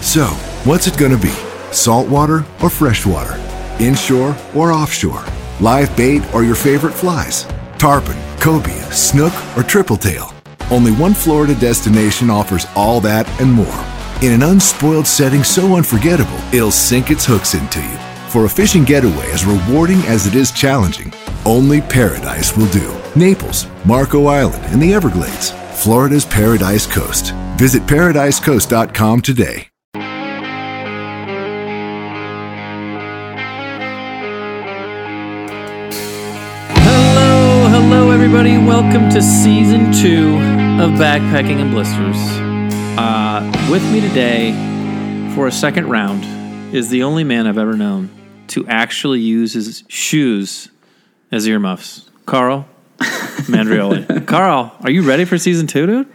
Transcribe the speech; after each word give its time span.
So, 0.00 0.26
what's 0.64 0.86
it 0.86 0.96
going 0.96 1.12
to 1.12 1.22
be? 1.22 1.34
Saltwater 1.72 2.44
or 2.62 2.70
freshwater? 2.70 3.38
Inshore 3.78 4.36
or 4.54 4.72
offshore? 4.72 5.24
Live 5.60 5.94
bait 5.96 6.22
or 6.34 6.44
your 6.44 6.54
favorite 6.54 6.94
flies? 6.94 7.46
Tarpon, 7.78 8.16
cobia, 8.40 8.92
snook, 8.92 9.32
or 9.56 9.62
triple 9.62 9.96
tail? 9.96 10.32
Only 10.70 10.92
one 10.92 11.14
Florida 11.14 11.54
destination 11.54 12.30
offers 12.30 12.66
all 12.74 13.00
that 13.02 13.28
and 13.40 13.52
more. 13.52 13.84
In 14.22 14.32
an 14.32 14.42
unspoiled 14.42 15.06
setting 15.06 15.44
so 15.44 15.76
unforgettable, 15.76 16.38
it'll 16.52 16.70
sink 16.70 17.10
its 17.10 17.24
hooks 17.24 17.54
into 17.54 17.80
you. 17.80 17.96
For 18.28 18.44
a 18.44 18.48
fishing 18.48 18.84
getaway 18.84 19.30
as 19.30 19.44
rewarding 19.44 20.00
as 20.02 20.26
it 20.26 20.34
is 20.34 20.50
challenging, 20.50 21.12
only 21.44 21.80
paradise 21.80 22.56
will 22.56 22.68
do. 22.70 22.96
Naples, 23.16 23.66
Marco 23.84 24.26
Island, 24.26 24.64
and 24.66 24.82
the 24.82 24.92
Everglades. 24.92 25.52
Florida's 25.82 26.24
Paradise 26.24 26.86
Coast. 26.86 27.32
Visit 27.56 27.82
paradisecoast.com 27.84 29.20
today. 29.22 29.68
Everybody. 38.30 38.58
Welcome 38.58 39.08
to 39.12 39.22
season 39.22 39.90
two 39.90 40.34
of 40.82 40.98
Backpacking 41.00 41.62
and 41.62 41.70
Blisters. 41.70 42.14
Uh, 42.98 43.50
with 43.70 43.82
me 43.90 44.02
today 44.02 44.52
for 45.34 45.46
a 45.46 45.50
second 45.50 45.88
round 45.88 46.74
is 46.74 46.90
the 46.90 47.04
only 47.04 47.24
man 47.24 47.46
I've 47.46 47.56
ever 47.56 47.72
known 47.72 48.10
to 48.48 48.66
actually 48.66 49.20
use 49.20 49.54
his 49.54 49.82
shoes 49.88 50.68
as 51.32 51.48
earmuffs. 51.48 52.10
Carl 52.26 52.68
Mandrioli. 52.98 54.26
Carl, 54.26 54.76
are 54.82 54.90
you 54.90 55.08
ready 55.08 55.24
for 55.24 55.38
season 55.38 55.66
two, 55.66 55.86
dude? 55.86 56.08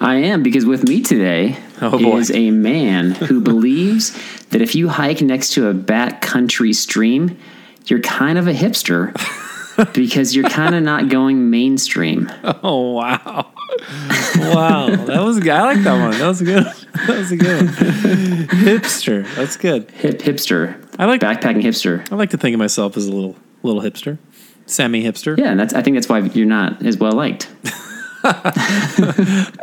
I 0.00 0.14
am 0.18 0.44
because 0.44 0.64
with 0.64 0.86
me 0.88 1.02
today 1.02 1.58
Oh, 1.80 2.16
is 2.16 2.30
a 2.30 2.52
man 2.52 3.10
who 3.10 3.40
believes 3.40 4.16
that 4.50 4.62
if 4.62 4.76
you 4.76 4.88
hike 4.88 5.20
next 5.20 5.54
to 5.54 5.66
a 5.66 5.74
backcountry 5.74 6.72
stream, 6.76 7.36
you're 7.86 7.98
kind 8.02 8.38
of 8.38 8.46
a 8.46 8.52
hipster 8.52 9.12
because 9.92 10.34
you're 10.34 10.48
kind 10.48 10.74
of 10.74 10.82
not 10.82 11.08
going 11.08 11.50
mainstream. 11.50 12.30
Oh 12.62 12.92
wow, 12.92 13.52
wow, 14.38 14.86
that 14.96 15.20
was 15.22 15.38
good. 15.40 15.50
I 15.50 15.62
like 15.74 15.82
that 15.84 16.00
one. 16.00 16.18
That 16.18 16.28
was 16.28 16.40
good. 16.42 16.66
That 17.06 17.18
was 17.18 17.32
a 17.32 17.36
good 17.36 17.66
one. 17.66 17.74
hipster. 17.74 19.26
That's 19.34 19.56
good. 19.56 19.90
Hip 19.90 20.20
hipster. 20.20 20.76
I 20.98 21.06
like. 21.06 21.20
Backpacking 21.20 21.62
hipster. 21.62 22.10
I 22.10 22.14
like 22.14 22.30
to 22.30 22.38
think 22.38 22.54
of 22.54 22.58
myself 22.58 22.96
as 22.96 23.06
a 23.06 23.12
little 23.12 23.36
little 23.62 23.82
hipster, 23.82 24.18
semi 24.66 25.02
hipster. 25.02 25.36
Yeah, 25.36 25.50
and 25.50 25.58
that's 25.60 25.74
I 25.74 25.82
think 25.82 25.96
that's 25.96 26.08
why 26.08 26.20
you're 26.20 26.46
not 26.46 26.84
as 26.86 26.96
well 26.98 27.12
liked. 27.12 27.48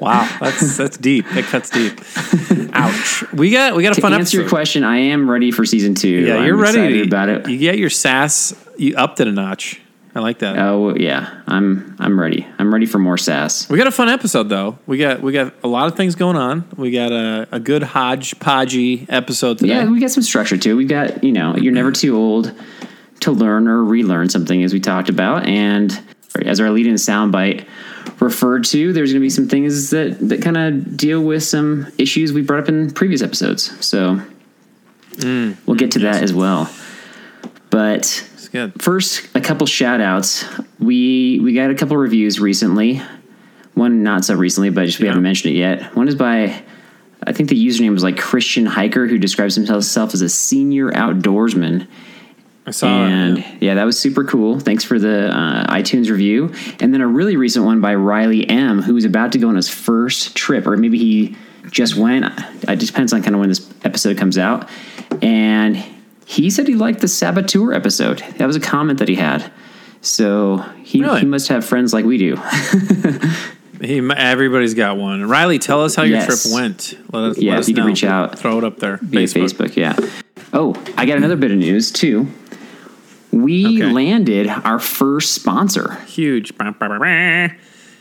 Wow, 0.02 0.38
that's 0.40 0.78
that's 0.78 0.98
deep. 0.98 1.28
That 1.30 1.46
cuts 1.46 1.70
deep. 1.72 2.00
Ouch. 2.74 3.24
We 3.34 3.50
got 3.50 3.76
we 3.76 3.82
got 3.82 3.94
a 3.94 3.96
To 3.96 4.02
fun 4.02 4.14
answer 4.14 4.38
to 4.38 4.42
your 4.42 4.50
question, 4.50 4.84
I 4.84 4.98
am 4.98 5.28
ready 5.30 5.50
for 5.52 5.66
season 5.66 5.96
two. 5.96 6.08
Yeah, 6.10 6.36
I'm 6.36 6.46
you're 6.46 6.56
ready 6.56 7.02
about 7.02 7.30
it. 7.30 7.50
You 7.50 7.58
get 7.58 7.80
your 7.80 7.90
sass. 7.90 8.54
You 8.78 8.96
upped 8.98 9.20
it 9.20 9.28
a 9.28 9.32
notch. 9.32 9.81
I 10.14 10.20
like 10.20 10.40
that. 10.40 10.58
Oh 10.58 10.96
yeah, 10.96 11.42
I'm 11.48 11.96
I'm 12.00 12.20
ready. 12.20 12.46
I'm 12.60 12.74
ready 12.74 12.86
for 12.86 13.00
more 13.00 13.18
sass. 13.18 13.70
We 13.70 13.78
got 13.78 13.88
a 13.88 13.92
fun 13.92 14.10
episode 14.10 14.50
though. 14.50 14.78
We 14.86 14.98
got 14.98 15.22
we 15.22 15.32
got 15.32 15.54
a 15.64 15.68
lot 15.68 15.88
of 15.88 15.96
things 15.96 16.16
going 16.16 16.36
on. 16.36 16.68
We 16.76 16.92
got 16.92 17.12
a, 17.12 17.48
a 17.52 17.60
good 17.60 17.82
hodgepodgey 17.82 19.06
episode 19.10 19.60
today. 19.60 19.76
Yeah, 19.76 19.90
we 19.90 20.00
got 20.00 20.12
some 20.12 20.24
structure 20.24 20.58
too. 20.58 20.76
We 20.76 20.86
got, 20.86 21.24
you 21.24 21.32
know, 21.32 21.56
you're 21.56 21.74
never 21.74 21.92
too 21.92 22.18
old 22.18 22.54
to 23.22 23.32
learn 23.32 23.68
or 23.68 23.84
relearn 23.84 24.30
something, 24.30 24.64
as 24.64 24.74
we 24.74 24.80
talked 24.80 25.10
about. 25.10 25.46
And 25.46 25.98
as 26.46 26.60
our 26.60 26.70
lead 26.70 26.88
in 26.88 26.96
soundbite 26.96 27.68
referred 28.20 28.66
to, 28.66 28.94
there's 28.94 29.12
going 29.12 29.22
to 29.22 29.26
be 29.26 29.30
some 29.30 29.48
things 29.48 29.92
that, 29.92 30.18
that 30.20 30.42
kind 30.42 30.58
of 30.58 30.98
deal 30.98 31.22
with 31.22 31.44
some 31.44 31.92
issues 31.98 32.34
we 32.34 32.42
brought 32.42 32.64
up 32.64 32.70
in 32.70 32.92
previous 32.92 33.22
episodes. 33.22 33.86
So 33.86 34.22
mm. 35.12 35.58
we'll 35.66 35.78
get 35.78 35.92
to 35.92 36.00
that 36.00 36.24
as 36.24 36.34
well. 36.34 36.70
But 37.70 38.28
good. 38.52 38.82
first 38.82 39.28
a 39.36 39.42
couple 39.42 39.66
shout 39.68 40.02
outs 40.02 40.46
we 40.80 41.40
we 41.42 41.54
got 41.54 41.70
a 41.72 41.76
couple 41.76 41.98
reviews 41.98 42.40
recently 42.40 43.02
one 43.74 44.04
not 44.04 44.26
so 44.26 44.36
recently 44.36 44.70
but 44.70 44.86
just 44.86 45.00
we 45.00 45.06
Yeah. 45.06 45.12
haven't 45.12 45.24
mentioned 45.24 45.54
it 45.56 45.58
yet 45.58 45.96
one 45.96 46.08
is 46.08 46.16
by 46.16 46.62
i 47.24 47.32
think 47.32 47.50
the 47.50 47.68
username 47.68 47.92
was 47.94 48.04
like 48.04 48.18
christian 48.18 48.66
hiker 48.66 49.08
who 49.08 49.18
describes 49.18 49.56
himself 49.56 50.14
as 50.14 50.22
a 50.22 50.30
senior 50.30 50.92
outdoorsman 50.92 51.88
I 52.64 52.70
saw 52.72 52.88
and 52.88 53.38
that. 53.38 53.62
yeah. 53.62 53.74
that 53.76 53.86
was 53.86 54.00
super 54.00 54.24
cool 54.24 54.60
thanks 54.60 54.84
for 54.84 55.00
the 55.00 55.36
uh, 55.36 55.74
itunes 55.74 56.10
review 56.12 56.54
and 56.80 56.94
then 56.94 57.02
a 57.02 57.08
really 57.08 57.36
recent 57.36 57.66
one 57.66 57.82
by 57.82 57.96
riley 57.96 58.48
m 58.48 58.82
who's 58.82 59.06
about 59.06 59.32
to 59.32 59.40
go 59.40 59.48
on 59.50 59.56
his 59.56 59.68
first 59.70 60.36
trip 60.36 60.68
or 60.68 60.78
maybe 60.78 60.98
he 61.00 61.36
just 61.72 61.96
went 61.96 62.26
it 62.68 62.80
depends 62.80 63.14
on 63.14 63.24
kind 63.24 63.36
of 63.36 63.40
when 63.40 63.50
this 63.50 63.68
episode 63.84 64.18
comes 64.18 64.38
out 64.38 64.70
and 65.22 65.84
he 66.32 66.50
said 66.50 66.68
he 66.68 66.76
liked 66.76 67.00
the 67.02 67.08
saboteur 67.08 67.74
episode 67.74 68.24
that 68.38 68.46
was 68.48 68.56
a 68.56 68.60
comment 68.60 69.00
that 69.00 69.08
he 69.10 69.16
had 69.16 69.52
so 70.02 70.58
he, 70.84 71.02
Really? 71.02 71.20
he 71.22 71.26
must 71.26 71.48
have 71.50 71.64
friends 71.66 71.94
like 71.94 72.06
we 72.06 72.18
do 72.18 72.38
He, 73.82 73.98
everybody's 74.16 74.76
got 74.76 74.98
one. 74.98 75.28
Riley, 75.28 75.58
tell 75.58 75.84
us 75.84 75.96
how 75.96 76.04
your 76.04 76.20
Yes. 76.20 76.44
trip 76.44 76.54
went. 76.54 76.94
Let 77.12 77.24
us, 77.32 77.38
Yeah, 77.40 77.54
let 77.54 77.60
us 77.62 77.68
you 77.68 77.74
can 77.74 77.82
know. 77.84 77.88
reach 77.88 78.04
out 78.04 78.38
Throw 78.38 78.60
it 78.60 78.64
up 78.64 78.78
there. 78.78 79.00
via 79.02 79.26
Facebook. 79.26 79.76
yeah. 79.76 79.96
Oh, 80.54 80.76
I 80.96 81.08
got 81.08 81.18
another 81.18 81.36
bit 81.36 81.50
of 81.50 81.58
news 81.58 81.90
too. 81.92 82.28
We 83.32 83.82
Okay. 83.82 83.92
landed 83.92 84.48
our 84.50 84.78
first 84.78 85.32
sponsor. 85.32 85.98
Huge. 86.06 86.54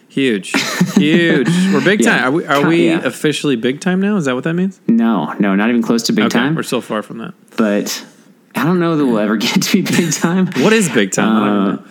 Huge. 0.09 0.53
Huge. 0.97 1.49
We're 1.73 1.85
big 1.85 2.01
Yeah. 2.03 2.19
time. 2.19 2.25
Are 2.25 2.31
we, 2.33 2.45
are 2.45 2.67
we 2.69 2.87
yeah. 2.89 3.01
officially 3.03 3.57
big 3.57 3.81
time 3.81 4.01
now? 4.03 4.17
Is 4.17 4.27
that 4.27 4.35
what 4.35 4.45
that 4.45 4.55
means? 4.55 4.81
No, 4.87 5.33
no, 5.39 5.55
not 5.55 5.71
even 5.71 5.81
close 5.83 6.03
to 6.05 6.13
big 6.13 6.27
Okay, 6.27 6.39
time. 6.39 6.57
We're 6.57 6.63
so 6.63 6.83
far 6.83 7.03
from 7.03 7.19
that. 7.19 7.33
But 7.57 8.05
I 8.55 8.65
don't 8.65 8.81
know 8.81 8.97
that 8.97 9.07
we'll 9.07 9.19
ever 9.19 9.37
get 9.39 9.63
to 9.63 9.73
be 9.73 9.83
big 9.83 10.13
time. 10.13 10.47
What 10.63 10.73
is 10.73 10.89
big 10.89 11.13
time? 11.13 11.77
Uh, 11.83 11.87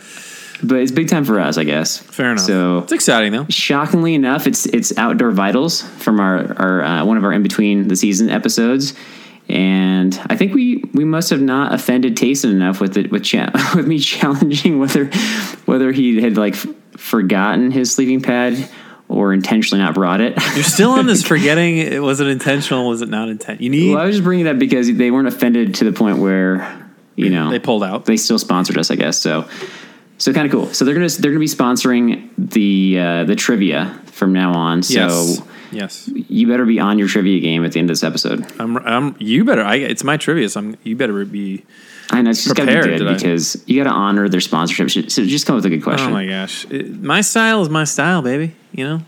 but 0.61 0.79
it's 0.79 0.91
big 0.91 1.07
time 1.07 1.23
for 1.23 1.39
us, 1.39 1.57
I 1.57 1.63
guess. 1.63 1.97
Fair 1.99 2.31
enough. 2.31 2.43
So 2.45 2.79
it's 2.79 2.91
exciting 2.91 3.31
though. 3.31 3.45
shockingly 3.49 4.13
enough, 4.13 4.45
it's 4.45 4.65
it's 4.65 4.97
Outdoor 4.97 5.31
Vitals 5.31 5.81
from 5.81 6.19
our 6.19 6.53
our 6.61 6.83
uh, 6.83 7.05
one 7.05 7.17
of 7.17 7.23
our 7.23 7.31
in 7.31 7.43
between 7.43 7.87
the 7.87 7.95
season 7.95 8.29
episodes, 8.29 8.93
and 9.47 10.19
I 10.29 10.35
think 10.35 10.53
we 10.53 10.83
we 10.93 11.05
must 11.05 11.29
have 11.29 11.41
not 11.41 11.73
offended 11.73 12.17
Tayson 12.17 12.51
enough 12.51 12.81
with 12.81 12.97
it 12.97 13.09
with 13.09 13.23
cha- 13.23 13.51
with 13.75 13.87
me 13.87 13.99
challenging 13.99 14.79
whether 14.79 15.05
whether 15.65 15.93
he 15.93 16.21
had 16.21 16.35
like 16.35 16.55
f- 16.55 16.67
forgotten 16.97 17.71
his 17.71 17.93
sleeping 17.93 18.19
pad 18.21 18.69
or 19.09 19.33
intentionally 19.33 19.83
not 19.83 19.93
brought 19.95 20.21
it. 20.21 20.35
You're 20.55 20.63
still 20.63 20.91
on 20.91 21.05
this 21.07 21.23
forgetting. 21.27 21.77
it- 21.79 22.01
Was 22.01 22.19
it 22.21 22.27
intentional? 22.27 22.87
Was 22.87 23.01
it 23.01 23.09
not 23.09 23.27
intent? 23.27 23.59
You 23.59 23.69
need. 23.69 23.91
well, 23.93 24.01
I 24.01 24.05
was 24.05 24.15
just 24.15 24.23
bringing 24.23 24.45
that 24.45 24.57
because 24.59 24.91
they 24.95 25.11
weren't 25.11 25.27
offended 25.27 25.75
to 25.75 25.83
the 25.85 25.91
point 25.91 26.19
where 26.19 26.89
you 27.15 27.29
know 27.29 27.49
they 27.51 27.59
pulled 27.59 27.83
out. 27.83 28.05
they 28.05 28.15
still 28.15 28.39
sponsored 28.39 28.77
us, 28.77 28.89
I 28.91 28.95
guess. 28.95 29.17
So, 29.17 29.49
so 30.17 30.31
kind 30.31 30.45
of 30.45 30.51
cool. 30.53 30.73
So 30.73 30.85
they're 30.85 30.93
gonna 30.93 31.09
they're 31.09 31.31
gonna 31.31 31.39
be 31.39 31.47
sponsoring 31.47 32.29
the 32.37 32.99
uh, 32.99 33.23
the 33.25 33.35
trivia 33.35 33.99
from 34.05 34.31
now 34.31 34.53
on. 34.53 34.83
So 34.83 34.93
yes. 34.93 35.41
Yes. 35.71 36.07
you 36.13 36.47
better 36.47 36.65
be 36.65 36.79
on 36.79 36.97
your 36.97 37.07
trivia 37.07 37.39
game 37.41 37.63
at 37.63 37.73
the 37.73 37.79
end 37.79 37.89
of 37.89 37.93
this 37.93 38.03
episode. 38.03 38.45
I'm. 38.59 38.77
I'm. 38.77 39.15
You 39.19 39.43
better. 39.43 39.61
I. 39.63 39.75
It's 39.75 40.03
my 40.03 40.17
trivia. 40.17 40.49
So 40.49 40.59
I'm. 40.61 40.77
You 40.83 40.95
better 40.95 41.25
be. 41.25 41.63
I 42.11 42.21
know 42.23 42.31
it's 42.31 42.43
just 42.43 42.55
got 42.55 42.63
to 42.65 42.71
be 42.71 42.73
Prepared 42.75 42.99
good 43.01 43.13
because 43.15 43.63
you 43.67 43.83
got 43.83 43.87
to 43.87 43.95
honor 43.95 44.27
their 44.29 44.39
sponsorship. 44.41 45.11
So 45.11 45.23
just 45.25 45.45
come 45.45 45.55
with 45.57 45.65
a 45.65 45.69
good 45.69 45.83
question. 45.83 46.07
Oh 46.09 46.13
my 46.13 46.25
gosh. 46.25 46.65
It- 46.71 46.99
my 47.03 47.21
style 47.21 47.61
is 47.61 47.69
my 47.69 47.83
style, 47.83 48.23
baby. 48.23 48.55
You 48.71 48.83
know. 48.85 49.01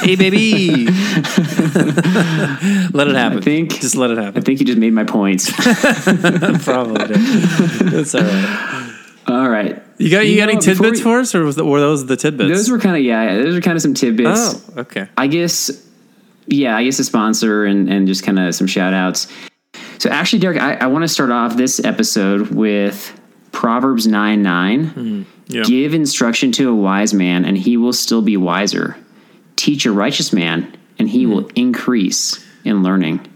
hey, 0.00 0.16
baby. 0.16 0.86
let 2.92 3.08
it 3.08 3.14
happen. 3.14 3.38
I 3.38 3.40
think- 3.40 3.80
just 3.80 3.96
let 3.96 4.10
it 4.10 4.18
happen. 4.18 4.40
I 4.40 4.44
think 4.44 4.60
you 4.60 4.66
just 4.66 4.78
made 4.78 4.92
my 4.92 5.04
points. 5.04 5.50
Probably. 6.64 7.06
did. 7.06 7.16
That's 7.90 8.14
all 8.14 8.22
right. 8.22 8.94
All 9.26 9.48
right. 9.48 9.82
You 9.98 10.10
got 10.10 10.24
you, 10.26 10.32
You 10.32 10.36
got 10.38 10.46
know, 10.46 10.52
any 10.52 10.60
tidbits 10.60 10.98
we- 10.98 11.02
for 11.02 11.20
us, 11.20 11.34
or 11.34 11.44
was 11.44 11.56
the, 11.56 11.64
were 11.64 11.80
those 11.80 12.06
the 12.06 12.16
tidbits? 12.16 12.50
Those 12.50 12.70
were 12.70 12.78
kind 12.78 12.96
of 12.96 13.02
yeah. 13.02 13.36
Those 13.36 13.56
are 13.56 13.60
kind 13.60 13.76
of 13.76 13.82
some 13.82 13.94
tidbits. 13.94 14.30
oh, 14.76 14.80
okay. 14.80 15.08
I 15.16 15.26
guess, 15.26 15.70
yeah, 16.46 16.76
I 16.76 16.84
guess 16.84 16.98
a 16.98 17.04
sponsor 17.04 17.64
and, 17.66 17.90
and 17.90 18.06
just 18.06 18.24
kind 18.24 18.38
of 18.38 18.54
some 18.54 18.66
shout 18.66 18.94
outs. 18.94 19.26
So, 19.98 20.08
actually, 20.10 20.38
Derek, 20.38 20.58
I, 20.58 20.74
I 20.74 20.86
want 20.86 21.02
to 21.02 21.08
start 21.08 21.30
off 21.30 21.56
this 21.56 21.84
episode 21.84 22.48
with 22.52 23.20
Proverbs 23.52 24.06
9 24.06 24.42
9. 24.42 24.84
Hmm. 24.84 25.22
Yeah. 25.48 25.62
Give 25.64 25.94
instruction 25.94 26.52
to 26.52 26.70
a 26.70 26.74
wise 26.74 27.14
man, 27.14 27.44
and 27.44 27.56
he 27.56 27.76
will 27.76 27.92
still 27.92 28.22
be 28.22 28.36
wiser. 28.36 28.96
Teach 29.56 29.86
a 29.86 29.92
righteous 29.92 30.32
man, 30.32 30.76
and 30.98 31.08
he 31.08 31.24
mm-hmm. 31.24 31.32
will 31.32 31.50
increase 31.54 32.44
in 32.64 32.82
learning. 32.82 33.26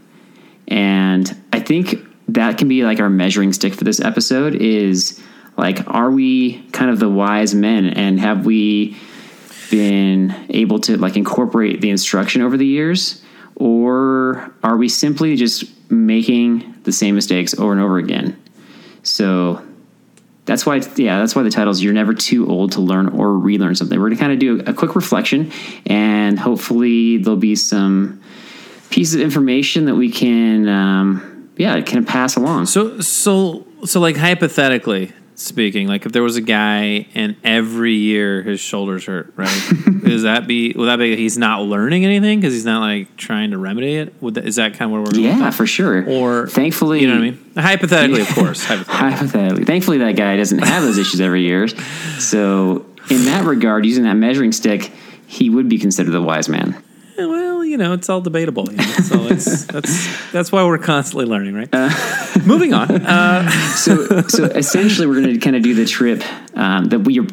And 0.67 1.35
I 1.51 1.59
think 1.59 1.95
that 2.29 2.57
can 2.57 2.67
be 2.67 2.83
like 2.83 2.99
our 2.99 3.09
measuring 3.09 3.51
stick 3.51 3.73
for 3.73 3.83
this 3.83 3.99
episode 3.99 4.55
is 4.55 5.21
like, 5.57 5.87
are 5.87 6.11
we 6.11 6.61
kind 6.69 6.89
of 6.91 6.99
the 6.99 7.09
wise 7.09 7.53
men, 7.55 7.87
and 7.87 8.19
have 8.19 8.45
we 8.45 8.95
been 9.73 10.45
able 10.49 10.79
to 10.79 10.97
like 10.97 11.17
incorporate 11.17 11.81
the 11.81 11.89
instruction 11.89 12.43
over 12.43 12.57
the 12.57 12.65
years 12.65 13.23
or 13.55 14.53
are 14.63 14.77
we 14.77 14.87
simply 14.87 15.35
just 15.35 15.63
making 15.91 16.75
the 16.83 16.91
same 16.91 17.15
mistakes 17.15 17.57
over 17.57 17.71
and 17.71 17.81
over 17.81 17.97
again 17.97 18.39
so 19.01 19.65
that's 20.45 20.65
why 20.65 20.81
yeah 20.95 21.19
that's 21.19 21.35
why 21.35 21.43
the 21.43 21.49
title 21.49 21.71
is 21.71 21.83
you're 21.83 21.93
never 21.93 22.13
too 22.13 22.49
old 22.49 22.73
to 22.73 22.81
learn 22.81 23.09
or 23.09 23.37
relearn 23.37 23.75
something. 23.75 23.99
We're 23.99 24.09
going 24.09 24.17
to 24.17 24.21
kind 24.21 24.33
of 24.33 24.39
do 24.39 24.59
a 24.65 24.73
quick 24.73 24.95
reflection 24.95 25.51
and 25.85 26.39
hopefully 26.39 27.17
there'll 27.17 27.37
be 27.37 27.55
some 27.55 28.21
pieces 28.89 29.15
of 29.15 29.21
information 29.21 29.85
that 29.85 29.95
we 29.95 30.11
can 30.11 30.67
um, 30.67 31.49
yeah 31.57 31.75
of 31.99 32.07
pass 32.07 32.35
along. 32.35 32.65
So 32.67 32.99
so 32.99 33.65
so 33.85 33.99
like 33.99 34.17
hypothetically 34.17 35.11
speaking, 35.35 35.87
like 35.87 36.05
if 36.05 36.11
there 36.11 36.23
was 36.23 36.35
a 36.35 36.41
guy 36.41 37.07
and 37.13 37.35
every 37.43 37.93
year 37.93 38.41
his 38.43 38.59
shoulders 38.59 39.05
hurt, 39.05 39.33
right? 39.35 39.49
Is 40.03 40.23
that 40.23 40.47
be 40.47 40.73
would 40.73 40.85
that 40.87 40.97
be 40.97 41.15
he's 41.15 41.37
not 41.37 41.61
learning 41.63 42.05
anything 42.05 42.39
because 42.39 42.53
he's 42.53 42.65
not 42.65 42.81
like 42.81 43.15
trying 43.17 43.51
to 43.51 43.57
remedy 43.57 43.95
it? 43.95 44.13
Would 44.21 44.35
that, 44.35 44.45
is 44.45 44.57
that 44.57 44.73
kind 44.73 44.83
of 44.83 44.91
where 44.91 45.01
we're 45.01 45.11
going? 45.11 45.23
yeah 45.23 45.51
for 45.51 45.65
sure 45.65 46.07
Or 46.07 46.47
thankfully 46.47 47.01
you 47.01 47.07
know 47.07 47.13
what 47.13 47.23
I 47.23 47.31
mean? 47.31 47.51
Hypothetically, 47.55 48.21
of 48.21 48.29
course. 48.29 48.63
Hypothetically. 48.65 49.09
hypothetically. 49.09 49.65
Thankfully, 49.65 49.97
that 49.99 50.15
guy 50.15 50.37
doesn't 50.37 50.59
have 50.59 50.83
those 50.83 50.97
issues 50.97 51.21
every 51.21 51.41
year. 51.41 51.67
So, 52.19 52.85
in 53.09 53.25
that 53.25 53.45
regard, 53.45 53.85
using 53.85 54.03
that 54.05 54.15
measuring 54.15 54.51
stick, 54.51 54.91
he 55.27 55.49
would 55.49 55.69
be 55.69 55.77
considered 55.77 56.15
a 56.15 56.21
wise 56.21 56.49
man. 56.49 56.75
Eh, 57.17 57.25
well, 57.25 57.63
you 57.63 57.77
know, 57.77 57.93
it's 57.93 58.09
all 58.09 58.21
debatable. 58.21 58.71
You 58.71 58.77
know? 58.77 58.83
So 58.83 59.23
it's, 59.27 59.65
that's 59.65 60.31
that's 60.31 60.51
why 60.51 60.63
we're 60.65 60.77
constantly 60.79 61.25
learning, 61.25 61.55
right? 61.55 61.69
Moving 62.45 62.73
on. 62.73 62.89
Uh, 62.91 63.49
So, 63.73 64.21
so 64.27 64.45
essentially, 64.45 65.07
we're 65.07 65.19
going 65.21 65.33
to 65.33 65.39
kind 65.39 65.55
of 65.55 65.63
do 65.63 65.73
the 65.73 65.85
trip 65.85 66.23
um, 66.55 66.85
that 66.85 66.99
we 66.99 67.19
are, 67.19 67.25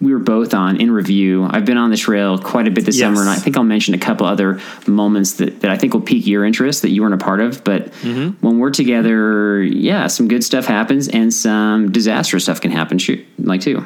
we 0.00 0.12
were 0.12 0.18
both 0.20 0.54
on 0.54 0.80
in 0.80 0.90
review. 0.92 1.44
I've 1.50 1.64
been 1.64 1.76
on 1.78 1.90
the 1.90 1.96
trail 1.96 2.38
quite 2.38 2.68
a 2.68 2.70
bit 2.70 2.84
this 2.84 2.96
Yes. 2.98 3.06
summer, 3.06 3.20
and 3.22 3.30
I 3.30 3.34
think 3.36 3.56
I'll 3.56 3.64
mention 3.64 3.94
a 3.94 3.98
couple 3.98 4.26
other 4.26 4.60
moments 4.86 5.34
that, 5.34 5.60
that 5.62 5.70
I 5.72 5.76
think 5.78 5.94
will 5.94 6.02
pique 6.02 6.26
your 6.26 6.44
interest 6.44 6.82
that 6.82 6.90
you 6.90 7.02
weren't 7.02 7.14
a 7.14 7.18
part 7.24 7.40
of. 7.40 7.64
But 7.64 7.88
when 8.04 8.58
we're 8.58 8.70
together, 8.70 9.60
yeah, 9.62 10.06
some 10.06 10.28
good 10.28 10.44
stuff 10.44 10.66
happens, 10.66 11.08
and 11.08 11.32
some 11.34 11.90
disastrous 11.90 12.44
stuff 12.44 12.60
can 12.60 12.70
happen, 12.70 12.98
shoot, 12.98 13.24
like 13.38 13.60
too. 13.62 13.84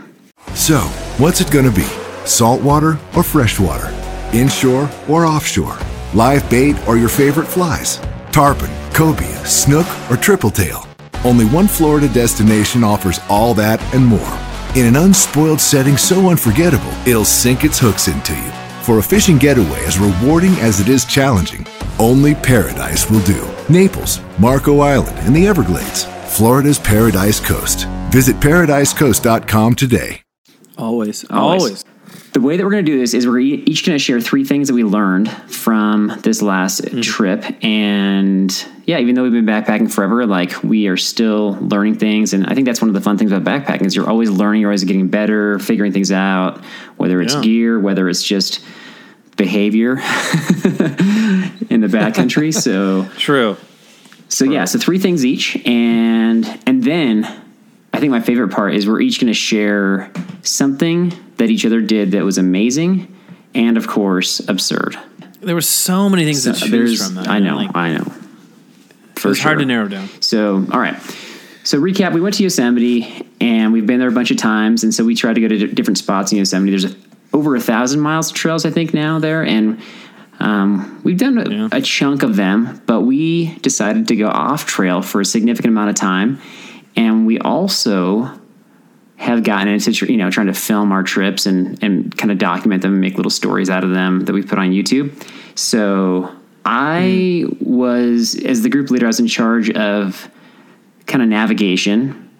So, 0.54 0.78
what's 1.18 1.40
it 1.40 1.50
going 1.50 1.64
to 1.66 1.70
be? 1.74 1.86
Saltwater 2.26 2.98
or 3.16 3.22
freshwater? 3.22 3.88
Inshore 4.36 4.90
or 5.08 5.24
offshore? 5.24 5.78
Live 6.14 6.48
bait 6.50 6.76
or 6.86 6.96
your 6.98 7.08
favorite 7.08 7.46
flies? 7.46 8.00
Tarpon, 8.32 8.70
cobia, 8.94 9.44
snook, 9.46 9.86
or 10.10 10.16
triple 10.16 10.50
tail? 10.50 10.86
Only 11.24 11.44
one 11.46 11.68
Florida 11.68 12.08
destination 12.08 12.82
offers 12.84 13.20
all 13.28 13.54
that 13.54 13.80
and 13.94 14.04
more. 14.04 14.38
In 14.74 14.86
an 14.86 14.96
unspoiled 14.96 15.60
setting 15.60 15.96
so 15.96 16.30
unforgettable, 16.30 16.92
it'll 17.06 17.24
sink 17.24 17.64
its 17.64 17.78
hooks 17.78 18.08
into 18.08 18.34
you. 18.34 18.50
For 18.82 18.98
a 18.98 19.02
fishing 19.02 19.38
getaway 19.38 19.84
as 19.84 19.98
rewarding 19.98 20.52
as 20.56 20.80
it 20.80 20.88
is 20.88 21.04
challenging, 21.04 21.66
only 21.98 22.34
paradise 22.34 23.08
will 23.10 23.22
do. 23.22 23.48
Naples, 23.68 24.20
Marco 24.38 24.80
Island, 24.80 25.16
and 25.20 25.34
the 25.36 25.46
Everglades. 25.46 26.04
Florida's 26.36 26.78
Paradise 26.78 27.38
Coast. 27.38 27.86
Visit 28.10 28.36
paradisecoast.com 28.36 29.74
today. 29.74 30.22
always, 30.78 31.24
Always. 31.30 31.62
always. 31.62 31.84
The 32.32 32.40
way 32.40 32.56
that 32.56 32.64
we're 32.64 32.70
going 32.70 32.84
to 32.84 32.90
do 32.90 32.98
this 32.98 33.12
is 33.12 33.26
we're 33.26 33.40
each 33.40 33.84
going 33.84 33.96
to 33.96 34.02
share 34.02 34.18
three 34.18 34.42
things 34.44 34.68
that 34.68 34.74
we 34.74 34.84
learned 34.84 35.30
from 35.30 36.18
this 36.22 36.40
last 36.40 36.82
mm-hmm. 36.82 37.02
trip. 37.02 37.44
And 37.62 38.50
yeah, 38.86 38.98
even 39.00 39.14
though 39.14 39.22
we've 39.22 39.32
been 39.32 39.44
backpacking 39.44 39.92
forever, 39.92 40.24
like 40.24 40.62
we 40.62 40.86
are 40.86 40.96
still 40.96 41.58
learning 41.60 41.98
things. 41.98 42.32
And 42.32 42.46
I 42.46 42.54
think 42.54 42.66
that's 42.66 42.80
one 42.80 42.88
of 42.88 42.94
the 42.94 43.02
fun 43.02 43.18
things 43.18 43.32
about 43.32 43.44
backpacking 43.44 43.84
is 43.84 43.94
you're 43.94 44.08
always 44.08 44.30
learning, 44.30 44.62
you're 44.62 44.70
always 44.70 44.84
getting 44.84 45.08
better, 45.08 45.58
figuring 45.58 45.92
things 45.92 46.10
out, 46.10 46.64
whether 46.96 47.20
it's 47.20 47.34
Yeah. 47.34 47.42
gear, 47.42 47.78
whether 47.78 48.08
it's 48.08 48.22
just 48.22 48.64
behavior 49.36 49.92
in 51.68 51.80
the 51.80 51.88
backcountry. 51.88 52.54
so 52.62 53.08
True. 53.18 53.58
so 54.28 54.46
yeah, 54.46 54.64
so 54.64 54.78
three 54.78 54.98
things 54.98 55.24
each, 55.26 55.56
and 55.66 56.46
and 56.66 56.82
then 56.82 57.41
I 57.92 58.00
think 58.00 58.10
my 58.10 58.20
favorite 58.20 58.50
part 58.50 58.74
is 58.74 58.86
we're 58.88 59.00
each 59.00 59.20
going 59.20 59.32
to 59.32 59.34
share 59.38 60.10
something 60.42 61.12
that 61.36 61.50
each 61.50 61.64
other 61.66 61.80
did 61.80 62.12
that 62.12 62.24
was 62.24 62.38
amazing, 62.38 63.14
and 63.54 63.76
of 63.76 63.86
course 63.86 64.40
absurd. 64.48 64.96
There 65.40 65.54
were 65.54 65.60
so 65.60 66.08
many 66.08 66.24
things 66.24 66.44
to 66.44 66.54
So 66.54 66.66
choose 66.66 67.04
from. 67.04 67.16
That, 67.16 67.28
I 67.28 67.38
know, 67.40 67.56
Like, 67.56 67.74
I 67.76 67.92
know. 67.96 68.12
For 69.16 69.30
it's 69.32 69.40
hard 69.40 69.58
to 69.58 69.64
narrow 69.66 69.88
down. 69.88 70.08
So, 70.20 70.64
all 70.72 70.80
right. 70.80 70.96
So, 71.64 71.80
recap: 71.80 72.12
we 72.12 72.20
went 72.20 72.34
to 72.36 72.42
Yosemite, 72.42 73.26
and 73.40 73.72
we've 73.72 73.86
been 73.86 74.00
there 74.00 74.08
a 74.08 74.12
bunch 74.12 74.30
of 74.30 74.36
times, 74.36 74.82
and 74.84 74.92
so 74.92 75.04
we 75.04 75.14
tried 75.14 75.34
to 75.34 75.40
go 75.40 75.48
to 75.48 75.58
di- 75.58 75.72
different 75.74 75.98
spots 75.98 76.32
in 76.32 76.38
Yosemite. 76.38 76.70
There's 76.76 76.96
over 77.32 77.54
a 77.56 77.60
thousand 77.60 78.00
miles 78.00 78.30
of 78.30 78.36
trails, 78.36 78.64
I 78.66 78.70
think, 78.70 78.92
now 78.94 79.18
there, 79.20 79.44
and 79.44 79.80
um, 80.40 81.00
we've 81.04 81.18
done 81.18 81.38
a, 81.38 81.48
Yeah. 81.48 81.68
a 81.72 81.80
chunk 81.80 82.22
of 82.24 82.34
them. 82.36 82.80
But 82.86 83.02
we 83.02 83.54
decided 83.58 84.08
to 84.08 84.16
go 84.16 84.28
off 84.28 84.66
trail 84.66 85.02
for 85.02 85.20
a 85.20 85.24
significant 85.24 85.70
amount 85.72 85.90
of 85.90 85.96
time, 85.96 86.40
and 86.96 87.26
we 87.26 87.38
also 87.38 88.38
have 89.22 89.44
gotten 89.44 89.68
into 89.68 89.92
you 90.06 90.16
know 90.16 90.30
trying 90.30 90.48
to 90.48 90.54
film 90.54 90.90
our 90.90 91.04
trips 91.04 91.46
and 91.46 91.82
and 91.82 92.16
kind 92.16 92.32
of 92.32 92.38
document 92.38 92.82
them 92.82 92.92
and 92.92 93.00
make 93.00 93.14
little 93.14 93.30
stories 93.30 93.70
out 93.70 93.84
of 93.84 93.90
them 93.90 94.24
that 94.24 94.32
we 94.32 94.42
put 94.42 94.58
on 94.58 94.70
YouTube. 94.70 95.12
So 95.54 96.34
I 96.64 97.44
hmm. 97.46 97.76
was 97.76 98.34
as 98.34 98.62
the 98.62 98.68
group 98.68 98.90
leader, 98.90 99.06
I 99.06 99.08
was 99.08 99.20
in 99.20 99.28
charge 99.28 99.70
of 99.70 100.28
kind 101.06 101.22
of 101.22 101.28
navigation, 101.28 102.30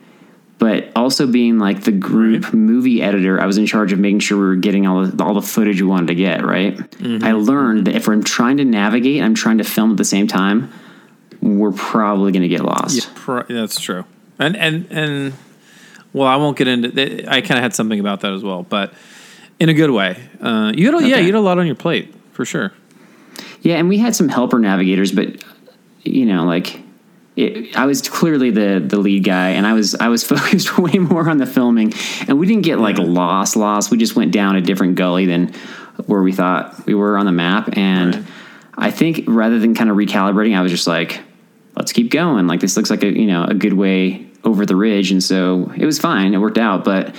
but 0.58 0.90
also 0.96 1.26
being 1.26 1.58
like 1.58 1.84
the 1.84 1.92
group 1.92 2.52
movie 2.52 3.00
editor. 3.00 3.40
I 3.40 3.46
was 3.46 3.58
in 3.58 3.66
charge 3.66 3.92
of 3.92 4.00
making 4.00 4.20
sure 4.20 4.38
we 4.38 4.44
were 4.44 4.56
getting 4.56 4.86
all 4.86 5.06
the, 5.06 5.22
all 5.22 5.34
the 5.34 5.42
footage 5.42 5.80
we 5.80 5.86
wanted 5.86 6.08
to 6.08 6.14
get. 6.16 6.44
Right. 6.44 6.76
Mm-hmm. 6.76 7.24
I 7.24 7.32
learned 7.32 7.86
that 7.86 7.94
if 7.94 8.08
I'm 8.08 8.24
trying 8.24 8.56
to 8.56 8.64
navigate, 8.64 9.16
and 9.16 9.24
I'm 9.24 9.34
trying 9.34 9.58
to 9.58 9.64
film 9.64 9.92
at 9.92 9.96
the 9.98 10.04
same 10.04 10.26
time. 10.26 10.72
We're 11.40 11.72
probably 11.72 12.30
going 12.30 12.42
to 12.42 12.48
get 12.48 12.60
lost. 12.60 13.12
Pro- 13.16 13.42
that's 13.42 13.80
true. 13.80 14.04
And 14.42 14.56
and 14.56 14.86
and 14.90 15.32
well, 16.12 16.28
I 16.28 16.36
won't 16.36 16.56
get 16.56 16.68
into. 16.68 16.88
I 17.28 17.40
kind 17.40 17.58
of 17.58 17.62
had 17.62 17.74
something 17.74 17.98
about 18.00 18.20
that 18.20 18.32
as 18.32 18.42
well, 18.42 18.62
but 18.62 18.92
in 19.58 19.68
a 19.68 19.74
good 19.74 19.90
way. 19.90 20.20
Uh, 20.40 20.72
you 20.74 20.92
had 20.92 21.02
a, 21.02 21.08
yeah, 21.08 21.18
you 21.18 21.26
had 21.26 21.34
a 21.34 21.40
lot 21.40 21.58
on 21.58 21.66
your 21.66 21.76
plate 21.76 22.14
for 22.32 22.44
sure. 22.44 22.72
Yeah, 23.62 23.76
and 23.76 23.88
we 23.88 23.98
had 23.98 24.14
some 24.14 24.28
helper 24.28 24.58
navigators, 24.58 25.12
but 25.12 25.42
you 26.02 26.26
know, 26.26 26.44
like 26.44 26.80
it, 27.36 27.76
I 27.76 27.86
was 27.86 28.02
clearly 28.02 28.50
the 28.50 28.82
the 28.84 28.98
lead 28.98 29.24
guy, 29.24 29.50
and 29.50 29.66
I 29.66 29.72
was 29.72 29.94
I 29.94 30.08
was 30.08 30.24
focused 30.28 30.78
way 30.78 30.98
more 30.98 31.28
on 31.28 31.38
the 31.38 31.46
filming, 31.46 31.92
and 32.28 32.38
we 32.38 32.46
didn't 32.46 32.64
get 32.64 32.78
like 32.78 32.98
lost, 32.98 33.56
lost. 33.56 33.90
We 33.90 33.98
just 33.98 34.16
went 34.16 34.32
down 34.32 34.56
a 34.56 34.60
different 34.60 34.96
gully 34.96 35.26
than 35.26 35.54
where 36.06 36.22
we 36.22 36.32
thought 36.32 36.86
we 36.86 36.94
were 36.94 37.16
on 37.16 37.26
the 37.26 37.32
map, 37.32 37.76
and 37.76 38.14
Right. 38.14 38.24
I 38.74 38.90
think 38.90 39.24
rather 39.26 39.58
than 39.58 39.74
kind 39.74 39.90
of 39.90 39.96
recalibrating, 39.96 40.56
I 40.56 40.62
was 40.62 40.72
just 40.72 40.86
like, 40.86 41.20
let's 41.76 41.92
keep 41.92 42.10
going. 42.10 42.46
Like 42.46 42.60
this 42.60 42.76
looks 42.76 42.90
like 42.90 43.02
a 43.02 43.06
you 43.06 43.26
know 43.26 43.44
a 43.44 43.54
good 43.54 43.74
way 43.74 44.26
over 44.44 44.66
the 44.66 44.76
ridge, 44.76 45.10
and 45.12 45.22
so 45.22 45.72
it 45.76 45.84
was 45.86 45.98
fine. 45.98 46.34
It 46.34 46.38
worked 46.38 46.58
out, 46.58 46.84
but 46.84 47.14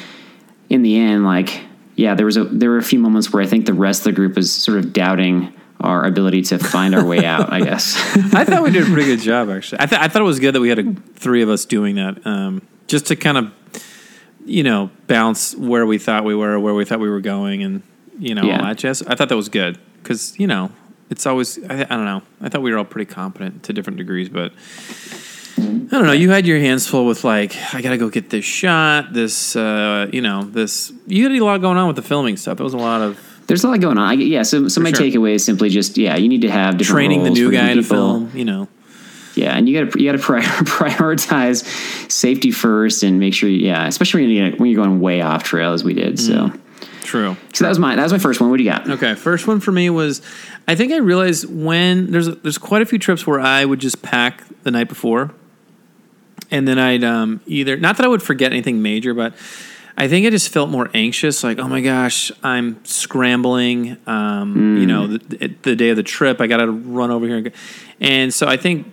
in 0.69 0.81
the 0.81 0.97
end, 0.97 1.23
like 1.23 1.61
yeah, 1.95 2.15
there 2.15 2.25
was 2.25 2.37
a 2.37 2.43
there 2.45 2.69
were 2.69 2.77
a 2.77 2.83
few 2.83 2.99
moments 2.99 3.31
where 3.31 3.41
I 3.43 3.45
think 3.47 3.65
the 3.65 3.73
rest 3.73 4.01
of 4.01 4.03
the 4.05 4.11
group 4.13 4.35
was 4.35 4.51
sort 4.51 4.77
of 4.79 4.93
doubting 4.93 5.53
our 5.79 6.05
ability 6.05 6.41
to 6.43 6.57
find 6.57 6.95
our 6.95 7.03
way 7.05 7.25
out. 7.33 7.51
I 7.51 7.59
guess. 7.61 7.95
I 8.33 8.43
thought 8.45 8.63
we 8.63 8.71
did 8.71 8.83
a 8.83 8.85
pretty 8.85 9.05
good 9.05 9.19
job, 9.19 9.49
actually. 9.49 9.81
I, 9.81 9.85
th- 9.85 10.01
I 10.01 10.07
thought 10.07 10.21
it 10.21 10.25
was 10.25 10.39
good 10.39 10.55
that 10.55 10.61
we 10.61 10.69
had 10.69 10.79
a, 10.79 10.93
three 11.15 11.41
of 11.41 11.49
us 11.49 11.65
doing 11.65 11.95
that, 11.95 12.25
um, 12.25 12.61
just 12.87 13.07
to 13.07 13.15
kind 13.17 13.37
of, 13.37 13.51
you 14.45 14.63
know, 14.63 14.89
bounce 15.07 15.55
where 15.55 15.85
we 15.85 15.97
thought 15.97 16.23
we 16.23 16.35
were, 16.35 16.57
where 16.59 16.73
we 16.73 16.85
thought 16.85 16.99
we 16.99 17.09
were 17.09 17.21
going, 17.21 17.63
and 17.63 17.83
you 18.19 18.33
know, 18.33 18.43
Yeah. 18.43 18.59
all 18.59 18.65
that 18.65 18.77
jazz. 18.77 19.01
I 19.03 19.15
thought 19.15 19.29
that 19.29 19.35
was 19.35 19.49
good 19.49 19.77
because 20.01 20.37
you 20.39 20.47
know, 20.47 20.71
it's 21.09 21.25
always 21.25 21.57
I, 21.65 21.81
I 21.81 21.83
don't 21.83 22.05
know. 22.05 22.21
I 22.41 22.49
thought 22.49 22.61
we 22.61 22.71
were 22.71 22.77
all 22.77 22.85
pretty 22.85 23.11
competent 23.11 23.63
to 23.63 23.73
different 23.73 23.97
degrees, 23.97 24.29
but 24.29 24.53
I 25.57 25.61
don't 25.61 26.05
know. 26.07 26.13
You 26.13 26.31
had 26.31 26.47
your 26.47 26.59
hands 26.59 26.87
full 26.87 27.05
with 27.05 27.23
like, 27.23 27.55
I 27.73 27.81
got 27.81 27.91
to 27.91 27.97
go 27.97 28.09
get 28.09 28.29
this 28.29 28.45
shot. 28.45 29.13
This, 29.13 29.55
uh, 29.55 30.09
you 30.11 30.21
know, 30.21 30.43
this. 30.43 30.91
You 31.05 31.23
had 31.23 31.31
a 31.31 31.45
lot 31.45 31.61
going 31.61 31.77
on 31.77 31.87
with 31.87 31.95
the 31.95 32.01
filming 32.01 32.37
stuff. 32.37 32.59
It 32.59 32.63
was 32.63 32.73
a 32.73 32.77
lot 32.77 33.01
of 33.01 33.19
there's 33.47 33.63
a 33.63 33.67
lot 33.67 33.79
going 33.79 33.97
on. 33.97 34.09
I, 34.09 34.13
yeah, 34.13 34.43
so 34.43 34.67
so 34.67 34.81
my 34.81 34.91
sure. 34.91 35.05
takeaway 35.05 35.33
is 35.33 35.45
simply 35.45 35.69
just 35.69 35.97
yeah, 35.97 36.15
you 36.15 36.29
need 36.29 36.41
to 36.41 36.51
have 36.51 36.77
different 36.77 36.95
Training 36.95 37.23
the 37.23 37.29
new 37.29 37.51
guy 37.51 37.73
to 37.73 37.83
film, 37.83 38.31
you 38.33 38.45
know. 38.45 38.67
Yeah, 39.35 39.57
and 39.57 39.67
you 39.67 39.83
got 39.83 39.91
to 39.91 39.99
you 40.01 40.11
got 40.11 40.17
to 40.17 40.23
prior, 40.23 40.41
prioritize 40.63 41.65
safety 42.11 42.51
first 42.51 43.03
and 43.03 43.19
make 43.19 43.33
sure 43.33 43.49
yeah, 43.49 43.87
especially 43.87 44.21
when 44.21 44.29
you're 44.31 44.51
when 44.57 44.69
you're 44.69 44.83
going 44.83 44.99
way 45.01 45.21
off 45.21 45.43
trail 45.43 45.73
as 45.73 45.83
we 45.83 45.93
did. 45.93 46.19
So 46.19 46.51
True. 47.01 47.35
so 47.53 47.65
that 47.65 47.69
was 47.69 47.79
my 47.79 47.95
that 47.95 48.03
was 48.03 48.11
my 48.11 48.19
first 48.19 48.39
one. 48.39 48.49
What 48.49 48.57
do 48.57 48.63
you 48.63 48.69
got? 48.69 48.89
Okay, 48.89 49.15
first 49.15 49.47
one 49.47 49.59
for 49.59 49.71
me 49.71 49.89
was 49.89 50.21
I 50.67 50.75
think 50.75 50.93
I 50.93 50.97
realized 50.97 51.45
when 51.49 52.11
there's 52.11 52.27
there's 52.37 52.57
quite 52.57 52.81
a 52.81 52.85
few 52.85 52.99
trips 52.99 53.27
where 53.27 53.39
I 53.39 53.65
would 53.65 53.79
just 53.79 54.01
pack 54.01 54.43
the 54.63 54.71
night 54.71 54.87
before, 54.87 55.31
and 56.53 56.67
then 56.67 56.77
I'd 56.77 57.03
um, 57.03 57.41
either 57.47 57.75
not 57.75 57.97
that 57.97 58.05
I 58.05 58.07
would 58.07 58.21
forget 58.21 58.51
anything 58.51 58.81
major, 58.81 59.13
but 59.13 59.33
I 59.97 60.07
think 60.07 60.25
I 60.25 60.29
just 60.29 60.49
felt 60.49 60.69
more 60.69 60.89
anxious. 60.93 61.43
Like, 61.43 61.57
oh 61.59 61.67
my 61.67 61.81
gosh, 61.81 62.31
I'm 62.43 62.83
scrambling. 62.85 63.97
Um, 64.07 64.77
You 64.77 64.85
know, 64.85 65.07
the, 65.07 65.53
the 65.63 65.75
day 65.75 65.89
of 65.89 65.97
the 65.97 66.03
trip, 66.03 66.39
I 66.39 66.47
got 66.47 66.57
to 66.57 66.71
run 66.71 67.11
over 67.11 67.25
here, 67.25 67.37
and, 67.37 67.45
go. 67.45 67.51
and 67.99 68.33
so 68.33 68.47
I 68.47 68.57
think 68.57 68.91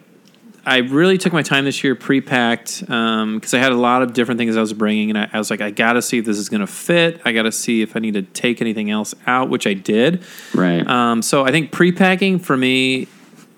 I 0.64 0.78
really 0.78 1.18
took 1.18 1.32
my 1.32 1.42
time 1.42 1.64
this 1.64 1.82
year, 1.84 1.94
pre-packed, 1.94 2.80
because 2.80 3.54
I 3.54 3.58
had 3.58 3.72
a 3.72 3.76
lot 3.76 4.02
of 4.02 4.12
different 4.12 4.38
things 4.38 4.56
I 4.56 4.60
was 4.60 4.72
bringing, 4.72 5.10
and 5.10 5.18
I, 5.18 5.28
I 5.32 5.38
was 5.38 5.50
like, 5.50 5.60
I 5.60 5.70
got 5.70 5.94
to 5.94 6.02
see 6.02 6.18
if 6.18 6.24
this 6.24 6.38
is 6.38 6.48
going 6.48 6.60
to 6.60 6.66
fit. 6.66 7.20
I 7.24 7.32
got 7.32 7.42
to 7.42 7.52
see 7.52 7.82
if 7.82 7.96
I 7.96 7.98
need 7.98 8.14
to 8.14 8.22
take 8.22 8.60
anything 8.60 8.90
else 8.90 9.14
out, 9.26 9.48
which 9.48 9.66
I 9.66 9.74
did. 9.74 10.22
Right. 10.54 10.86
Um, 10.86 11.22
so 11.22 11.44
I 11.44 11.50
think 11.50 11.72
pre-packing 11.72 12.38
for 12.40 12.56
me 12.56 13.08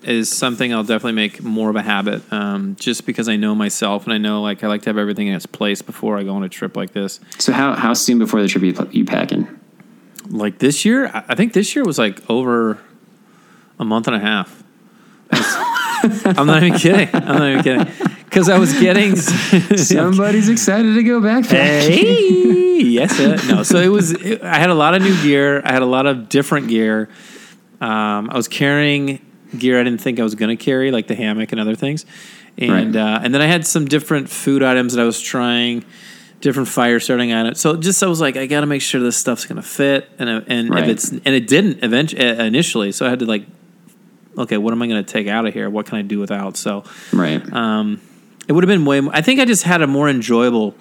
is 0.05 0.31
something 0.31 0.73
I'll 0.73 0.83
definitely 0.83 1.13
make 1.13 1.41
more 1.43 1.69
of 1.69 1.75
a 1.75 1.81
habit, 1.81 2.21
um, 2.31 2.75
just 2.77 3.05
because 3.05 3.27
I 3.29 3.35
know 3.35 3.55
myself 3.55 4.05
and 4.05 4.13
I 4.13 4.17
know 4.17 4.41
like 4.41 4.63
I 4.63 4.67
like 4.67 4.81
to 4.83 4.89
have 4.89 4.97
everything 4.97 5.27
in 5.27 5.35
its 5.35 5.45
place 5.45 5.81
before 5.81 6.17
I 6.17 6.23
go 6.23 6.33
on 6.35 6.43
a 6.43 6.49
trip 6.49 6.75
like 6.77 6.93
this. 6.93 7.19
so 7.39 7.51
how 7.51 7.73
how 7.73 7.93
soon 7.93 8.19
before 8.19 8.41
the 8.41 8.47
trip 8.47 8.63
you 8.63 8.89
you 8.91 9.05
packing? 9.05 9.47
Like 10.29 10.59
this 10.59 10.85
year, 10.85 11.11
I 11.13 11.35
think 11.35 11.53
this 11.53 11.75
year 11.75 11.83
was 11.83 11.97
like 11.97 12.27
over 12.29 12.79
a 13.79 13.85
month 13.85 14.07
and 14.07 14.15
a 14.15 14.19
half. 14.19 14.63
I'm 16.25 16.47
not 16.47 16.63
even 16.63 16.77
kidding. 16.77 17.09
I'm 17.13 17.37
not 17.37 17.49
even 17.49 17.63
kidding. 17.63 18.15
Because 18.25 18.49
I 18.49 18.57
was 18.57 18.73
getting 18.79 19.15
Somebody's 19.77 20.49
excited 20.49 20.95
to 20.95 21.03
go 21.03 21.21
backpacking. 21.21 21.93
Hey, 21.93 22.81
yes, 22.81 23.15
sir. 23.15 23.37
no. 23.47 23.63
So 23.63 23.77
it 23.77 23.89
was. 23.89 24.11
It, 24.11 24.41
I 24.41 24.57
had 24.57 24.69
a 24.69 24.75
lot 24.75 24.95
of 24.95 25.01
new 25.01 25.21
gear. 25.21 25.61
I 25.63 25.71
had 25.71 25.81
a 25.81 25.87
lot 25.87 26.05
of 26.07 26.29
different 26.29 26.67
gear. 26.67 27.09
Um, 27.79 28.29
I 28.29 28.35
was 28.35 28.47
carrying 28.47 29.19
gear 29.57 29.79
I 29.79 29.83
didn't 29.83 30.01
think 30.01 30.19
I 30.19 30.23
was 30.23 30.35
going 30.35 30.55
to 30.55 30.63
carry, 30.63 30.91
like 30.91 31.07
the 31.07 31.15
hammock 31.15 31.51
and 31.51 31.61
other 31.61 31.75
things. 31.75 32.05
And 32.57 32.95
Right. 32.95 32.95
uh, 32.95 33.19
and 33.23 33.33
then 33.33 33.41
I 33.41 33.47
had 33.47 33.65
some 33.65 33.85
different 33.85 34.29
food 34.29 34.61
items 34.63 34.93
that 34.93 35.01
I 35.01 35.05
was 35.05 35.19
trying, 35.19 35.83
different 36.41 36.69
fire 36.69 36.99
starting 36.99 37.31
on 37.33 37.45
it. 37.47 37.57
So 37.57 37.75
just 37.75 38.03
I 38.03 38.07
was 38.07 38.21
like, 38.21 38.37
I 38.37 38.45
got 38.45 38.61
to 38.61 38.67
make 38.67 38.81
sure 38.81 39.01
this 39.01 39.17
stuff's 39.17 39.45
going 39.45 39.55
to 39.57 39.67
fit, 39.67 40.09
and 40.19 40.29
uh, 40.29 40.41
and 40.47 40.69
Right. 40.69 40.83
if 40.83 40.89
it's 40.89 41.09
and 41.11 41.27
it 41.27 41.47
didn't 41.47 41.83
eventually 41.83 42.23
initially. 42.27 42.91
So 42.91 43.05
I 43.05 43.09
had 43.09 43.19
to 43.19 43.25
like, 43.25 43.45
okay, 44.37 44.57
what 44.57 44.71
am 44.73 44.81
I 44.81 44.87
going 44.87 45.03
to 45.03 45.11
take 45.11 45.27
out 45.27 45.45
of 45.45 45.53
here? 45.53 45.69
What 45.69 45.85
can 45.87 45.97
I 45.97 46.01
do 46.03 46.19
without? 46.19 46.57
So 46.57 46.83
Right. 47.11 47.41
um, 47.53 48.01
it 48.47 48.51
would 48.53 48.63
have 48.63 48.69
been 48.69 48.85
way. 48.85 48.99
More, 49.01 49.15
I 49.15 49.21
think 49.21 49.39
I 49.39 49.45
just 49.45 49.63
had 49.63 49.81
a 49.81 49.87
more 49.87 50.09
enjoyable 50.09 50.75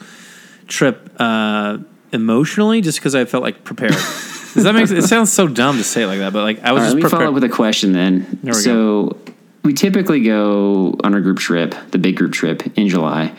trip 0.69 1.11
uh, 1.19 1.79
emotionally, 2.12 2.81
just 2.81 2.99
because 2.99 3.14
I 3.14 3.25
felt 3.25 3.43
like 3.43 3.64
prepared. 3.64 3.95
Does 4.54 4.64
that 4.64 4.75
make 4.75 4.87
sense? 4.88 5.04
It 5.04 5.09
sounds 5.09 5.32
so 5.32 5.47
dumb 5.49 5.76
to 5.78 5.85
say 5.85 6.02
it 6.02 6.06
like 6.06 6.18
that, 6.18 6.32
but 6.32 6.42
like 6.42 6.62
I 6.62 6.73
was 6.73 6.80
All 6.80 6.85
right, 6.85 6.85
just 6.85 6.94
let 6.94 6.97
me 6.97 7.02
prepared. 7.02 7.18
follow 7.21 7.28
up 7.28 7.35
with 7.35 7.44
a 7.44 7.49
question 7.49 7.92
then. 7.92 8.38
There 8.42 8.52
we 8.54 8.61
so 8.61 9.18
we 9.64 9.73
typically 9.75 10.23
go 10.23 10.97
on 11.04 11.14
our 11.14 11.21
group 11.21 11.38
trip, 11.38 11.75
the 11.90 11.99
big 11.99 12.16
group 12.16 12.32
trip 12.32 12.62
in 12.76 12.88
July. 12.88 13.32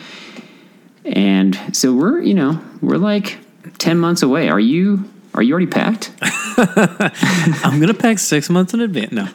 And 1.06 1.60
so 1.74 1.94
we're, 1.94 2.22
you 2.22 2.34
know, 2.34 2.62
we're 2.82 2.96
like 2.98 3.38
10 3.78 3.98
months 3.98 4.22
away. 4.22 4.50
Are 4.50 4.60
you 4.60 5.10
are 5.34 5.42
you 5.42 5.52
already 5.54 5.68
packed? 5.68 6.12
I'm 6.22 7.80
gonna 7.80 7.94
pack 7.94 8.20
six 8.20 8.50
months 8.50 8.74
in 8.74 8.82
advance. 8.82 9.12
No, 9.12 9.28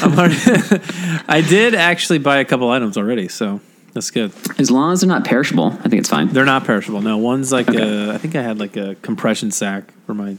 I'm 0.00 0.18
already, 0.18 0.36
I 1.28 1.44
did 1.46 1.74
actually 1.74 2.18
buy 2.18 2.38
a 2.38 2.44
couple 2.44 2.70
items 2.70 2.96
already, 2.96 3.26
so 3.28 3.60
that's 3.92 4.10
good. 4.12 4.32
As 4.58 4.70
long 4.70 4.92
as 4.92 5.00
they're 5.00 5.08
not 5.08 5.24
perishable, 5.24 5.72
I 5.84 5.88
think 5.88 5.94
it's 5.94 6.08
fine. 6.08 6.28
They're 6.28 6.44
not 6.44 6.64
perishable. 6.64 7.02
No, 7.02 7.18
one's 7.18 7.50
like 7.50 7.68
Okay. 7.68 7.82
a, 7.82 8.12
I 8.14 8.18
think 8.18 8.36
I 8.36 8.42
had 8.42 8.60
like 8.60 8.76
a 8.76 8.94
compression 9.02 9.50
sack 9.50 9.92
for 10.06 10.14
my 10.14 10.36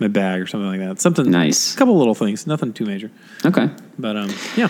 my 0.00 0.08
bag 0.08 0.40
or 0.40 0.46
something 0.46 0.68
like 0.68 0.80
that. 0.80 1.00
Something 1.00 1.30
Nice. 1.30 1.74
A 1.74 1.76
couple 1.78 1.96
little 1.98 2.14
things, 2.14 2.46
nothing 2.46 2.72
too 2.72 2.84
major, 2.86 3.10
Okay. 3.44 3.68
but 3.98 4.16
um, 4.16 4.32
yeah. 4.56 4.68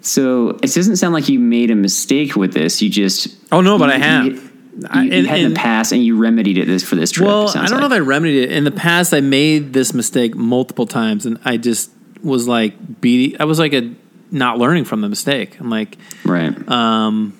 So 0.00 0.50
it 0.62 0.72
doesn't 0.72 0.96
sound 0.96 1.12
like 1.12 1.28
you 1.28 1.38
made 1.38 1.70
a 1.70 1.74
mistake 1.74 2.34
with 2.36 2.54
this. 2.54 2.80
You 2.80 2.88
just 2.88 3.28
Oh 3.52 3.60
no, 3.60 3.78
but 3.78 3.90
I 3.90 3.96
you- 3.96 4.02
have. 4.02 4.26
You, 4.26 4.42
I- 4.88 5.02
you 5.02 5.12
and- 5.12 5.26
had 5.26 5.40
in 5.40 5.50
the 5.50 5.56
past 5.56 5.92
and 5.92 6.02
you 6.02 6.16
remedied 6.16 6.56
it 6.56 6.66
this 6.66 6.82
for 6.82 6.94
this 6.96 7.10
trip. 7.10 7.26
Well, 7.26 7.48
I 7.56 7.66
don't 7.66 7.80
know 7.80 7.86
if 7.86 7.92
I 7.92 7.98
remedied 7.98 8.44
it. 8.44 8.52
In 8.52 8.64
the 8.64 8.70
past, 8.70 9.12
I 9.12 9.20
made 9.20 9.72
this 9.74 9.92
mistake 9.92 10.34
multiple 10.34 10.86
times, 10.86 11.26
and 11.26 11.38
I 11.44 11.56
just 11.58 11.90
was 12.22 12.48
like 12.48 13.00
beating. 13.00 13.38
I 13.40 13.44
was 13.44 13.58
like 13.58 13.74
a 13.74 13.92
not 14.30 14.56
learning 14.58 14.84
from 14.84 15.00
the 15.02 15.08
mistake. 15.08 15.58
I'm 15.60 15.68
like, 15.70 15.98
Right. 16.24 16.56
um, 16.70 17.36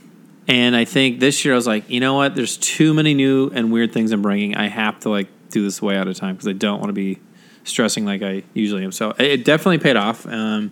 and 0.49 0.75
I 0.77 0.85
think 0.85 1.21
this 1.21 1.45
year 1.45 1.55
I 1.55 1.57
was 1.57 1.67
like, 1.67 1.89
you 1.89 2.01
know 2.01 2.15
what? 2.15 2.35
There's 2.35 2.57
too 2.59 2.93
many 2.93 3.15
new 3.15 3.51
and 3.55 3.73
weird 3.73 3.93
things 3.93 4.11
I'm 4.13 4.21
bringing. 4.23 4.57
I 4.57 4.67
have 4.69 4.99
to 5.01 5.09
like 5.09 5.29
do 5.51 5.63
this 5.63 5.81
way 5.81 5.97
out 5.97 6.09
of 6.09 6.17
time 6.17 6.35
because 6.35 6.49
I 6.49 6.53
don't 6.53 6.79
want 6.81 6.89
to 6.89 6.93
be 6.95 7.21
stressing 7.65 8.05
like 8.05 8.23
I 8.23 8.43
usually 8.55 8.85
am. 8.85 8.93
So 8.93 9.11
it- 9.19 9.27
it 9.41 9.45
definitely 9.45 9.79
paid 9.79 9.97
off. 9.97 10.27
Um, 10.27 10.71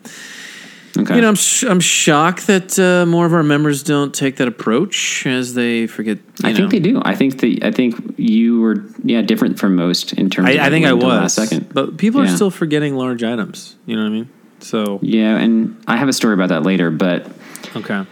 okay. 0.98 1.14
you 1.16 1.20
know, 1.20 1.28
I'm 1.28 1.34
sh- 1.36 1.64
I'm 1.64 1.80
shocked 1.80 2.46
that 2.48 2.78
uh, 2.78 3.06
more 3.06 3.26
of 3.26 3.32
our 3.34 3.42
members 3.42 3.82
don't 3.82 4.12
take 4.14 4.36
that 4.36 4.48
approach 4.48 5.26
as 5.26 5.54
they 5.54 5.86
forget. 5.86 6.18
You 6.42 6.48
I 6.48 6.52
know. 6.52 6.56
think 6.58 6.70
they 6.70 6.80
do. 6.80 7.00
I 7.04 7.14
think 7.14 7.40
the 7.40 7.60
I 7.62 7.70
think 7.70 8.14
you 8.18 8.60
were 8.60 8.84
yeah 9.04 9.22
different 9.22 9.58
from 9.58 9.76
most 9.76 10.12
in 10.14 10.30
terms. 10.30 10.48
of 10.48 10.56
I, 10.56 10.66
I 10.66 10.70
think 10.70 10.86
I 10.86 10.92
waiting 10.92 11.00
till 11.00 11.08
the 11.10 11.20
was, 11.22 11.38
last 11.38 11.48
second. 11.50 11.72
but 11.72 11.96
people 11.98 12.24
Yeah. 12.24 12.32
are 12.32 12.34
still 12.36 12.50
forgetting 12.50 12.94
large 12.96 13.22
items. 13.22 13.76
You 13.86 13.96
know 13.96 14.02
what 14.02 14.08
I 14.08 14.12
mean? 14.12 14.28
So 14.60 14.98
Yeah, 15.02 15.36
and 15.36 15.76
I 15.86 15.96
have 15.96 16.08
a 16.08 16.12
story 16.12 16.34
about 16.34 16.48
that 16.48 16.62
later. 16.64 16.90
But 16.90 17.30
okay, 17.76 18.04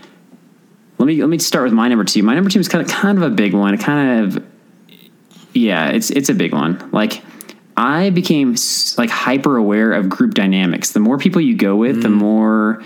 let 0.99 1.06
me 1.06 1.21
let 1.21 1.28
me 1.28 1.38
start 1.38 1.64
with 1.64 1.73
my 1.73 1.88
number 1.88 2.04
two. 2.04 2.23
My 2.23 2.35
number 2.35 2.50
two 2.50 2.61
is 2.61 2.68
kind 2.68 2.85
of 2.85 2.90
kind 2.90 3.18
of 3.18 3.25
a 3.25 3.30
big 3.30 3.52
one. 3.52 3.76
Kind 3.78 4.37
of 4.37 4.45
yeah, 5.54 5.88
it's 5.88 6.11
it's 6.11 6.28
a 6.28 6.35
big 6.35 6.52
one. 6.52 6.88
Like 6.92 7.23
I 7.76 8.11
became 8.11 8.56
like 8.97 9.11
hyper 9.11 9.56
aware 9.56 9.92
of 9.92 10.09
group 10.09 10.35
dynamics. 10.35 10.92
The 10.92 11.00
more 11.00 11.18
people 11.18 11.40
you 11.42 11.54
go 11.56 11.76
with, 11.76 12.02
the 12.02 12.09
more 12.09 12.83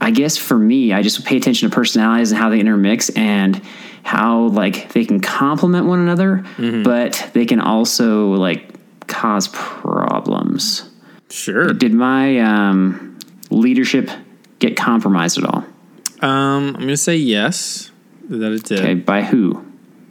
I 0.00 0.10
guess 0.10 0.36
for 0.36 0.58
me, 0.58 0.92
I 0.92 1.00
just 1.02 1.24
pay 1.24 1.36
attention 1.36 1.70
to 1.70 1.74
personalities 1.74 2.32
and 2.32 2.38
how 2.40 2.50
they 2.50 2.58
intermix 2.60 3.08
and 3.10 3.62
how 4.02 4.48
like 4.48 4.92
they 4.92 5.04
can 5.04 5.20
complement 5.20 5.86
one 5.86 6.00
another, 6.00 6.44
but 6.82 7.30
they 7.34 7.46
can 7.46 7.60
also 7.60 8.32
like 8.32 8.68
cause 9.06 9.48
problems. 9.48 10.90
sure. 11.30 11.72
Did 11.72 11.94
my 11.94 12.40
um, 12.40 13.16
leadership 13.50 14.10
get 14.58 14.76
compromised 14.76 15.38
at 15.38 15.44
all? 15.44 15.64
Um, 16.20 16.74
I'm 16.74 16.80
gonna 16.80 16.96
say 16.96 17.16
yes 17.16 17.90
that 18.28 18.52
it 18.52 18.64
did. 18.64 18.80
Okay, 18.80 18.94
by 18.94 19.22
who? 19.22 19.64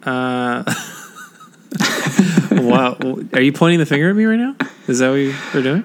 Uh, 0.03 0.63
wow, 2.62 2.98
are 3.34 3.41
you 3.41 3.51
pointing 3.53 3.80
the 3.80 3.86
finger 3.86 4.10
at 4.10 4.15
me 4.15 4.25
right 4.25 4.38
now? 4.39 4.56
Is 4.88 5.00
that 5.00 5.10
what 5.10 5.15
you 5.15 5.34
are 5.53 5.62
doing? 5.62 5.84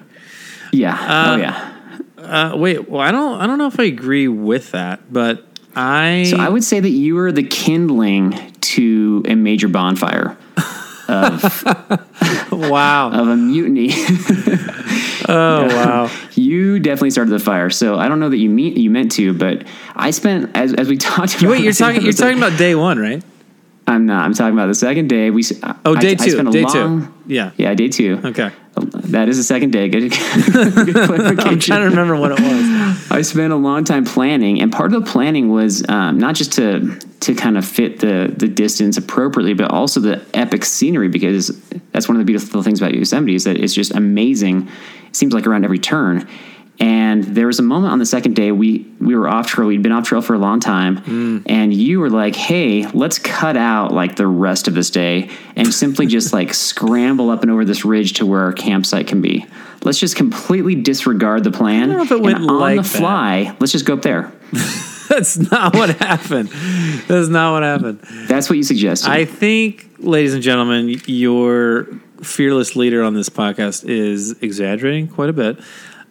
Yeah. 0.72 1.32
oh 1.32 1.36
yeah. 1.36 1.72
Uh, 2.18 2.56
wait, 2.56 2.88
well, 2.88 3.00
I 3.00 3.12
don't, 3.12 3.40
I 3.40 3.46
don't 3.46 3.58
know 3.58 3.68
if 3.68 3.78
I 3.78 3.84
agree 3.84 4.26
with 4.26 4.72
that, 4.72 5.12
but 5.12 5.44
I, 5.76 6.24
So 6.28 6.38
I 6.38 6.48
would 6.48 6.64
say 6.64 6.80
that 6.80 6.90
you 6.90 7.18
are 7.18 7.30
the 7.30 7.44
kindling 7.44 8.52
to 8.60 9.22
a 9.26 9.34
major 9.36 9.68
bonfire 9.68 10.36
Of, 11.08 11.62
wow, 12.50 13.10
of 13.12 13.28
a 13.28 13.36
mutiny. 13.36 13.90
oh 15.28 15.66
wow, 15.68 16.10
you 16.34 16.80
definitely 16.80 17.10
started 17.10 17.30
the 17.30 17.38
fire. 17.38 17.70
So 17.70 17.96
I 17.96 18.08
don't 18.08 18.18
know 18.18 18.28
that 18.28 18.38
you 18.38 18.50
mean 18.50 18.76
you 18.76 18.90
meant 18.90 19.12
to, 19.12 19.32
but 19.32 19.64
I 19.94 20.10
spent 20.10 20.50
as, 20.56 20.72
as 20.74 20.88
we 20.88 20.96
talked 20.96 21.38
about. 21.38 21.50
wait, 21.50 21.62
you're 21.62 21.72
talking, 21.72 22.02
you're 22.02 22.12
talking 22.12 22.38
about 22.38 22.58
day 22.58 22.74
one, 22.74 22.98
right? 22.98 23.22
I'm 23.88 24.06
not. 24.06 24.24
I'm 24.24 24.34
talking 24.34 24.54
about 24.54 24.66
the 24.66 24.74
second 24.74 25.08
day. 25.08 25.30
We. 25.30 25.44
Oh, 25.84 25.94
day 25.94 26.12
I 26.12 26.14
two, 26.14 26.30
spent 26.30 26.48
a 26.48 26.50
day 26.50 26.62
long- 26.64 27.02
two, 27.06 27.12
yeah, 27.32 27.52
Yeah, 27.56 27.74
day 27.74 27.88
two. 27.88 28.20
okay. 28.24 28.50
That 28.76 29.28
is 29.28 29.38
the 29.38 29.42
second 29.42 29.70
day. 29.72 29.88
Good, 29.88 30.10
good 30.52 30.94
clarification. 30.94 31.48
I'm 31.48 31.58
trying 31.60 31.80
to 31.82 31.88
remember 31.88 32.16
what 32.16 32.32
it 32.32 32.40
was. 32.40 33.10
I 33.10 33.22
spent 33.22 33.52
a 33.52 33.56
long 33.56 33.84
time 33.84 34.04
planning, 34.04 34.60
and 34.60 34.70
part 34.72 34.92
of 34.92 35.04
the 35.04 35.10
planning 35.10 35.50
was 35.50 35.88
um, 35.88 36.18
not 36.18 36.34
just 36.34 36.52
to 36.54 36.98
to 37.20 37.34
kind 37.34 37.56
of 37.56 37.64
fit 37.64 38.00
the 38.00 38.32
the 38.36 38.48
distance 38.48 38.98
appropriately, 38.98 39.54
but 39.54 39.70
also 39.70 40.00
the 40.00 40.22
epic 40.34 40.64
scenery 40.64 41.08
because 41.08 41.48
that's 41.92 42.08
one 42.08 42.16
of 42.16 42.20
the 42.20 42.24
beautiful 42.26 42.62
things 42.62 42.80
about 42.82 42.92
Yosemite 42.94 43.34
is 43.34 43.44
that 43.44 43.56
it's 43.56 43.72
just 43.72 43.94
amazing. 43.94 44.68
It 45.08 45.16
seems 45.16 45.32
like 45.32 45.46
around 45.46 45.64
every 45.64 45.78
turn. 45.78 46.28
And 46.78 47.24
there 47.24 47.46
was 47.46 47.58
a 47.58 47.62
moment 47.62 47.92
on 47.92 47.98
the 47.98 48.06
second 48.06 48.36
day 48.36 48.52
we 48.52 48.86
we 49.00 49.16
were 49.16 49.28
off 49.28 49.46
trail. 49.46 49.66
We'd 49.68 49.82
been 49.82 49.92
off 49.92 50.04
trail 50.04 50.20
for 50.20 50.34
a 50.34 50.38
long 50.38 50.60
time, 50.60 50.98
mm. 50.98 51.42
and 51.46 51.72
you 51.72 52.00
were 52.00 52.10
like, 52.10 52.36
"Hey, 52.36 52.86
let's 52.88 53.18
cut 53.18 53.56
out 53.56 53.92
like 53.92 54.16
the 54.16 54.26
rest 54.26 54.68
of 54.68 54.74
this 54.74 54.90
day 54.90 55.30
and 55.54 55.72
simply 55.72 56.06
just 56.16 56.32
like 56.32 56.52
scramble 56.52 57.30
up 57.30 57.42
and 57.42 57.50
over 57.50 57.64
this 57.64 57.84
ridge 57.84 58.14
to 58.14 58.26
where 58.26 58.42
our 58.42 58.52
campsite 58.52 59.06
can 59.06 59.22
be. 59.22 59.46
Let's 59.84 59.98
just 59.98 60.16
completely 60.16 60.74
disregard 60.74 61.44
the 61.44 61.52
plan. 61.52 61.84
I 61.84 61.86
don't 61.86 61.96
know 61.96 62.02
if 62.02 62.10
it 62.10 62.14
and 62.16 62.24
went 62.24 62.38
on 62.38 62.60
like 62.60 62.76
the 62.76 62.82
that. 62.82 62.98
fly. 62.98 63.56
Let's 63.58 63.72
just 63.72 63.86
go 63.86 63.94
up 63.94 64.02
there. 64.02 64.32
That's 65.08 65.38
not 65.38 65.74
what 65.74 65.90
happened. 65.96 66.48
That's 67.06 67.28
not 67.28 67.52
what 67.52 67.62
happened. 67.62 68.00
That's 68.28 68.50
what 68.50 68.56
you 68.56 68.64
suggested. 68.64 69.08
I 69.08 69.24
think, 69.24 69.88
ladies 69.98 70.34
and 70.34 70.42
gentlemen, 70.42 71.00
your 71.06 71.86
fearless 72.22 72.76
leader 72.76 73.02
on 73.02 73.14
this 73.14 73.28
podcast 73.28 73.88
is 73.88 74.32
exaggerating 74.42 75.08
quite 75.08 75.28
a 75.28 75.32
bit. 75.32 75.58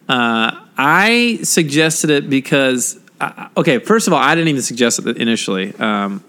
Uh, 0.08 0.66
I 0.76 1.40
suggested 1.42 2.10
it 2.10 2.30
because, 2.30 3.00
uh, 3.20 3.48
okay, 3.56 3.78
first 3.78 4.06
of 4.06 4.12
all, 4.12 4.18
I 4.18 4.34
didn't 4.34 4.48
even 4.48 4.62
suggest 4.62 4.98
it 5.04 5.16
initially. 5.16 5.74
Um, 5.76 6.22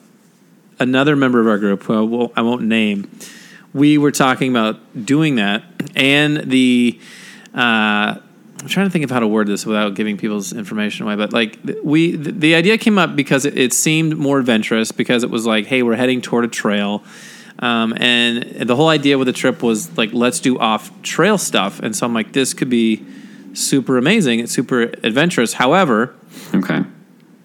another 0.80 1.16
member 1.16 1.40
of 1.40 1.48
our 1.48 1.58
group, 1.58 1.84
who 1.84 1.94
I 1.94 2.02
won't, 2.02 2.32
I 2.36 2.42
won't 2.42 2.64
name, 2.64 3.10
we 3.74 3.98
were 3.98 4.12
talking 4.12 4.50
about 4.52 5.06
doing 5.06 5.36
that, 5.36 5.64
and 5.96 6.38
the. 6.50 7.00
Uh, 7.54 8.20
I'm 8.60 8.68
trying 8.68 8.88
to 8.88 8.92
think 8.92 9.04
of 9.04 9.12
how 9.12 9.20
to 9.20 9.28
word 9.28 9.48
this 9.48 9.68
without 9.68 9.94
giving 9.94 10.18
people's 10.18 10.52
information 10.52 11.06
away, 11.06 11.16
but 11.16 11.32
like 11.32 11.60
we, 11.84 12.16
the, 12.16 12.32
the 12.32 12.56
idea 12.56 12.80
came 12.80 12.98
up 12.98 13.16
because 13.16 13.46
it, 13.46 13.56
it, 13.56 13.72
seemed 13.72 14.18
more 14.18 14.40
adventurous 14.40 14.92
because 14.92 15.24
it 15.24 15.30
was 15.30 15.46
like, 15.46 15.68
hey, 15.68 15.84
we're 15.84 15.96
heading 15.96 16.22
toward 16.22 16.44
a 16.44 16.48
trail, 16.48 17.04
um, 17.60 17.94
and 17.98 18.68
the 18.68 18.76
whole 18.76 18.90
idea 18.90 19.18
with 19.20 19.28
the 19.28 19.34
trip 19.34 19.62
was 19.62 19.96
like, 19.96 20.12
let's 20.12 20.40
do 20.40 20.58
off 20.58 20.92
trail 21.04 21.38
stuff, 21.38 21.80
and 21.80 21.96
so 21.96 22.08
I'm 22.08 22.16
like, 22.16 22.34
this 22.34 22.56
could 22.56 22.70
be 22.70 23.06
super 23.60 23.98
amazing, 23.98 24.40
it's 24.40 24.52
super 24.52 24.84
adventurous. 25.04 25.54
However, 25.54 26.16
okay. 26.54 26.84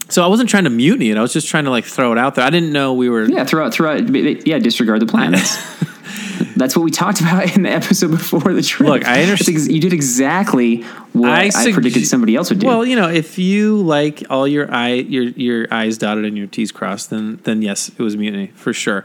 So 0.08 0.22
I 0.22 0.26
wasn't 0.26 0.50
trying 0.50 0.64
to 0.64 0.70
mutiny 0.70 1.10
it. 1.10 1.16
I 1.16 1.22
was 1.22 1.32
just 1.32 1.48
trying 1.48 1.64
to 1.64 1.70
like 1.70 1.84
throw 1.84 2.12
it 2.12 2.18
out 2.18 2.34
there. 2.34 2.44
I 2.44 2.50
didn't 2.50 2.72
know 2.72 2.92
we 2.92 3.08
were. 3.08 3.24
Yeah, 3.24 3.44
throw 3.44 3.64
out, 3.64 3.72
throw 3.72 3.92
out. 3.92 4.46
Yeah, 4.46 4.58
disregard 4.58 5.00
the 5.00 5.06
planets. 5.06 5.56
That's 6.56 6.76
what 6.76 6.82
we 6.82 6.90
talked 6.90 7.20
about 7.20 7.56
in 7.56 7.62
the 7.62 7.70
episode 7.70 8.10
before 8.10 8.52
the 8.52 8.62
trip. 8.62 8.88
Look, 8.88 9.06
I 9.06 9.22
understand. 9.22 9.72
You 9.72 9.80
did 9.80 9.92
exactly 9.92 10.82
what 11.12 11.30
I, 11.30 11.50
I 11.54 11.72
predicted 11.72 12.06
somebody 12.06 12.36
else 12.36 12.50
would 12.50 12.58
do. 12.58 12.66
Well, 12.66 12.84
you 12.84 12.94
know, 12.94 13.08
if 13.08 13.38
you 13.38 13.78
like 13.78 14.22
all 14.28 14.46
your 14.46 14.70
i 14.72 14.90
your 14.90 15.24
your 15.24 15.66
I's 15.72 15.98
dotted 15.98 16.24
and 16.24 16.36
your 16.36 16.46
T's 16.46 16.72
crossed, 16.72 17.10
then 17.10 17.40
then 17.44 17.62
yes, 17.62 17.88
it 17.88 17.98
was 17.98 18.16
mutiny 18.16 18.48
for 18.48 18.72
sure. 18.72 19.04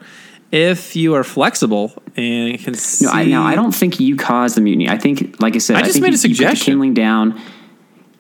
If 0.51 0.96
you 0.96 1.16
are 1.16 1.24
flexible 1.24 1.92
and 2.16 2.58
can 2.60 2.74
see, 2.74 3.06
no, 3.06 3.12
I, 3.12 3.25
no, 3.25 3.44
I 3.44 3.56
don't 3.56 3.74
think 3.74 4.00
you 4.00 4.16
caused 4.16 4.56
the 4.56 4.62
mutiny. 4.62 4.89
I 4.89 4.98
think, 4.98 5.42
like 5.42 5.56
I 5.56 5.58
said, 5.58 5.75
I 5.75 5.82
just 5.82 5.94
think 5.94 6.04
made 6.04 6.10
you, 6.10 6.16
a 6.16 6.18
suggestion. 6.18 6.46
You 6.46 6.50
put 6.50 6.60
the 6.60 6.66
kindling 6.66 6.94
down. 6.94 7.42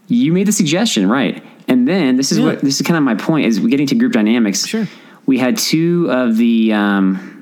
You 0.07 0.33
made 0.33 0.47
the 0.47 0.51
suggestion, 0.51 1.09
right? 1.09 1.43
And 1.67 1.87
then 1.87 2.17
this 2.17 2.31
is 2.31 2.39
yeah. 2.39 2.45
what 2.45 2.61
this 2.61 2.79
is 2.79 2.85
kind 2.85 2.97
of 2.97 3.03
my 3.03 3.15
point 3.15 3.45
is 3.45 3.59
getting 3.59 3.87
to 3.87 3.95
group 3.95 4.13
dynamics. 4.13 4.65
Sure. 4.65 4.87
We 5.25 5.37
had 5.37 5.57
two 5.57 6.07
of 6.11 6.37
the. 6.37 6.73
Um, 6.73 7.33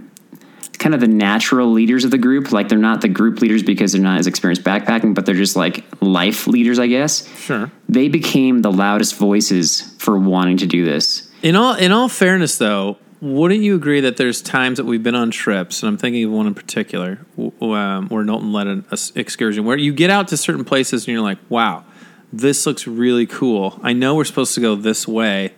kind 0.77 0.93
of 0.93 1.01
the 1.01 1.07
natural 1.07 1.71
leaders 1.71 2.05
of 2.05 2.11
the 2.11 2.17
group. 2.17 2.51
Like 2.51 2.69
they're 2.69 2.77
not 2.77 3.01
the 3.01 3.07
group 3.07 3.41
leaders 3.41 3.63
because 3.63 3.93
they're 3.93 4.01
not 4.01 4.19
as 4.19 4.27
experienced 4.27 4.63
backpacking, 4.63 5.15
but 5.15 5.25
they're 5.25 5.33
just 5.33 5.55
like 5.55 5.83
life 5.99 6.45
leaders, 6.45 6.77
I 6.77 6.85
guess. 6.85 7.27
Sure. 7.39 7.71
They 7.89 8.07
became 8.07 8.61
the 8.61 8.71
loudest 8.71 9.15
voices 9.15 9.81
for 9.97 10.19
wanting 10.19 10.57
to 10.57 10.67
do 10.67 10.85
this. 10.85 11.27
In 11.41 11.55
all 11.55 11.73
in 11.73 11.91
all 11.91 12.07
fairness, 12.07 12.59
though, 12.59 12.97
wouldn't 13.21 13.61
you 13.61 13.75
agree 13.75 14.01
that 14.01 14.17
there's 14.17 14.41
times 14.41 14.77
that 14.77 14.85
we've 14.85 15.03
been 15.03 15.15
on 15.15 15.31
trips, 15.31 15.81
and 15.81 15.89
I'm 15.89 15.97
thinking 15.97 16.23
of 16.25 16.31
one 16.31 16.47
in 16.47 16.53
particular, 16.53 17.25
um, 17.37 18.09
where 18.09 18.23
Knowlton 18.23 18.51
led 18.51 18.67
an 18.67 18.85
excursion, 19.15 19.65
where 19.65 19.77
you 19.77 19.93
get 19.93 20.09
out 20.09 20.27
to 20.29 20.37
certain 20.37 20.65
places 20.65 21.03
and 21.03 21.13
you're 21.13 21.21
like, 21.21 21.39
wow, 21.49 21.85
this 22.31 22.65
looks 22.65 22.87
really 22.87 23.25
cool. 23.25 23.79
I 23.81 23.93
know 23.93 24.15
we're 24.15 24.25
supposed 24.25 24.53
to 24.55 24.61
go 24.61 24.75
this 24.75 25.07
way, 25.07 25.53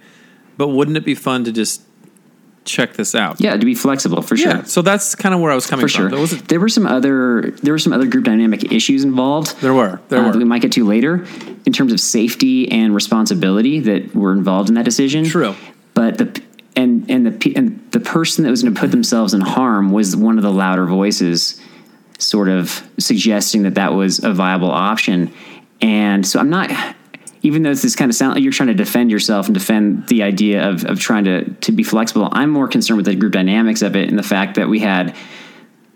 but 0.58 0.70
wouldn't 0.70 0.98
it 0.98 1.06
be 1.06 1.16
fun 1.16 1.44
to 1.46 1.52
just 1.52 1.82
check 2.68 2.94
this 2.94 3.16
out. 3.16 3.40
Yeah, 3.42 3.56
to 3.58 3.66
be 3.66 3.74
flexible 3.74 4.22
for 4.22 4.38
sure. 4.38 4.52
Yeah, 4.52 4.64
so 4.64 4.82
that's 4.82 5.16
kind 5.16 5.34
of 5.34 5.42
where 5.42 5.52
I 5.52 5.56
was 5.56 5.66
coming 5.66 5.88
for 5.88 5.94
from. 5.94 6.10
Sure. 6.10 6.28
There, 6.28 6.38
there 6.40 6.60
were 6.60 6.70
some 6.70 6.86
other 6.86 7.52
there 7.64 7.74
were 7.74 7.80
some 7.80 7.94
other 7.94 8.06
group 8.06 8.26
dynamic 8.26 8.72
issues 8.72 9.04
involved. 9.04 9.60
There 9.62 9.74
were. 9.74 10.02
There 10.10 10.20
uh, 10.20 10.32
were. 10.32 10.38
we 10.38 10.44
might 10.44 10.62
get 10.62 10.74
to 10.74 10.86
later 10.86 11.26
in 11.66 11.74
terms 11.74 11.94
of 11.94 12.00
safety 12.00 12.70
and 12.72 12.94
responsibility 12.94 13.80
that 13.80 14.14
were 14.14 14.34
involved 14.34 14.70
in 14.70 14.76
that 14.76 14.86
decision. 14.86 15.26
True. 15.26 15.56
But 15.94 16.20
the 16.20 16.42
and 17.10 17.26
the 17.26 17.56
and 17.56 17.92
the 17.92 18.00
person 18.00 18.44
that 18.44 18.50
was 18.50 18.64
going 18.64 18.74
to 18.74 18.80
put 18.80 18.92
themselves 18.92 19.34
in 19.34 19.42
harm 19.42 19.92
was 19.92 20.16
one 20.16 20.38
of 20.38 20.44
the 20.44 20.52
louder 20.52 20.86
voices, 20.86 21.62
sort 22.18 22.50
of 22.50 22.88
suggesting 22.98 23.64
that 23.64 23.76
that 23.76 23.94
was 23.94 24.24
a 24.24 24.34
viable 24.34 24.72
option. 24.72 25.32
And 25.82 26.26
so 26.26 26.40
I'm 26.40 26.50
not 26.50 26.72
even 27.42 27.64
though 27.64 27.74
this 27.74 27.96
kind 27.96 28.10
of 28.10 28.16
sound 28.16 28.34
like 28.34 28.44
you're 28.44 28.52
trying 28.52 28.68
to 28.68 28.74
defend 28.74 29.12
yourself 29.12 29.46
and 29.46 29.54
defend 29.54 30.08
the 30.08 30.24
idea 30.24 30.68
of, 30.70 30.84
of 30.86 31.00
trying 31.00 31.24
to, 31.26 31.50
to 31.50 31.72
be 31.72 31.84
flexible, 31.84 32.28
I'm 32.32 32.50
more 32.50 32.68
concerned 32.68 32.98
with 32.98 33.06
the 33.06 33.16
group 33.16 33.32
dynamics 33.32 33.82
of 33.82 33.96
it 33.96 34.10
and 34.10 34.18
the 34.18 34.24
fact 34.24 34.56
that 34.56 34.68
we 34.68 34.80
had 34.80 35.16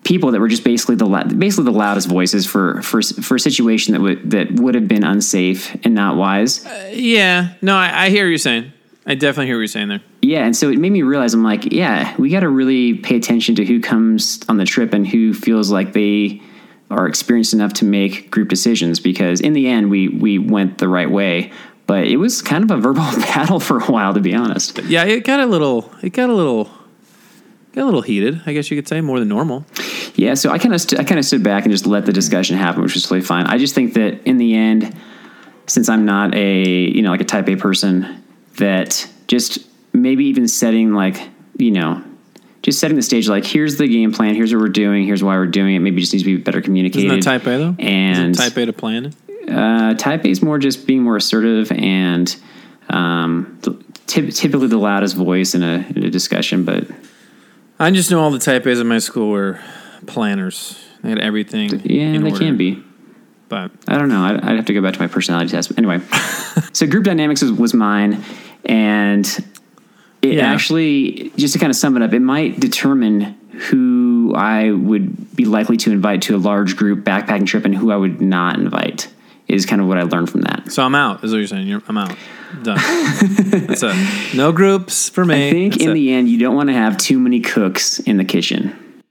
people 0.04 0.32
that 0.32 0.40
were 0.40 0.48
just 0.48 0.64
basically 0.64 0.96
the 0.96 1.36
basically 1.38 1.66
the 1.66 1.78
loudest 1.78 2.08
voices 2.08 2.46
for 2.46 2.82
for 2.82 3.02
for 3.02 3.36
a 3.36 3.40
situation 3.40 3.94
that 3.94 4.02
would 4.02 4.32
that 4.32 4.52
would 4.52 4.76
have 4.76 4.88
been 4.88 5.04
unsafe 5.04 5.76
and 5.84 5.94
not 5.94 6.16
wise. 6.16 6.66
Uh, 6.66 6.92
yeah, 6.94 7.54
no, 7.62 7.76
I, 7.76 8.06
I 8.06 8.10
hear 8.10 8.28
you're 8.28 8.38
saying. 8.38 8.72
I 9.06 9.16
definitely 9.16 9.48
hear 9.48 9.56
what 9.56 9.62
you're 9.62 9.68
saying 9.68 9.88
there. 9.88 10.02
Yeah, 10.22 10.46
and 10.46 10.56
so 10.56 10.70
it 10.70 10.78
made 10.78 10.92
me 10.92 11.02
realize 11.02 11.34
I'm 11.34 11.44
like, 11.44 11.72
yeah, 11.74 12.16
we 12.18 12.30
got 12.30 12.42
to 12.42 12.50
really 12.50 12.94
pay 12.94 13.16
attention 13.16 13.56
to 13.56 13.66
who 13.66 13.82
comes 13.82 14.42
on 14.48 14.58
the 14.58 14.66
trip 14.66 14.94
and 14.94 15.08
who 15.08 15.34
feels 15.34 15.72
like 15.72 15.94
they 15.94 16.42
are 16.92 17.08
experienced 17.08 17.54
enough 17.54 17.74
to 17.74 17.86
make 17.86 18.30
group 18.30 18.50
decisions 18.50 19.00
because 19.00 19.40
in 19.40 19.54
the 19.54 19.68
end 19.68 19.90
we 19.90 20.10
we 20.10 20.38
went 20.38 20.78
the 20.78 20.90
right 20.90 21.10
way 21.10 21.52
but 21.88 22.06
it 22.06 22.18
was 22.18 22.42
kind 22.42 22.64
of 22.64 22.72
a 22.72 22.78
verbal 22.82 23.02
battle 23.22 23.60
for 23.60 23.80
a 23.80 23.86
while 23.86 24.14
to 24.14 24.20
be 24.20 24.36
honest. 24.36 24.78
Yeah 24.84 25.06
it 25.06 25.24
got 25.24 25.40
a 25.40 25.46
little 25.46 25.90
it 26.04 26.10
got 26.12 26.30
a 26.30 26.34
little 26.34 26.66
got 27.74 27.84
a 27.84 27.86
little 27.86 28.02
heated 28.02 28.42
i 28.46 28.52
guess 28.52 28.70
you 28.70 28.76
could 28.78 28.88
say 28.90 29.00
more 29.00 29.20
than 29.20 29.30
normal. 29.30 29.66
Yeah 30.16 30.34
so 30.34 30.52
i 30.52 30.58
kind 30.58 30.76
of 30.76 30.82
st- 30.82 31.00
i 31.00 31.06
kind 31.06 31.18
of 31.18 31.24
stood 31.26 31.44
back 31.44 31.64
and 31.64 31.72
just 31.72 31.86
let 31.86 32.06
the 32.06 32.14
discussion 32.14 32.58
happen 32.58 32.82
which 32.84 32.94
was 32.94 33.04
totally 33.04 33.22
fine. 33.22 33.46
I 33.48 33.58
just 33.58 33.74
think 33.74 33.94
that 33.94 34.22
in 34.28 34.36
the 34.38 34.54
end 34.56 34.94
since 35.68 35.88
i'm 35.88 36.04
not 36.06 36.36
a 36.36 36.68
you 36.68 37.02
know 37.02 37.12
like 37.12 37.22
a 37.22 37.26
type 37.26 37.48
a 37.48 37.56
person 37.56 38.22
that 38.58 39.08
just 39.28 39.60
maybe 39.94 40.26
even 40.26 40.48
setting 40.48 40.94
like 40.94 41.30
you 41.58 41.72
know 41.72 42.04
just 42.62 42.80
setting 42.80 42.96
the 42.96 43.04
stage 43.04 43.28
like 43.28 43.46
here's 43.46 43.78
the 43.78 43.88
game 43.88 44.12
plan 44.12 44.36
here's 44.36 44.54
what 44.54 44.62
we're 44.62 44.70
doing 44.70 45.06
here's 45.06 45.24
why 45.24 45.36
we're 45.36 45.48
doing 45.48 45.76
it. 45.76 45.80
Maybe 45.80 46.02
just 46.02 46.14
needs 46.14 46.24
to 46.24 46.38
be 46.38 46.42
better 46.42 46.62
communicated. 46.62 47.08
Isn't 47.08 47.20
that 47.20 47.24
type 47.24 47.48
a 47.48 47.58
though? 47.58 47.76
And 47.80 48.36
type 48.36 48.58
a 48.58 48.66
to 48.66 48.74
plan 48.74 49.14
uh, 49.50 49.94
type 49.96 50.26
a 50.26 50.30
is 50.30 50.42
more 50.42 50.60
just 50.60 50.86
being 50.86 51.04
more 51.04 51.18
assertive 51.18 51.72
and 51.72 52.36
um, 52.90 53.60
t- 54.08 54.32
typically 54.32 54.68
the 54.68 54.78
loudest 54.78 55.16
voice 55.16 55.56
in 55.56 55.64
a, 55.64 55.86
in 55.96 56.04
a 56.04 56.10
discussion 56.10 56.66
but 56.66 56.86
i 57.80 57.90
just 57.90 58.12
know 58.12 58.22
all 58.22 58.32
the 58.32 58.40
type 58.40 58.66
a's 58.68 58.80
in 58.80 58.88
my 58.88 59.00
school 59.00 59.30
were 59.30 59.60
planners. 60.06 60.78
They 61.02 61.10
had 61.10 61.20
everything 61.20 61.82
yeah 61.84 62.12
they 62.12 62.32
order. 62.32 62.38
can 62.38 62.58
be 62.58 62.84
but 63.52 63.70
i 63.88 63.98
don't 63.98 64.10
know 64.10 64.24
I'd, 64.24 64.44
I'd, 64.44 64.56
have 64.56 64.66
to 64.66 64.74
go 64.74 64.82
back 64.82 64.96
to 64.96 65.00
my 65.00 65.08
personality 65.08 65.52
test 65.52 65.72
anyway 65.78 66.00
so 66.74 66.88
group 66.88 67.04
dynamics 67.04 67.44
was, 67.44 67.52
was 67.52 67.76
mine 67.76 68.24
and 68.66 69.28
it 70.22 70.34
yeah. 70.34 70.54
actually, 70.54 71.32
just 71.36 71.54
to 71.54 71.60
kind 71.60 71.72
of 71.72 71.76
sum 71.76 71.98
it 71.98 72.04
up, 72.04 72.14
it 72.14 72.20
might 72.20 72.60
determine 72.60 73.38
who 73.70 74.34
I 74.36 74.72
would 74.72 75.36
be 75.36 75.46
likely 75.46 75.78
to 75.78 75.92
invite 75.92 76.22
to 76.24 76.36
a 76.36 76.38
large 76.38 76.76
group 76.76 77.04
backpacking 77.04 77.48
trip 77.48 77.66
and 77.66 77.76
who 77.76 77.92
I 77.92 77.96
would 77.96 78.22
not 78.22 78.60
invite. 78.60 79.12
Is 79.48 79.66
kind 79.66 79.82
of 79.82 79.88
what 79.88 79.98
I 79.98 80.04
learned 80.04 80.30
from 80.30 80.42
that. 80.42 80.72
So 80.72 80.82
I'm 80.82 80.96
out. 80.96 81.26
Is 81.26 81.32
what 81.32 81.40
you're 81.40 81.48
saying? 81.48 81.68
You're, 81.68 81.82
I'm 81.88 81.98
out. 81.98 82.16
Done. 82.64 82.78
That's 82.78 83.84
it. 83.84 84.36
No 84.36 84.54
groups 84.54 85.10
for 85.10 85.26
me. 85.26 85.50
I 85.50 85.52
think 85.52 85.74
That's 85.74 85.84
in 85.84 85.90
it. 85.90 85.94
the 85.96 86.14
end, 86.14 86.30
you 86.30 86.38
don't 86.38 86.56
want 86.56 86.70
to 86.70 86.74
have 86.74 86.98
too 86.98 87.20
many 87.20 87.42
cooks 87.42 88.00
in 88.00 88.16
the 88.16 88.24
kitchen. 88.24 89.04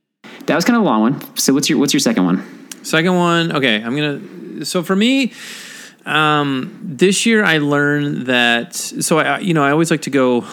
That 0.47 0.55
was 0.55 0.65
kind 0.65 0.77
of 0.79 0.83
a 0.83 0.87
long 0.87 1.01
one. 1.03 1.37
So 1.37 1.53
what's 1.53 1.69
your 1.69 1.79
what's 1.79 1.93
your 1.93 2.01
second 2.01 2.25
one? 2.25 2.60
Second 2.83 3.17
one. 3.17 3.53
Okay, 3.53 3.83
I'm 3.83 3.97
gonna. 3.97 4.65
So 4.65 4.83
for 4.83 4.97
me, 4.97 5.33
um, 6.07 6.79
this 6.83 7.27
year 7.27 7.45
I 7.45 7.59
learned 7.59 8.27
that. 8.27 8.75
So 8.75 9.19
I, 9.19 9.39
you 9.39 9.55
know, 9.55 9.63
I 9.63 9.71
always 9.71 9.91
like 9.91 10.03
to 10.03 10.11
go 10.11 10.45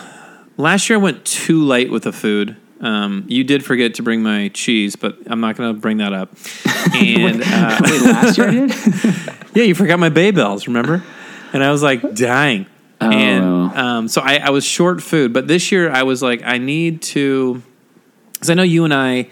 Last 0.58 0.90
year 0.90 0.98
I 0.98 1.02
went 1.02 1.24
too 1.24 1.63
light 1.63 1.92
with 1.92 2.04
the 2.04 2.12
food. 2.12 2.58
Um, 2.82 3.26
you 3.28 3.44
did 3.44 3.63
forget 3.63 3.96
to 3.96 4.04
bring 4.04 4.24
my 4.24 4.50
cheese, 4.50 4.96
but 4.96 5.18
I'm 5.28 5.40
not 5.40 5.56
going 5.56 5.74
to 5.74 5.80
bring 5.80 5.98
that 5.98 6.13
up. 6.13 6.36
And 6.88 7.44
uh, 7.44 7.80
wait, 7.84 8.02
last 8.02 8.38
year 8.38 8.48
I 8.48 8.52
did. 8.52 8.72
yeah, 9.54 9.63
you 9.63 9.76
forgot 9.76 10.00
my 10.00 10.10
Babybels, 10.10 10.66
remember? 10.66 11.04
And 11.54 11.63
I 11.63 11.70
was 11.70 11.84
like 11.84 12.16
dying. 12.16 12.66
Oh. 13.02 13.12
And 13.12 13.44
um, 13.78 14.08
so 14.08 14.22
I, 14.22 14.38
I 14.38 14.50
was 14.52 14.63
short 14.63 15.04
food, 15.04 15.34
but 15.34 15.48
this 15.48 15.72
year 15.72 15.92
I 15.92 16.04
was 16.04 16.24
like, 16.24 16.42
I 16.44 16.58
need 16.58 17.02
to, 17.04 17.62
because 18.34 18.50
I 18.50 18.54
know 18.54 18.63
you 18.63 18.86
and 18.86 18.94
I 18.94 19.28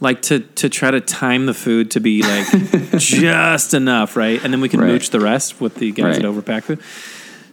like 0.00 0.22
to 0.22 0.40
to 0.40 0.68
try 0.68 0.90
to 0.90 1.00
time 1.00 1.46
the 1.46 1.54
food 1.54 1.90
to 1.92 2.00
be 2.00 2.22
like 2.22 2.46
just 2.98 3.74
enough, 3.74 4.16
right? 4.16 4.42
And 4.42 4.52
then 4.52 4.60
we 4.60 4.68
can 4.68 4.80
right. 4.80 4.88
mooch 4.88 5.10
the 5.10 5.20
rest 5.20 5.60
with 5.60 5.76
the 5.76 5.92
guys 5.92 6.16
right. 6.16 6.22
that 6.22 6.28
overpack 6.28 6.64
food. 6.64 6.80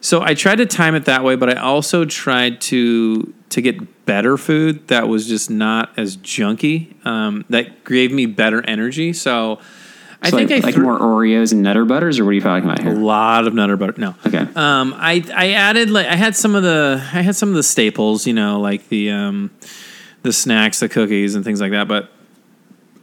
So 0.01 0.21
I 0.21 0.33
tried 0.33 0.57
to 0.57 0.65
time 0.65 0.95
it 0.95 1.05
that 1.05 1.23
way, 1.23 1.37
but 1.37 1.49
I 1.49 1.61
also 1.61 2.03
tried 2.03 2.59
to 2.61 3.33
to 3.49 3.61
get 3.61 4.05
better 4.05 4.37
food 4.37 4.89
that 4.89 5.07
was 5.07 5.27
just 5.27 5.49
not 5.49 5.97
as 5.97 6.17
junky. 6.17 6.93
Um, 7.05 7.45
that 7.49 7.85
gave 7.85 8.11
me 8.11 8.25
better 8.25 8.61
energy. 8.67 9.13
So. 9.13 9.59
I 10.21 10.29
so 10.29 10.37
think 10.37 10.51
like, 10.51 10.63
I 10.63 10.67
like 10.67 10.77
more 10.77 10.97
Oreos 10.97 11.51
and 11.51 11.61
Nutter 11.63 11.83
Butters, 11.83 12.17
or 12.17 12.23
what 12.23 12.29
are 12.29 12.33
you 12.33 12.39
talking 12.39 12.63
about 12.63 12.81
here? 12.81 12.93
A 12.93 12.95
lot 12.95 13.45
of 13.45 13.53
Nutter 13.53 13.75
Butter. 13.75 13.95
No. 13.97 14.15
Okay. 14.25 14.37
Um, 14.55 14.95
I 14.95 15.21
I 15.35 15.51
added 15.51 15.89
like 15.89 16.07
I 16.07 16.15
had 16.15 16.33
some 16.33 16.55
of 16.55 16.63
the 16.63 17.05
I 17.13 17.23
had 17.23 17.35
some 17.35 17.49
of 17.49 17.55
the 17.55 17.63
staples, 17.63 18.25
you 18.25 18.31
know, 18.31 18.61
like 18.61 18.87
the 18.87 19.11
um, 19.11 19.51
the 20.21 20.31
snacks, 20.31 20.79
the 20.79 20.87
cookies, 20.87 21.35
and 21.35 21.43
things 21.43 21.59
like 21.59 21.71
that. 21.71 21.89
But 21.89 22.09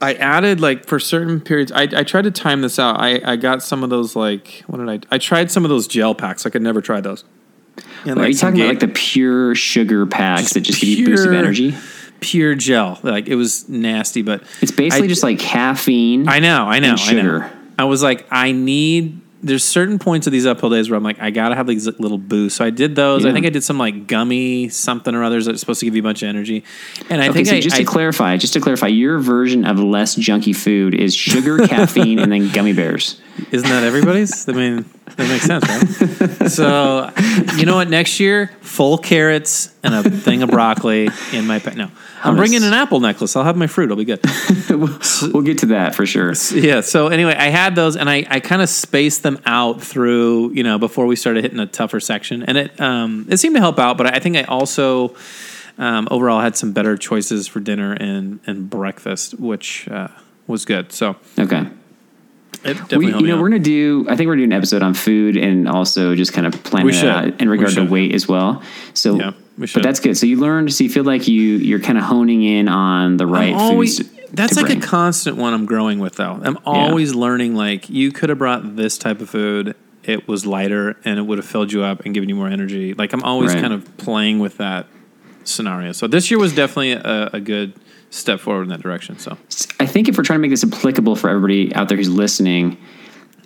I 0.00 0.14
added 0.14 0.60
like 0.60 0.86
for 0.86 0.98
certain 0.98 1.40
periods. 1.40 1.70
I, 1.72 1.82
I 1.82 2.02
tried 2.04 2.22
to 2.22 2.30
time 2.30 2.62
this 2.62 2.78
out. 2.78 2.98
I, 2.98 3.20
I 3.24 3.36
got 3.36 3.62
some 3.62 3.82
of 3.84 3.90
those 3.90 4.16
like 4.16 4.62
what 4.66 4.78
did 4.78 4.88
I? 4.88 5.14
I 5.14 5.18
tried 5.18 5.50
some 5.50 5.64
of 5.64 5.68
those 5.68 5.86
gel 5.86 6.14
packs. 6.14 6.46
I 6.46 6.50
could 6.50 6.62
never 6.62 6.80
try 6.80 7.00
those. 7.00 7.24
And, 8.04 8.16
like, 8.16 8.24
Are 8.24 8.28
you 8.28 8.34
talking 8.34 8.60
about 8.60 8.68
like 8.70 8.80
the 8.80 8.88
pure 8.88 9.54
sugar 9.54 10.06
packs 10.06 10.42
just 10.42 10.54
that 10.54 10.60
just 10.62 10.80
pure, 10.80 10.88
give 10.96 10.98
you 11.00 11.06
boost 11.06 11.26
of 11.26 11.32
energy? 11.34 11.74
pure 12.20 12.54
gel. 12.54 12.98
Like 13.02 13.28
it 13.28 13.34
was 13.34 13.68
nasty, 13.68 14.22
but 14.22 14.42
It's 14.62 14.72
basically 14.72 15.06
I- 15.06 15.08
just 15.08 15.22
like 15.22 15.38
caffeine. 15.38 16.28
I 16.28 16.38
know, 16.38 16.64
I 16.64 16.78
know, 16.78 16.92
and 16.92 17.00
I 17.00 17.12
know. 17.12 17.20
sugar. 17.40 17.50
I 17.78 17.84
was 17.84 18.02
like, 18.02 18.26
I 18.30 18.52
need. 18.52 19.20
There's 19.42 19.64
certain 19.64 19.98
points 19.98 20.26
of 20.26 20.32
these 20.32 20.44
uphill 20.46 20.68
days 20.70 20.90
where 20.90 20.96
I'm 20.98 21.02
like, 21.02 21.20
I 21.20 21.30
gotta 21.30 21.54
have 21.54 21.66
these 21.66 21.86
little 21.98 22.18
boosts. 22.18 22.58
So 22.58 22.64
I 22.64 22.70
did 22.70 22.94
those. 22.94 23.24
I 23.24 23.32
think 23.32 23.46
I 23.46 23.48
did 23.50 23.64
some 23.64 23.78
like 23.78 24.06
gummy 24.06 24.68
something 24.68 25.14
or 25.14 25.24
others 25.24 25.46
that's 25.46 25.60
supposed 25.60 25.80
to 25.80 25.86
give 25.86 25.96
you 25.96 26.02
a 26.02 26.04
bunch 26.04 26.22
of 26.22 26.28
energy. 26.28 26.62
And 27.08 27.22
I 27.22 27.26
Okay, 27.28 27.32
think 27.32 27.46
so 27.48 27.56
I, 27.56 27.60
just 27.60 27.76
I 27.76 27.80
to 27.80 27.84
clarify, 27.84 28.36
just 28.36 28.52
to 28.52 28.60
clarify, 28.60 28.88
your 28.88 29.18
version 29.18 29.64
of 29.64 29.78
less 29.78 30.16
junky 30.16 30.54
food 30.54 30.94
is 30.94 31.14
sugar, 31.14 31.58
caffeine, 31.66 32.18
and 32.18 32.30
then 32.30 32.50
gummy 32.50 32.72
bears. 32.74 33.20
isn't 33.50 33.68
that 33.68 33.82
everybody's? 33.84 34.48
I 34.48 34.52
mean, 34.52 34.84
that 35.16 35.28
makes 35.28 35.44
sense, 35.44 35.66
right? 36.40 36.50
so 36.50 37.10
you 37.56 37.66
know 37.66 37.74
what? 37.76 37.88
Next 37.88 38.20
year, 38.20 38.50
full 38.60 38.98
carrots 38.98 39.74
and 39.82 39.94
a 39.94 40.02
thing 40.10 40.42
of 40.42 40.50
broccoli 40.50 41.08
in 41.32 41.46
my 41.46 41.58
pa- 41.58 41.70
no. 41.74 41.90
I'm 42.22 42.34
Hummus. 42.34 42.36
bringing 42.36 42.62
an 42.64 42.72
apple 42.74 43.00
necklace. 43.00 43.34
I'll 43.34 43.44
have 43.44 43.56
my 43.56 43.66
fruit. 43.66 43.90
I'll 43.90 43.96
be 43.96 44.04
good. 44.04 44.20
we'll 44.70 45.42
get 45.42 45.58
to 45.58 45.66
that 45.66 45.94
for 45.94 46.04
sure. 46.04 46.34
yeah. 46.54 46.80
So 46.82 47.08
anyway, 47.08 47.34
I 47.34 47.48
had 47.48 47.74
those, 47.74 47.96
and 47.96 48.10
I, 48.10 48.26
I 48.28 48.40
kind 48.40 48.60
of 48.62 48.68
spaced 48.68 49.22
them 49.22 49.38
out 49.46 49.82
through 49.82 50.50
you 50.52 50.62
know 50.62 50.78
before 50.78 51.06
we 51.06 51.16
started 51.16 51.44
hitting 51.44 51.60
a 51.60 51.66
tougher 51.66 52.00
section, 52.00 52.42
and 52.42 52.58
it 52.58 52.80
um 52.80 53.26
it 53.30 53.38
seemed 53.38 53.54
to 53.56 53.60
help 53.60 53.78
out. 53.78 53.96
But 53.96 54.14
I 54.14 54.18
think 54.18 54.36
I 54.36 54.42
also 54.42 55.14
um, 55.78 56.08
overall 56.10 56.40
had 56.40 56.56
some 56.56 56.72
better 56.72 56.96
choices 56.98 57.48
for 57.48 57.60
dinner 57.60 57.92
and 57.94 58.40
and 58.46 58.68
breakfast, 58.68 59.40
which 59.40 59.88
uh, 59.88 60.08
was 60.46 60.64
good. 60.66 60.92
So 60.92 61.16
Okay. 61.38 61.66
It 62.64 62.74
definitely 62.74 62.98
We, 62.98 63.06
you 63.06 63.26
know, 63.28 63.36
out. 63.36 63.40
we're 63.42 63.48
gonna 63.50 63.58
do. 63.60 64.06
I 64.08 64.16
think 64.16 64.28
we're 64.28 64.36
doing 64.36 64.52
an 64.52 64.56
episode 64.56 64.82
on 64.82 64.94
food 64.94 65.36
and 65.36 65.68
also 65.68 66.14
just 66.14 66.32
kind 66.32 66.46
of 66.46 66.62
planning 66.64 66.94
it 66.94 67.04
out 67.04 67.40
in 67.40 67.48
regard 67.48 67.72
to 67.74 67.84
weight 67.84 68.14
as 68.14 68.26
well. 68.28 68.62
So, 68.94 69.16
Yeah, 69.16 69.32
we 69.58 69.66
but 69.72 69.82
that's 69.82 70.00
good. 70.00 70.16
So 70.16 70.26
you 70.26 70.36
learned. 70.38 70.72
So 70.72 70.84
you 70.84 70.90
feel 70.90 71.04
like 71.04 71.26
you 71.28 71.40
you're 71.40 71.80
kind 71.80 71.98
of 71.98 72.04
honing 72.04 72.42
in 72.42 72.68
on 72.68 73.16
the 73.16 73.26
right 73.26 73.52
I'm 73.54 73.58
always 73.60 73.98
foods. 73.98 74.10
to- 74.10 74.20
that's 74.32 74.54
to 74.54 74.60
like 74.60 74.66
bring. 74.70 74.78
a 74.82 74.86
constant 74.86 75.36
one 75.38 75.52
I'm 75.54 75.66
growing 75.66 75.98
with 75.98 76.14
though. 76.16 76.38
I'm 76.42 76.56
always 76.64 77.14
learning 77.14 77.56
like 77.56 77.90
you 77.90 78.12
could 78.12 78.28
have 78.28 78.38
brought 78.38 78.76
this 78.76 78.96
type 78.96 79.20
of 79.20 79.28
food. 79.28 79.74
It 80.04 80.28
was 80.28 80.46
lighter 80.46 80.96
and 81.04 81.18
it 81.18 81.22
would 81.22 81.38
have 81.38 81.46
filled 81.46 81.72
you 81.72 81.82
up 81.82 82.04
and 82.04 82.14
given 82.14 82.28
you 82.28 82.34
more 82.36 82.46
energy. 82.48 82.94
Like 82.94 83.12
I'm 83.12 83.22
always 83.24 83.52
Right. 83.52 83.60
kind 83.60 83.72
of 83.74 83.96
playing 83.96 84.38
with 84.38 84.56
that 84.58 84.86
scenario. 85.44 85.92
So 85.92 86.06
this 86.06 86.30
year 86.30 86.38
was 86.38 86.54
definitely 86.54 86.92
a, 86.92 87.30
a 87.32 87.40
good 87.40 87.72
step 88.10 88.40
forward 88.40 88.64
in 88.64 88.68
that 88.70 88.82
direction. 88.82 89.18
So 89.18 89.36
I 89.78 89.86
think 89.86 90.08
if 90.08 90.16
we're 90.18 90.24
trying 90.24 90.38
to 90.38 90.42
make 90.42 90.50
this 90.50 90.64
applicable 90.64 91.16
for 91.16 91.30
everybody 91.30 91.74
out 91.74 91.88
there 91.88 91.96
who's 91.96 92.08
listening, 92.08 92.76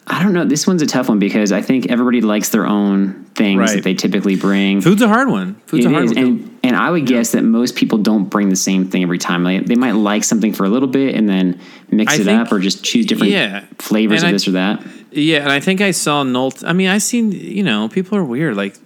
I 0.07 0.23
don't 0.23 0.33
know. 0.35 0.45
This 0.45 0.67
one's 0.67 0.83
a 0.83 0.87
tough 0.87 1.09
one 1.09 1.19
because 1.19 1.53
I 1.53 1.63
think 1.63 1.87
everybody 1.91 2.21
likes 2.21 2.51
their 2.51 2.67
own 2.67 3.25
things 3.35 3.59
Right. 3.59 3.71
that 3.77 3.85
they 3.85 3.95
typically 3.95 4.37
bring. 4.37 4.81
food's 4.81 5.01
a 5.03 5.09
hard 5.09 5.29
one. 5.29 5.57
Food's 5.67 5.85
It 5.87 5.89
a 5.89 5.93
hard 5.93 6.05
is, 6.05 6.15
one. 6.15 6.19
and 6.25 6.51
and 6.63 6.77
I 6.77 6.91
would 6.91 7.05
guess 7.07 7.33
that 7.33 7.43
most 7.43 7.75
people 7.77 7.99
don't 7.99 8.25
bring 8.31 8.49
the 8.49 8.57
same 8.57 8.87
thing 8.89 9.03
every 9.03 9.19
time. 9.19 9.45
Like 9.45 9.67
they 9.67 9.75
might 9.77 9.93
like 9.93 10.25
something 10.25 10.53
for 10.53 10.65
a 10.65 10.69
little 10.69 10.89
bit 10.89 11.15
and 11.15 11.29
then 11.29 11.59
mix 11.91 12.13
I 12.13 12.17
it 12.17 12.25
think- 12.25 12.41
up, 12.41 12.53
or 12.53 12.59
just 12.59 12.83
choose 12.85 13.07
different 13.07 13.33
yeah. 13.33 13.65
flavors 13.79 14.23
And 14.23 14.27
of 14.27 14.29
I- 14.29 14.33
this 14.33 14.49
or 14.49 14.53
that. 14.53 14.83
Yeah, 15.11 15.39
and 15.43 15.53
I 15.53 15.61
think 15.61 15.81
I 15.81 15.91
saw 15.93 16.23
Knowlton. 16.23 16.67
I 16.69 16.73
mean, 16.73 16.89
I 16.89 16.99
seen 16.99 17.33
you 17.33 17.63
know 17.63 17.89
people 17.89 18.17
are 18.19 18.25
weird. 18.25 18.57
Like 18.57 18.77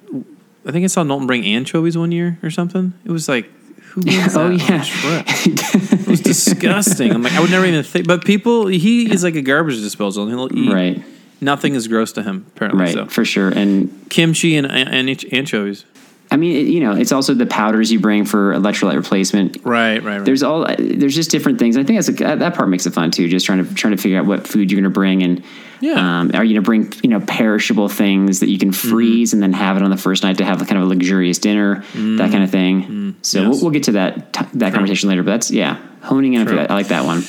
I 0.67 0.71
think 0.73 0.85
I 0.85 0.89
saw 0.89 1.03
Knowlton 1.03 1.27
bring 1.27 1.45
anchovies 1.45 1.97
one 1.99 2.13
year 2.13 2.39
or 2.43 2.51
something. 2.51 2.93
It 3.05 3.11
was 3.11 3.29
like 3.29 3.51
who 3.99 4.05
brings 4.05 4.37
Oh, 4.37 4.49
that 4.57 4.69
yeah. 4.69 5.25
it 6.01 6.07
was 6.09 6.21
disgusting. 6.21 7.13
I'm 7.13 7.23
like 7.23 7.33
I 7.33 7.41
would 7.41 7.51
never 7.51 7.67
even 7.67 7.83
think. 7.83 8.07
But 8.07 8.25
people, 8.25 8.67
he 8.67 9.11
is 9.13 9.23
like 9.25 9.35
a 9.37 9.43
garbage 9.43 9.77
disposal, 9.81 10.25
and 10.25 10.33
he'll 10.33 10.57
eat. 10.57 10.73
Right, 10.73 11.03
Nothing 11.41 11.75
is 11.75 11.87
gross 11.89 12.13
to 12.13 12.23
him 12.23 12.47
apparently. 12.57 12.83
right, 12.85 12.95
So 12.95 13.07
for 13.07 13.25
sure. 13.25 13.49
And 13.49 14.09
kimchi 14.11 14.57
and, 14.57 14.67
and 14.67 15.09
anch- 15.09 15.27
anchovies. 15.33 15.85
I 16.31 16.37
mean, 16.37 16.57
it, 16.57 16.71
you 16.71 16.81
know, 16.81 16.93
it's 16.93 17.11
also 17.13 17.33
the 17.33 17.47
powders 17.47 17.91
you 17.91 17.99
bring 18.01 18.25
for 18.27 18.53
electrolyte 18.53 18.97
replacement. 18.97 19.57
Right, 19.65 19.99
right, 20.03 20.17
right. 20.19 20.25
There's 20.25 20.43
all 20.43 20.67
there's 20.79 21.15
just 21.15 21.31
different 21.31 21.59
things. 21.59 21.77
I 21.79 21.85
think 21.85 21.97
that's 21.99 22.09
a, 22.21 22.37
that 22.37 22.55
part 22.55 22.69
makes 22.69 22.85
it 22.87 22.93
fun 22.93 23.11
too. 23.11 23.29
Just 23.29 23.47
trying 23.47 23.65
to 23.67 23.75
trying 23.75 23.97
to 23.97 24.03
figure 24.03 24.19
out 24.19 24.27
what 24.27 24.47
food 24.47 24.71
you're 24.71 24.79
going 24.81 24.91
to 24.91 24.95
bring 24.95 25.23
and 25.23 25.43
Yeah. 25.81 25.93
um, 26.21 26.31
are 26.35 26.45
you 26.45 26.55
going 26.61 26.63
to 26.65 26.91
bring 26.91 26.93
you 27.03 27.09
know 27.09 27.21
perishable 27.27 27.89
things 27.89 28.41
that 28.41 28.49
you 28.51 28.59
can 28.59 28.71
Mm-hmm. 28.73 28.89
freeze 28.91 29.33
and 29.33 29.43
then 29.43 29.55
have 29.55 29.77
it 29.79 29.83
on 29.83 29.89
the 29.91 29.97
first 29.97 30.23
night 30.23 30.37
to 30.39 30.45
have 30.45 30.59
kind 30.59 30.77
of 30.77 30.83
a 30.83 30.87
luxurious 30.87 31.39
dinner, 31.39 31.83
that 31.95 32.31
kind 32.31 32.45
of 32.45 32.51
thing. 32.51 33.17
So 33.23 33.41
Mm. 33.41 33.43
Yes. 33.45 33.51
we'll, 33.51 33.63
we'll 33.63 33.71
get 33.71 33.85
to 33.85 33.93
that 33.93 34.33
t- 34.35 34.45
that 34.55 34.75
conversation 34.75 35.09
later. 35.09 35.23
But 35.23 35.31
that's 35.33 35.51
yeah, 35.51 35.79
honing 36.03 36.35
in. 36.35 36.43
on 36.43 36.47
True. 36.47 36.59
I 36.59 36.75
like 36.75 36.89
that 36.89 37.05
one. 37.07 37.23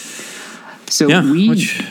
So 0.87 1.07
yeah, 1.07 1.23
we 1.31 1.47
which 1.49 1.81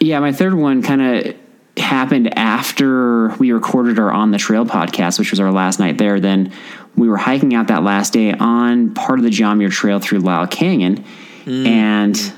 yeah, 0.00 0.18
my 0.18 0.32
third 0.32 0.54
one 0.54 0.82
kind 0.82 1.00
of 1.00 1.36
happened 1.78 2.36
after 2.38 3.28
we 3.36 3.52
recorded 3.52 3.98
our 3.98 4.10
On 4.10 4.30
the 4.30 4.38
Trail 4.38 4.64
podcast, 4.64 5.18
which 5.18 5.30
was 5.30 5.40
our 5.40 5.52
last 5.52 5.78
night 5.78 5.98
there. 5.98 6.20
Then 6.20 6.52
we 6.96 7.08
were 7.08 7.16
hiking 7.18 7.54
out 7.54 7.68
that 7.68 7.82
last 7.82 8.12
day 8.12 8.32
on 8.32 8.94
part 8.94 9.18
of 9.18 9.22
the 9.24 9.30
John 9.30 9.58
Muir 9.58 9.70
Trail 9.70 10.00
through 10.00 10.20
Lyell 10.20 10.46
Canyon. 10.46 11.04
Hmm. 11.44 11.66
And 11.66 12.32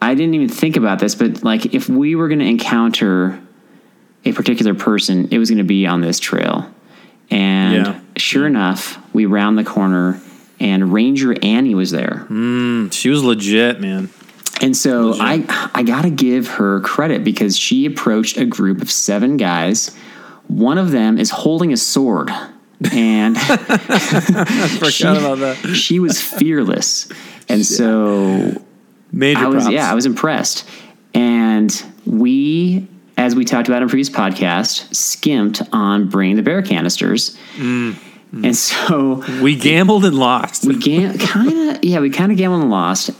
I 0.00 0.14
didn't 0.14 0.34
even 0.34 0.48
think 0.48 0.76
about 0.76 0.98
this, 0.98 1.14
but 1.14 1.42
like 1.42 1.74
if 1.74 1.88
we 1.88 2.14
were 2.14 2.28
going 2.28 2.40
to 2.40 2.46
encounter 2.46 3.40
a 4.24 4.32
particular 4.32 4.74
person, 4.74 5.28
it 5.32 5.38
was 5.38 5.50
going 5.50 5.58
to 5.58 5.64
be 5.64 5.86
on 5.86 6.00
this 6.00 6.20
trail. 6.20 6.72
And 7.30 7.74
Yeah. 7.86 8.00
sure 8.16 8.46
enough, 8.46 8.98
we 9.12 9.26
round 9.26 9.58
the 9.58 9.64
corner 9.64 10.20
and 10.60 10.92
Ranger 10.92 11.34
Annie 11.42 11.74
was 11.74 11.90
there. 11.90 12.24
Hmm. 12.28 12.88
she 12.90 13.08
was 13.10 13.24
legit, 13.24 13.80
man. 13.80 14.10
And 14.62 14.76
so 14.76 15.14
I 15.18 15.44
I 15.74 15.82
got 15.82 16.02
to 16.02 16.10
give 16.10 16.46
her 16.48 16.80
credit 16.80 17.24
because 17.24 17.58
she 17.58 17.84
approached 17.84 18.36
a 18.38 18.44
group 18.46 18.80
of 18.80 18.90
seven 18.90 19.36
guys. 19.36 19.90
One 20.46 20.78
of 20.78 20.90
them 20.92 21.18
is 21.18 21.30
holding 21.30 21.72
a 21.72 21.76
sword. 21.76 22.30
And 22.92 23.36
that. 25.36 25.74
she 25.74 25.98
was 25.98 26.20
fearless. 26.20 27.08
And 27.48 27.64
so 27.64 28.60
Major 29.12 29.40
I 29.40 29.46
was 29.46 29.64
props. 29.64 29.74
yeah, 29.74 29.90
I 29.90 29.94
was 29.94 30.06
impressed. 30.06 30.68
And 31.14 31.84
we 32.06 32.88
as 33.16 33.34
we 33.34 33.44
talked 33.44 33.68
about 33.68 33.82
in 33.82 33.88
previous 33.88 34.10
podcast, 34.10 34.94
skimped 34.94 35.62
on 35.72 36.08
bringing 36.08 36.36
the 36.36 36.42
bear 36.42 36.62
canisters. 36.62 37.36
Mm. 37.56 37.96
And 38.32 38.56
so 38.56 39.22
we 39.42 39.54
gambled 39.56 40.04
and 40.06 40.18
lost. 40.18 40.64
we 40.64 40.76
gam- 40.78 41.18
kind 41.18 41.76
of 41.76 41.84
yeah 41.84 42.00
we 42.00 42.10
kind 42.10 42.32
of 42.32 42.38
gambled 42.38 42.62
and 42.62 42.70
lost 42.70 43.10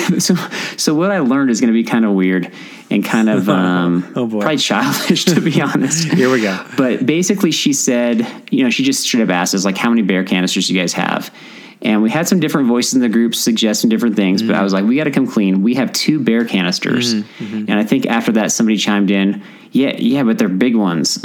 so 0.18 0.34
so 0.76 0.94
what 0.94 1.10
i 1.10 1.18
learned 1.18 1.50
is 1.50 1.60
going 1.60 1.72
to 1.72 1.74
be 1.74 1.84
kind 1.84 2.04
of 2.04 2.12
weird 2.12 2.52
and 2.90 3.04
kind 3.04 3.28
of 3.28 3.48
oh, 3.48 3.54
um 3.54 4.12
Oh, 4.16 4.26
boy. 4.26 4.40
probably 4.40 4.58
childish 4.58 5.24
to 5.26 5.40
be 5.40 5.60
honest. 5.62 6.12
Here 6.12 6.30
we 6.30 6.42
go. 6.42 6.64
but 6.76 7.06
basically 7.06 7.50
she 7.50 7.72
said 7.72 8.26
you 8.50 8.64
know 8.64 8.70
she 8.70 8.84
just 8.84 9.02
straight 9.02 9.22
up 9.22 9.30
asked 9.30 9.54
us 9.54 9.64
like 9.64 9.76
how 9.76 9.90
many 9.90 10.02
bear 10.02 10.24
canisters 10.24 10.68
do 10.68 10.74
you 10.74 10.80
guys 10.80 10.92
have? 10.94 11.34
And 11.82 12.02
we 12.02 12.10
had 12.10 12.28
some 12.28 12.40
different 12.40 12.68
voices 12.68 12.92
in 12.92 13.00
the 13.00 13.08
group 13.08 13.34
suggesting 13.34 13.88
different 13.88 14.14
things 14.14 14.42
but 14.42 14.54
i 14.54 14.60
mm. 14.60 14.62
was 14.62 14.72
like 14.72 14.84
we 14.84 14.96
got 14.96 15.04
to 15.04 15.10
come 15.10 15.26
clean. 15.26 15.62
We 15.62 15.74
have 15.74 15.92
two 15.92 16.20
bear 16.20 16.44
canisters. 16.44 17.14
Mm, 17.14 17.22
mm-hmm. 17.22 17.56
And 17.68 17.72
i 17.72 17.84
think 17.84 18.06
after 18.06 18.32
that 18.32 18.52
somebody 18.52 18.76
chimed 18.76 19.10
in 19.10 19.42
yeah 19.72 19.94
yeah 19.96 20.22
but 20.24 20.38
they're 20.38 20.48
big 20.48 20.76
ones. 20.76 21.18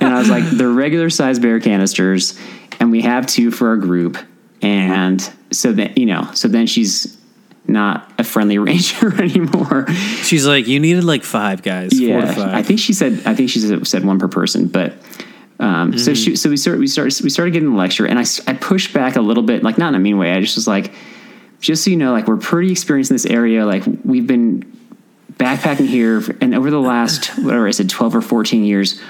And 0.00 0.14
I 0.14 0.18
was 0.18 0.30
like, 0.30 0.44
they're 0.44 0.70
regular 0.70 1.10
size 1.10 1.38
bear 1.38 1.60
canisters, 1.60 2.38
and 2.80 2.90
we 2.90 3.02
have 3.02 3.26
two 3.26 3.50
for 3.50 3.68
our 3.68 3.76
group. 3.76 4.16
And 4.62 5.20
so 5.50 5.72
that 5.72 5.96
you 5.98 6.06
know, 6.06 6.30
so 6.34 6.48
then 6.48 6.66
she's 6.66 7.16
not 7.66 8.10
a 8.18 8.24
friendly 8.24 8.58
ranger 8.58 9.20
anymore. 9.22 9.86
She's 10.22 10.46
like, 10.46 10.66
you 10.66 10.80
needed 10.80 11.04
like 11.04 11.22
five 11.22 11.62
guys. 11.62 11.98
Yeah, 11.98 12.32
five. 12.32 12.54
I 12.54 12.62
think 12.62 12.80
she 12.80 12.92
said, 12.92 13.22
I 13.26 13.34
think 13.34 13.50
she 13.50 13.60
said, 13.60 13.86
said 13.86 14.04
one 14.04 14.18
per 14.18 14.28
person, 14.28 14.68
but. 14.68 14.94
Um, 15.60 15.98
So 15.98 16.14
she, 16.14 16.36
so 16.36 16.48
we 16.50 16.56
started, 16.56 16.78
we 16.78 16.86
started, 16.86 17.20
we 17.24 17.30
started 17.30 17.50
getting 17.50 17.72
the 17.72 17.76
lecture, 17.76 18.06
and 18.06 18.16
I, 18.16 18.22
I 18.46 18.54
pushed 18.54 18.94
back 18.94 19.16
a 19.16 19.20
little 19.20 19.42
bit, 19.42 19.64
like 19.64 19.76
not 19.76 19.88
in 19.88 19.96
a 19.96 19.98
mean 19.98 20.16
way. 20.16 20.30
I 20.32 20.40
just 20.40 20.54
was 20.54 20.68
like, 20.68 20.92
just 21.60 21.82
so 21.82 21.90
you 21.90 21.96
know, 21.96 22.12
like 22.12 22.28
we're 22.28 22.36
pretty 22.36 22.70
experienced 22.70 23.10
in 23.10 23.16
this 23.16 23.26
area. 23.26 23.66
Like 23.66 23.82
we've 24.04 24.26
been 24.26 24.62
backpacking 25.32 25.88
here, 25.88 26.22
and 26.40 26.54
over 26.54 26.70
the 26.70 26.80
last 26.80 27.36
whatever 27.38 27.66
I 27.66 27.72
said, 27.72 27.90
twelve 27.90 28.14
or 28.14 28.20
fourteen 28.20 28.62
years, 28.64 29.00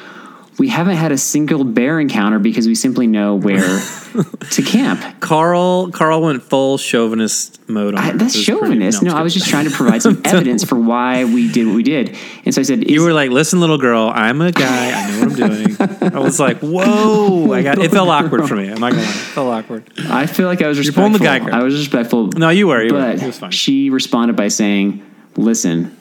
we 0.59 0.69
haven't 0.69 0.97
had 0.97 1.13
a 1.13 1.19
single 1.19 1.63
bear 1.65 2.01
encounter 2.01 2.39
because 2.39 2.67
we 2.67 2.75
simply 2.75 3.07
know 3.07 3.37
where 3.37 3.61
to 4.51 4.63
camp. 4.63 5.21
Carl 5.21 5.91
Carl 5.93 6.23
went 6.23 6.43
full 6.43 6.79
chauvinist 6.79 7.69
mode 7.69 7.95
on 7.95 8.01
I, 8.01 8.11
that's 8.13 8.35
was 8.37 8.45
pretty- 8.45 8.61
chauvinist. 8.61 9.03
No, 9.03 9.15
I 9.17 9.23
was 9.23 9.33
just 9.35 9.49
trying 9.49 9.67
to 9.67 9.71
provide 9.71 10.03
some 10.03 10.21
evidence 10.25 10.65
for 10.65 10.75
why 10.77 11.25
we 11.25 11.51
did 11.53 11.67
what 11.67 11.77
we 11.77 11.83
did. 11.83 12.17
And 12.45 12.55
so 12.55 12.61
I 12.61 12.65
said, 12.65 12.91
You 12.91 13.03
were 13.03 13.13
like, 13.13 13.31
listen, 13.31 13.61
little 13.61 13.79
girl, 13.79 14.11
I'm 14.15 14.41
a 14.41 14.51
guy. 14.53 14.91
I 14.93 15.11
know 15.11 15.29
what 15.29 15.41
I'm 15.41 15.77
doing. 15.77 15.77
I 16.15 16.19
was 16.19 16.41
like, 16.41 16.59
whoa. 16.59 17.53
I 17.53 17.63
got 17.63 17.79
it 17.79 17.91
felt 17.91 18.09
awkward 18.09 18.49
for 18.49 18.57
me. 18.57 18.69
I'm 18.71 18.81
not 18.81 18.93
gonna 18.93 19.03
lie. 19.03 19.09
It 19.09 19.13
felt 19.13 19.49
awkward. 19.53 19.85
I 20.09 20.27
feel 20.27 20.47
like 20.47 20.61
I 20.63 20.67
was 20.69 20.79
respectful. 20.79 21.03
You're 21.03 21.09
pulling 21.11 21.23
the 21.23 21.25
guy 21.25 21.39
card. 21.41 21.55
I 21.55 21.63
was 21.63 21.75
respectful. 21.79 22.27
No, 22.29 22.51
you 22.51 22.67
were. 22.69 22.83
You 22.83 22.95
were. 22.95 23.01
but 23.01 23.23
It 23.23 23.27
was 23.27 23.39
fine. 23.39 23.51
she 23.53 23.91
responded 23.91 24.37
by 24.37 24.49
saying, 24.49 25.03
"Listen, 25.37 25.97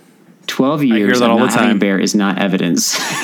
twelve 0.48 0.84
years 0.84 1.20
that 1.20 1.26
of 1.26 1.32
all 1.32 1.38
the 1.40 1.46
not 1.46 1.54
having 1.54 1.76
a 1.76 1.80
bear 1.80 2.00
is 2.00 2.16
not 2.16 2.40
evidence." 2.40 2.98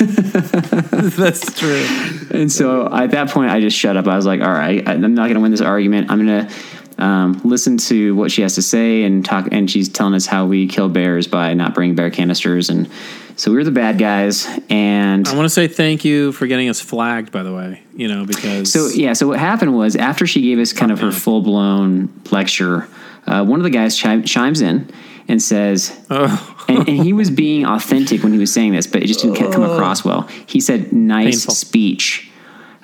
That's 1.16 1.58
true. 1.58 1.84
and 2.30 2.50
so 2.50 2.86
at 2.92 3.10
that 3.10 3.30
point, 3.30 3.50
I 3.50 3.60
just 3.60 3.76
shut 3.76 3.96
up. 3.96 4.06
I 4.06 4.16
was 4.16 4.26
like, 4.26 4.40
"All 4.40 4.52
right, 4.52 4.86
I'm 4.88 5.14
not 5.14 5.24
going 5.24 5.34
to 5.34 5.40
win 5.40 5.50
this 5.50 5.60
argument. 5.60 6.10
I'm 6.10 6.24
going 6.26 6.46
to 6.46 7.02
um, 7.02 7.40
listen 7.44 7.76
to 7.78 8.14
what 8.14 8.30
she 8.30 8.42
has 8.42 8.54
to 8.56 8.62
say 8.62 9.02
and 9.04 9.24
talk." 9.24 9.48
And 9.50 9.70
she's 9.70 9.88
telling 9.88 10.14
us 10.14 10.26
how 10.26 10.46
we 10.46 10.66
kill 10.68 10.88
bears 10.88 11.26
by 11.26 11.54
not 11.54 11.74
bringing 11.74 11.94
bear 11.96 12.10
canisters, 12.10 12.70
and 12.70 12.88
So 13.36 13.50
we 13.50 13.56
were 13.56 13.64
the 13.64 13.72
bad 13.72 13.98
guys, 13.98 14.46
and 14.70 15.26
I 15.26 15.34
want 15.34 15.46
to 15.46 15.50
say 15.50 15.66
thank 15.66 16.04
you 16.04 16.30
for 16.32 16.46
getting 16.46 16.68
us 16.68 16.80
flagged, 16.80 17.32
by 17.32 17.42
the 17.42 17.52
way. 17.52 17.82
You 17.96 18.08
know, 18.08 18.24
because 18.24 18.72
So 18.72 18.88
yeah, 18.88 19.12
so 19.12 19.26
what 19.28 19.38
happened 19.40 19.74
was 19.76 19.96
after 19.96 20.26
she 20.26 20.40
gave 20.42 20.58
us 20.58 20.72
kind 20.72 20.92
of 20.92 21.00
her 21.00 21.10
full 21.12 21.42
blown 21.42 22.12
lecture, 22.30 22.86
uh, 23.26 23.44
one 23.44 23.58
of 23.58 23.64
the 23.64 23.70
guys 23.70 24.00
chi- 24.00 24.20
chimes 24.22 24.60
in 24.60 24.88
and 25.28 25.40
says, 25.42 25.92
Oh. 26.10 26.64
and, 26.68 26.88
and 26.88 27.02
he 27.02 27.12
was 27.12 27.30
being 27.30 27.64
authentic 27.66 28.22
when 28.22 28.32
he 28.32 28.38
was 28.38 28.52
saying 28.52 28.72
this, 28.72 28.86
but 28.86 29.02
it 29.02 29.06
just 29.06 29.20
didn't 29.20 29.36
come 29.52 29.62
across 29.62 30.04
well. 30.04 30.22
He 30.46 30.60
said, 30.60 30.92
"Nice 30.92 31.40
Painful. 31.40 31.54
speech." 31.54 32.30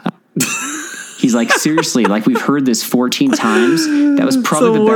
Uh, 0.05 0.11
He's 1.19 1.35
like, 1.35 1.53
seriously, 1.53 2.05
like 2.07 2.25
we've 2.25 2.41
heard 2.41 2.65
this 2.65 2.83
14 2.83 3.33
times. 3.33 3.87
That 4.17 4.25
was 4.25 4.39
probably 4.39 4.79
the, 4.79 4.85
the 4.87 4.91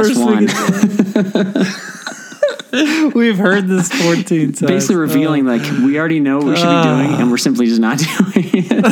best 1.52 2.72
one. 2.72 3.12
we've 3.14 3.36
heard 3.36 3.68
this 3.68 3.92
14 3.92 4.52
times. 4.54 4.60
Basically 4.62 4.96
revealing 4.96 5.44
like 5.44 5.60
we 5.84 5.98
already 5.98 6.20
know 6.20 6.38
what 6.38 6.46
we 6.46 6.56
should 6.56 6.64
be 6.64 6.82
doing 6.82 7.20
and 7.20 7.30
we're 7.30 7.36
simply 7.36 7.66
just 7.66 7.78
not 7.80 7.98
doing 8.32 8.48
it. 8.54 8.84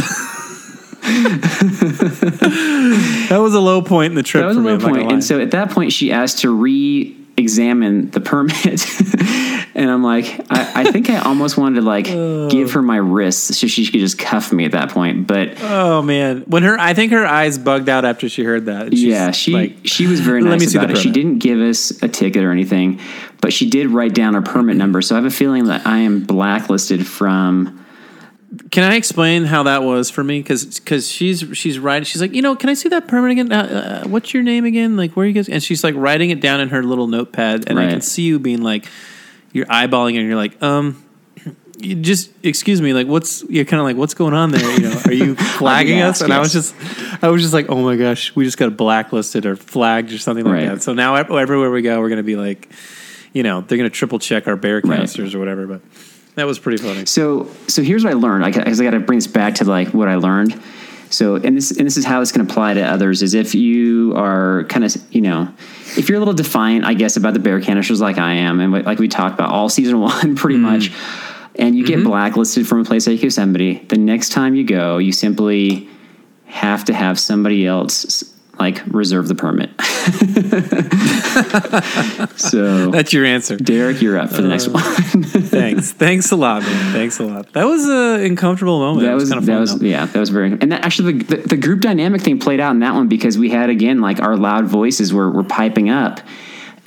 that 3.29 3.39
was 3.41 3.55
a 3.55 3.61
low 3.61 3.83
point 3.83 4.11
in 4.13 4.15
the 4.15 4.23
trip 4.23 4.43
That 4.43 4.49
was 4.49 4.57
a 4.57 4.61
low 4.61 4.75
I'm 4.75 4.79
not 4.79 4.87
gonna 4.89 4.99
point. 5.01 5.13
And 5.13 5.25
so 5.25 5.41
at 5.41 5.51
that 5.53 5.71
point, 5.71 5.93
she 5.93 6.13
asked 6.13 6.41
to 6.41 6.51
re 6.51 7.17
examine 7.43 8.11
the 8.11 8.21
permit. 8.21 8.87
and 9.75 9.91
I'm 9.91 10.03
like, 10.03 10.27
I, 10.51 10.83
I 10.83 10.91
think 10.91 11.11
I 11.11 11.19
almost 11.19 11.57
wanted 11.57 11.81
to 11.81 11.83
like 11.83 12.07
give 12.51 12.73
her 12.73 12.83
my 12.83 12.97
wrists 12.97 13.59
so 13.59 13.67
she 13.67 13.85
could 13.87 14.01
just 14.01 14.19
cuff 14.19 14.53
me 14.53 14.65
at 14.65 14.73
that 14.73 14.91
point. 14.91 15.27
But 15.27 15.61
oh 15.63 16.03
man, 16.03 16.43
when 16.47 16.63
her, 16.63 16.79
I 16.79 16.95
think 16.95 17.13
her 17.13 17.27
eyes 17.27 17.59
bugged 17.59 17.89
out 17.89 18.05
after 18.05 18.29
she 18.29 18.45
heard 18.45 18.67
that. 18.67 18.93
Yeah, 18.93 19.31
she 19.31 19.53
like, 19.53 19.77
she 19.85 20.07
was 20.07 20.21
very 20.21 20.43
"Let 20.43 20.51
nice 20.51 20.61
me 20.61 20.67
see 20.67 20.79
the 20.79 20.85
about 20.85 20.97
it. 20.97 21.01
She 21.01 21.11
didn't 21.11 21.39
give 21.39 21.61
us 21.61 21.91
a 22.03 22.09
ticket 22.09 22.45
or 22.45 22.53
anything, 22.53 23.01
but 23.41 23.53
she 23.53 23.69
did 23.69 23.89
write 23.89 24.15
down 24.15 24.35
her 24.35 24.43
permit 24.43 24.77
number. 24.77 25.03
So 25.03 25.15
I 25.15 25.19
have 25.19 25.27
a 25.27 25.31
feeling 25.31 25.67
that 25.67 25.87
I 25.87 25.99
am 25.99 26.25
blacklisted 26.25 27.07
from. 27.07 27.79
Can 28.71 28.85
I 28.85 28.97
explain 28.97 29.45
how 29.45 29.63
that 29.63 29.83
was 29.83 30.11
for 30.11 30.23
me? 30.23 30.41
Because 30.41 30.79
because 30.79 31.11
she's 31.11 31.43
she's 31.55 31.79
writing. 31.79 32.05
She's 32.05 32.21
like, 32.21 32.33
you 32.35 32.43
know, 32.43 32.55
can 32.55 32.69
I 32.69 32.75
see 32.75 32.91
that 32.91 33.09
permit 33.09 33.31
again? 33.31 33.51
Uh, 33.51 34.03
uh, 34.05 34.09
what's 34.09 34.35
your 34.35 34.43
name 34.43 34.65
again? 34.67 34.97
Like, 34.97 35.17
where 35.17 35.25
are 35.25 35.27
you 35.27 35.33
guys? 35.33 35.49
And 35.49 35.63
she's 35.63 35.83
like 35.83 35.95
writing 35.97 36.29
it 36.31 36.41
down 36.41 36.61
in 36.61 36.69
her 36.69 36.83
little 36.83 37.07
notepad, 37.07 37.69
and 37.71 37.79
I 37.81 37.89
can 37.89 38.03
see 38.03 38.23
you 38.23 38.39
being 38.39 38.63
like, 38.63 38.87
you're 39.53 39.65
eyeballing, 39.67 40.15
it 40.15 40.19
and 40.19 40.27
you're 40.29 40.37
like, 40.37 40.63
um. 40.63 41.03
You 41.79 41.97
just 41.97 42.31
excuse 42.45 42.81
me, 42.81 42.93
like 42.93 43.09
what's 43.09 43.43
you're 43.49 43.65
kind 43.65 43.81
of 43.81 43.85
like 43.85 43.97
what's 43.97 44.15
going 44.15 44.35
on 44.35 44.53
there? 44.53 44.71
You 44.71 44.83
know, 44.89 45.01
are 45.05 45.13
you 45.13 45.35
flagging 45.59 46.01
us? 46.01 46.21
And 46.21 46.33
I 46.33 46.39
was 46.39 46.53
just, 46.53 46.77
I 47.25 47.29
was 47.29 47.43
just 47.43 47.53
like, 47.53 47.71
oh 47.71 47.83
my 47.83 47.97
gosh, 47.97 48.37
we 48.37 48.45
just 48.45 48.57
got 48.57 48.77
blacklisted 48.77 49.47
or 49.47 49.57
flagged 49.57 50.13
or 50.13 50.19
something 50.19 50.45
like 50.45 50.53
Right. 50.55 50.67
that. 50.69 50.83
So 50.83 50.93
now 50.93 51.17
everywhere 51.17 51.73
we 51.73 51.83
go, 51.83 51.99
we're 51.99 52.11
gonna 52.11 52.23
be 52.23 52.37
like, 52.37 52.69
you 53.33 53.43
know, 53.43 53.63
they're 53.63 53.79
gonna 53.79 53.91
triple 53.91 54.21
check 54.21 54.47
our 54.47 54.55
bear 54.55 54.81
Right. 54.85 55.01
casters 55.01 55.35
or 55.35 55.41
whatever. 55.41 55.67
But 55.67 55.81
that 56.35 56.47
was 56.47 56.59
pretty 56.59 56.83
funny. 56.83 57.07
So 57.07 57.49
so 57.69 57.83
here's 57.83 58.05
what 58.05 58.13
I 58.13 58.17
learned. 58.17 58.45
I, 58.45 58.49
I 58.49 58.75
got 58.75 58.91
to 58.91 59.01
bring 59.01 59.19
this 59.19 59.27
back 59.27 59.57
to 59.57 59.65
like 59.65 59.89
what 59.89 60.09
I 60.09 60.17
learned. 60.17 60.61
So 61.11 61.37
and 61.37 61.57
this 61.57 61.71
and 61.71 61.87
this 61.87 61.97
is 61.97 62.05
how 62.05 62.21
this 62.21 62.33
can 62.33 62.41
apply 62.41 62.75
to 62.75 62.83
others 62.83 63.23
is 63.23 63.35
if 63.35 63.55
you 63.55 64.17
are 64.17 64.65
kind 64.65 64.85
of 64.85 64.97
you 65.11 65.21
know 65.21 65.53
if 65.97 66.09
you're 66.09 66.17
a 66.17 66.19
little 66.19 66.35
defiant 66.35 66.87
I 66.87 66.95
guess 66.95 67.17
about 67.17 67.35
the 67.35 67.39
bear 67.39 67.61
canisters 67.61 68.01
like 68.01 68.17
I 68.17 68.35
am 68.35 68.61
and 68.61 68.73
like 68.73 68.99
we 68.99 69.09
talked 69.09 69.35
about 69.35 69.51
all 69.51 69.69
season 69.69 70.01
one 70.01 70.37
pretty 70.37 70.57
mm-hmm. 70.57 70.65
much, 70.65 70.91
and 71.57 71.77
you 71.77 71.87
get 71.87 71.99
mm-hmm. 71.99 72.09
blacklisted 72.09 72.67
from 72.67 72.81
a 72.81 72.85
place 72.85 73.07
like 73.07 73.23
Yosemite, 73.23 73.85
the 73.89 73.99
next 73.99 74.31
time 74.31 74.55
you 74.55 74.65
go 74.65 74.97
you 74.99 75.13
simply 75.13 75.89
have 76.47 76.85
to 76.87 76.95
have 76.95 77.19
somebody 77.21 77.67
else 77.67 78.32
like 78.63 78.83
reserve 78.87 79.29
the 79.29 79.35
permit. 79.35 79.71
so 82.39 82.91
That's 82.91 83.13
your 83.13 83.25
answer. 83.25 83.57
Derek, 83.57 84.03
you're 84.03 84.19
up 84.19 84.31
for 84.31 84.43
the 84.43 84.49
next 84.49 84.69
one. 84.69 84.83
Thanks. 84.83 85.93
Thanks 85.93 86.31
a 86.31 86.37
lot, 86.37 86.63
man. 86.63 86.93
Thanks 86.93 87.19
a 87.19 87.25
lot. 87.25 87.53
That 87.53 87.65
was 87.65 87.85
an 87.89 88.25
uncomfortable 88.27 88.79
moment. 88.79 89.07
That 89.07 89.15
was, 89.15 89.29
kind 89.31 89.39
of 89.39 89.47
that 89.47 89.53
fun. 89.53 89.61
was 89.61 89.83
yeah 89.83 90.07
that 90.07 90.19
was 90.21 90.31
very 90.31 90.53
and 90.53 90.73
that 90.73 90.85
actually 90.85 91.23
the, 91.23 91.37
the 91.37 91.49
the 91.49 91.57
group 91.57 91.81
dynamic 91.81 92.21
thing 92.23 92.39
played 92.39 92.61
out 92.61 92.73
in 92.73 92.81
that 92.81 92.95
one 92.95 93.09
because 93.09 93.39
we 93.39 93.51
had 93.51 93.71
again 93.71 94.01
like 94.01 94.21
our 94.21 94.37
loud 94.37 94.67
voices 94.67 95.13
were 95.13 95.31
were 95.31 95.45
piping 95.45 95.91
up. 95.91 96.21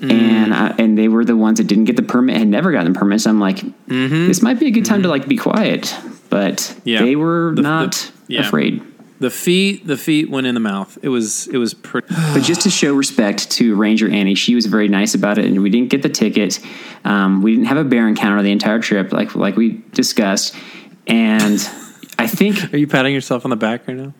Mm. 0.02 0.12
And 0.12 0.54
I, 0.54 0.76
and 0.78 0.98
they 0.98 1.08
were 1.08 1.24
the 1.24 1.38
ones 1.38 1.58
that 1.60 1.68
didn't 1.68 1.86
get 1.86 1.96
the 1.96 2.04
permit 2.04 2.36
had 2.36 2.50
never 2.50 2.74
gotten 2.74 2.92
the 2.92 3.00
permit. 3.00 3.22
So 3.22 3.30
I'm 3.30 3.40
like, 3.40 3.64
this 3.88 4.42
might 4.42 4.60
be 4.60 4.68
a 4.68 4.72
good 4.72 4.84
time 4.86 5.04
to 5.04 5.08
like 5.08 5.26
be 5.28 5.38
quiet, 5.38 5.96
but 6.30 6.58
Mm-hmm. 6.58 6.90
Yeah. 6.90 7.02
they 7.02 7.16
were 7.16 7.54
the- 7.56 7.62
not 7.62 8.12
yeah. 8.28 8.42
afraid. 8.42 8.84
The 9.20 9.30
feet, 9.30 9.88
the 9.88 9.96
feet 9.96 10.30
went 10.30 10.46
in 10.46 10.56
the 10.56 10.60
mouth. 10.60 10.98
It 11.02 11.08
was, 11.08 11.48
it 11.48 11.58
was 11.58 11.74
pretty. 11.74 12.08
But 12.34 12.44
just 12.44 12.62
to 12.62 12.70
show 12.70 12.94
respect 12.94 13.50
to 13.52 13.76
Ranger 13.76 14.10
Annie, 14.10 14.36
she 14.36 14.56
was 14.56 14.66
very 14.66 14.90
nice 14.90 15.16
about 15.16 15.38
it, 15.38 15.46
and 15.46 15.64
we 15.64 15.70
didn't 15.70 15.90
get 15.90 16.02
the 16.02 16.10
ticket. 16.10 16.60
Um, 17.06 17.42
we 17.42 17.52
didn't 17.52 17.68
have 17.68 17.78
a 17.78 17.86
bear 17.86 18.10
encounter 18.10 18.42
the 18.42 18.52
entire 18.52 18.80
trip, 18.80 19.14
like 19.14 19.34
like 19.36 19.56
we 19.56 19.84
discussed. 19.94 20.56
And 21.08 21.60
I 22.20 22.28
think 22.28 22.74
Are 22.74 22.78
you 22.78 22.88
patting 22.88 23.14
yourself 23.14 23.46
on 23.46 23.52
the 23.52 23.56
back 23.56 23.88
right 23.88 23.96
now? 23.96 24.14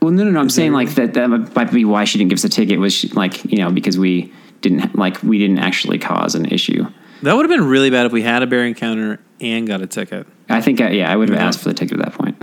Well, 0.00 0.12
no, 0.12 0.22
no, 0.22 0.30
no. 0.30 0.40
I'm 0.40 0.50
saying 0.50 0.72
like 0.72 0.90
that. 0.90 1.14
That 1.14 1.28
might 1.28 1.72
be 1.72 1.84
why 1.84 2.04
she 2.04 2.18
didn't 2.18 2.30
give 2.30 2.38
us 2.38 2.44
a 2.44 2.48
ticket. 2.48 2.78
Was 2.78 2.94
she, 2.94 3.08
like 3.08 3.44
you 3.44 3.58
know 3.58 3.72
because 3.72 3.98
we 3.98 4.32
didn't 4.60 4.96
like 4.96 5.20
we 5.22 5.38
didn't 5.38 5.58
actually 5.58 5.98
cause 5.98 6.34
an 6.34 6.46
issue. 6.46 6.86
That 7.22 7.34
would 7.34 7.44
have 7.44 7.50
been 7.50 7.68
really 7.68 7.90
bad 7.90 8.06
if 8.06 8.12
we 8.12 8.22
had 8.22 8.42
a 8.42 8.46
bear 8.46 8.64
encounter 8.64 9.20
and 9.40 9.66
got 9.66 9.82
a 9.82 9.86
ticket. 9.86 10.26
I 10.48 10.60
think 10.60 10.80
I, 10.80 10.90
yeah, 10.90 11.12
I 11.12 11.16
would 11.16 11.28
have 11.28 11.38
asked 11.38 11.60
for 11.60 11.68
the 11.68 11.74
ticket 11.74 11.98
at 12.00 12.04
that 12.06 12.14
point. 12.14 12.36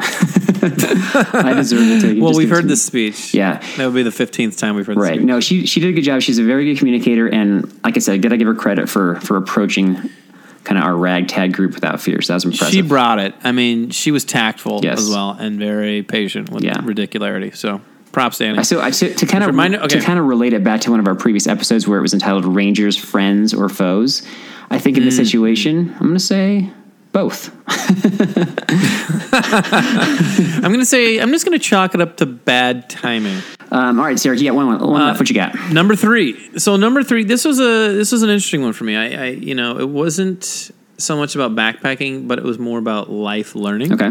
I 0.66 1.54
deserve 1.54 1.88
the 1.88 2.00
ticket. 2.08 2.22
Well, 2.24 2.34
we've 2.36 2.50
heard 2.50 2.68
this 2.68 2.84
speech. 2.84 3.34
Yeah. 3.34 3.60
That 3.78 3.86
would 3.86 3.96
be 3.96 4.04
the 4.04 4.10
15th 4.10 4.58
time 4.58 4.76
we've 4.76 4.86
heard 4.86 4.98
this 4.98 5.02
Right. 5.04 5.22
No, 5.22 5.40
she 5.40 5.66
she 5.66 5.80
did 5.80 5.90
a 5.90 5.94
good 5.94 6.04
job. 6.04 6.22
She's 6.22 6.40
a 6.40 6.44
very 6.44 6.66
good 6.66 6.78
communicator, 6.80 7.28
and 7.28 7.72
like 7.84 7.96
I 7.98 8.00
said, 8.00 8.14
I 8.14 8.18
gotta 8.18 8.38
give 8.38 8.48
her 8.48 8.56
credit 8.56 8.90
for 8.90 9.16
for 9.22 9.38
approaching 9.38 9.96
kind 10.64 10.78
of 10.80 10.84
our 10.84 10.96
ragtag 10.96 11.54
group 11.54 11.74
without 11.76 12.02
fear. 12.02 12.22
So 12.22 12.34
that 12.34 12.38
was 12.38 12.46
impressive. 12.46 12.74
She 12.74 12.82
brought 12.82 13.20
it. 13.20 13.36
I 13.44 13.52
mean, 13.52 13.92
she 13.92 14.10
was 14.12 14.26
tactful 14.26 14.80
Yes. 14.84 15.00
as 15.00 15.10
well 15.10 15.32
and 15.32 15.60
very 15.60 16.02
patient 16.02 16.50
with 16.50 16.64
Yeah. 16.64 16.82
ridicularity. 16.84 17.52
So 17.52 17.82
props 18.12 18.40
to 18.40 18.46
Annie. 18.46 18.64
So 18.64 18.82
I, 18.82 18.90
to, 18.90 19.14
to 19.14 19.26
kind 19.28 19.44
of 19.44 19.50
Remind- 19.50 19.76
okay. 19.76 20.00
to 20.00 20.02
kind 20.02 20.18
of 20.18 20.26
relate 20.26 20.54
it 20.54 20.64
back 20.64 20.82
to 20.82 20.92
one 20.92 21.00
of 21.00 21.08
our 21.08 21.14
previous 21.16 21.46
episodes 21.48 21.88
where 21.88 22.00
it 22.00 22.02
was 22.02 22.14
entitled 22.16 22.46
"Rangers, 22.46 22.98
Friends, 22.98 23.54
or 23.54 23.70
Foes." 23.70 24.24
I 24.70 24.80
think 24.80 24.98
in 24.98 25.04
Mm. 25.04 25.06
this 25.08 25.18
situation, 25.18 25.92
I'm 26.00 26.08
going 26.08 26.14
to 26.14 26.20
say 26.20 26.70
both. 27.12 27.52
I'm 30.58 30.62
going 30.72 30.80
to 30.80 30.86
say, 30.86 31.20
I'm 31.20 31.30
just 31.32 31.46
going 31.46 31.58
to 31.58 31.64
chalk 31.64 31.96
it 31.96 32.02
up 32.02 32.18
to 32.18 32.26
bad 32.26 32.90
timing. 32.90 33.38
Um, 33.72 34.00
all 34.00 34.06
right, 34.06 34.18
Sarah, 34.20 34.38
you 34.38 34.46
got 34.50 34.56
one, 34.56 34.68
one, 34.68 34.80
one 34.80 35.02
Uh, 35.02 35.06
left. 35.08 35.20
What 35.20 35.30
you 35.30 35.36
got? 35.36 35.56
Number 35.72 35.96
three. 35.96 36.58
So 36.60 36.76
number 36.76 37.04
three. 37.04 37.24
This 37.24 37.46
was 37.46 37.60
a 37.60 37.94
this 37.94 38.12
was 38.12 38.22
an 38.24 38.30
interesting 38.30 38.62
one 38.62 38.74
for 38.74 38.84
me. 38.84 38.96
I, 38.96 39.24
I 39.24 39.28
you 39.30 39.56
know 39.56 39.78
it 39.80 39.90
wasn't 39.90 40.72
so 40.98 41.18
much 41.18 41.36
about 41.36 41.56
backpacking, 41.56 42.28
but 42.28 42.38
it 42.38 42.44
was 42.46 42.58
more 42.60 42.80
about 42.80 43.10
life 43.10 43.56
learning. 43.56 43.94
Okay. 43.94 44.08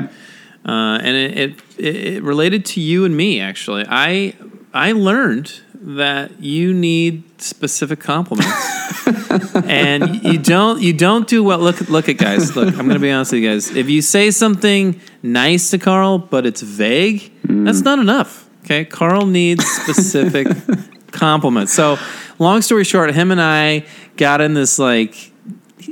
Uh, 0.67 0.99
and 1.03 1.17
it, 1.17 1.39
it 1.39 1.55
it 1.79 2.23
related 2.23 2.65
to 2.67 2.81
you 2.81 3.05
and 3.05 3.17
me 3.17 3.41
actually. 3.41 3.85
I 3.89 4.35
I 4.73 4.93
learned 4.93 5.53
that 5.85 6.41
you 6.41 6.73
need 6.73 7.23
specific 7.41 8.01
compliments, 8.01 9.07
and 9.65 10.23
you 10.25 10.39
don't 10.39 10.81
you 10.81 10.95
don't 10.95 11.29
do 11.29 11.45
well. 11.45 11.59
Look 11.59 11.89
look 11.89 12.09
at 12.09 12.17
guys. 12.17 12.57
Look, 12.57 12.69
I'm 12.69 12.87
going 12.87 12.91
to 12.91 12.99
be 12.99 13.11
honest 13.11 13.33
with 13.33 13.43
you 13.43 13.51
guys. 13.51 13.71
If 13.71 13.91
you 13.91 14.01
say 14.01 14.31
something 14.31 15.01
nice 15.23 15.71
to 15.71 15.79
Carl, 15.79 16.19
but 16.19 16.47
it's 16.47 16.63
vague, 16.63 17.33
that's 17.45 17.83
not 17.83 17.99
enough. 17.99 18.49
Okay, 18.65 18.87
Carl 18.87 19.27
needs 19.27 19.65
specific 19.67 20.49
compliments. 21.13 21.75
So, 21.75 21.99
long 22.39 22.63
story 22.63 22.85
short, 22.85 23.13
him 23.15 23.31
and 23.31 23.41
I 23.41 23.85
got 24.17 24.41
in 24.41 24.55
this 24.55 24.79
like 24.79 25.33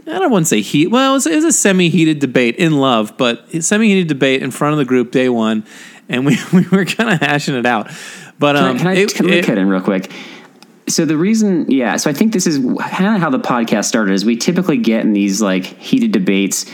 I 0.06 0.18
don't 0.18 0.30
want 0.30 0.46
to 0.46 0.48
say 0.48 0.62
heat. 0.62 0.86
Well, 0.86 1.10
it 1.10 1.14
was, 1.14 1.26
it 1.26 1.34
was 1.36 1.44
a 1.44 1.52
semi-heated 1.52 2.18
debate 2.18 2.56
in 2.56 2.78
love, 2.78 3.16
but 3.18 3.46
semi-heated 3.62 4.08
debate 4.08 4.42
in 4.42 4.50
front 4.50 4.72
of 4.72 4.78
the 4.78 4.86
group 4.86 5.10
day 5.10 5.28
one, 5.28 5.64
and 6.08 6.24
we, 6.24 6.38
we 6.52 6.66
were 6.68 6.86
kind 6.86 7.10
of 7.10 7.20
hashing 7.20 7.54
it 7.54 7.66
out. 7.66 7.90
But 8.42 8.56
Can 8.56 8.64
um, 8.64 8.76
I, 8.76 8.78
can 8.78 8.86
I, 8.88 8.94
it- 8.96 9.14
can 9.14 9.28
it- 9.30 9.44
cut 9.46 9.56
in 9.56 9.68
real 9.68 9.80
quick? 9.80 10.10
So 10.88 11.04
the 11.04 11.16
reason, 11.16 11.70
yeah, 11.70 11.96
so 11.96 12.10
I 12.10 12.12
think 12.12 12.32
this 12.32 12.44
is 12.44 12.58
kind 12.58 13.14
of 13.14 13.20
how 13.22 13.30
the 13.30 13.38
podcast 13.38 13.84
started. 13.84 14.12
Is 14.14 14.24
we 14.24 14.36
typically 14.36 14.76
get 14.78 15.02
in 15.04 15.12
these 15.12 15.40
like 15.40 15.64
heated 15.64 16.10
debates 16.10 16.66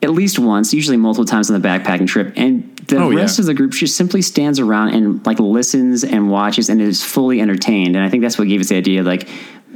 at 0.00 0.10
least 0.10 0.38
once, 0.38 0.72
usually 0.72 0.96
multiple 0.96 1.24
times 1.24 1.50
on 1.50 1.60
the 1.60 1.68
backpacking 1.68 2.06
trip, 2.06 2.32
and 2.36 2.74
the 2.86 2.98
Oh, 2.98 3.10
yeah. 3.10 3.18
rest 3.18 3.40
of 3.40 3.46
the 3.46 3.54
group 3.54 3.72
just 3.72 3.96
simply 3.96 4.22
stands 4.22 4.60
around 4.60 4.90
and 4.94 5.26
like 5.26 5.40
listens 5.40 6.04
and 6.04 6.30
watches 6.30 6.68
and 6.68 6.80
is 6.80 7.02
fully 7.04 7.40
entertained. 7.40 7.96
And 7.96 8.04
I 8.04 8.08
think 8.08 8.22
that's 8.22 8.38
what 8.38 8.46
gave 8.46 8.60
us 8.60 8.68
the 8.68 8.76
idea, 8.76 9.02
like 9.02 9.28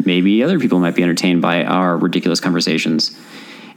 maybe 0.05 0.43
other 0.45 0.61
people 0.61 0.79
might 0.79 0.95
be 0.95 1.03
entertained 1.03 1.43
by 1.43 1.65
our 1.65 1.97
ridiculous 1.99 2.39
conversations. 2.41 3.17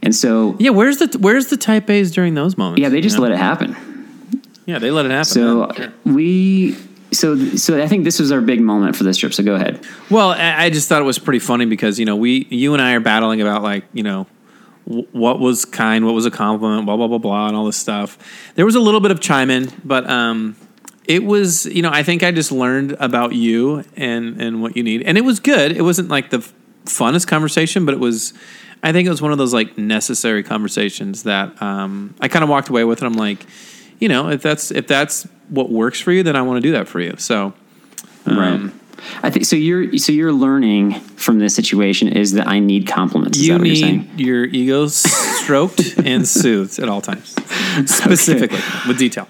And 0.02 0.14
so, 0.14 0.56
yeah, 0.60 0.70
where's 0.70 0.98
the 0.98 1.18
where's 1.18 1.46
the 1.48 1.56
type 1.56 1.90
A's 1.90 2.12
during 2.12 2.34
those 2.34 2.56
moments? 2.56 2.80
yeah, 2.80 2.88
they 2.90 3.00
just 3.00 3.16
you 3.16 3.22
know? 3.22 3.28
let 3.28 3.32
it 3.32 3.38
happen. 3.38 3.76
yeah 4.66 4.78
they 4.78 4.90
let 4.92 5.04
it 5.04 5.10
happen. 5.10 5.24
So 5.24 5.72
sure. 5.76 5.92
we, 6.04 6.76
so 7.12 7.36
so 7.56 7.82
I 7.82 7.88
think 7.88 8.04
this 8.04 8.18
was 8.18 8.32
our 8.32 8.40
big 8.40 8.60
moment 8.60 8.96
for 8.96 9.04
this 9.04 9.16
trip. 9.16 9.34
So 9.34 9.42
go 9.42 9.54
ahead. 9.54 9.84
Well, 10.10 10.30
I 10.30 10.70
just 10.70 10.88
thought 10.88 11.02
it 11.02 11.04
was 11.04 11.18
pretty 11.18 11.38
funny 11.38 11.64
because 11.64 11.98
you 11.98 12.04
know 12.04 12.16
we, 12.16 12.46
you 12.50 12.72
and 12.72 12.82
I 12.82 12.94
are 12.94 13.00
battling 13.00 13.40
about 13.40 13.62
like 13.62 13.84
you 13.92 14.02
know 14.02 14.26
what 14.84 15.38
was 15.38 15.64
kind, 15.64 16.04
what 16.04 16.14
was 16.14 16.26
a 16.26 16.30
compliment, 16.30 16.86
blah 16.86 16.96
blah 16.96 17.08
blah 17.08 17.18
blah, 17.18 17.48
and 17.48 17.56
all 17.56 17.64
this 17.64 17.76
stuff. 17.76 18.18
There 18.54 18.64
was 18.64 18.74
a 18.74 18.80
little 18.80 19.00
bit 19.00 19.10
of 19.10 19.20
chime 19.20 19.50
in, 19.50 19.72
but 19.84 20.08
um, 20.08 20.56
it 21.06 21.24
was 21.24 21.66
you 21.66 21.82
know 21.82 21.90
I 21.92 22.02
think 22.02 22.22
I 22.22 22.30
just 22.30 22.52
learned 22.52 22.92
about 23.00 23.34
you 23.34 23.84
and 23.96 24.40
and 24.40 24.62
what 24.62 24.76
you 24.76 24.82
need, 24.82 25.02
and 25.02 25.18
it 25.18 25.22
was 25.22 25.40
good. 25.40 25.72
It 25.76 25.82
wasn't 25.82 26.08
like 26.08 26.30
the 26.30 26.38
funnest 26.84 27.26
conversation, 27.26 27.84
but 27.84 27.94
it 27.94 28.00
was. 28.00 28.34
I 28.82 28.92
think 28.92 29.06
it 29.06 29.10
was 29.10 29.20
one 29.20 29.30
of 29.30 29.36
those 29.36 29.52
like 29.52 29.76
necessary 29.76 30.42
conversations 30.42 31.24
that 31.24 31.60
um, 31.60 32.14
I 32.18 32.28
kind 32.28 32.42
of 32.42 32.48
walked 32.48 32.70
away 32.70 32.84
with, 32.84 33.02
and 33.02 33.12
I'm 33.12 33.18
like, 33.18 33.44
you 33.98 34.08
know, 34.08 34.30
if 34.30 34.42
that's 34.42 34.70
if 34.70 34.86
that's 34.86 35.28
what 35.50 35.70
works 35.70 36.00
for 36.00 36.12
you, 36.12 36.22
then 36.22 36.36
I 36.36 36.42
want 36.42 36.56
to 36.58 36.60
do 36.62 36.72
that 36.72 36.88
for 36.88 37.00
you. 37.00 37.14
So, 37.18 37.52
um, 38.26 38.38
right. 38.38 38.72
I 39.22 39.30
think 39.30 39.44
so. 39.46 39.56
You're 39.56 39.96
so 39.98 40.12
you're 40.12 40.32
learning 40.32 40.92
from 41.16 41.38
this 41.38 41.54
situation 41.54 42.08
is 42.08 42.32
that 42.32 42.46
I 42.46 42.58
need 42.58 42.86
compliments. 42.86 43.38
Is 43.38 43.46
you 43.48 43.54
that 43.54 43.58
what 43.60 43.66
you're 43.66 43.74
need 43.74 43.80
saying? 43.80 44.10
your 44.18 44.44
ego 44.44 44.86
stroked 44.88 45.80
and 46.04 46.28
soothed 46.28 46.78
at 46.78 46.88
all 46.88 47.00
times, 47.00 47.30
specifically 47.86 48.58
with 48.86 48.98
detail. 48.98 49.26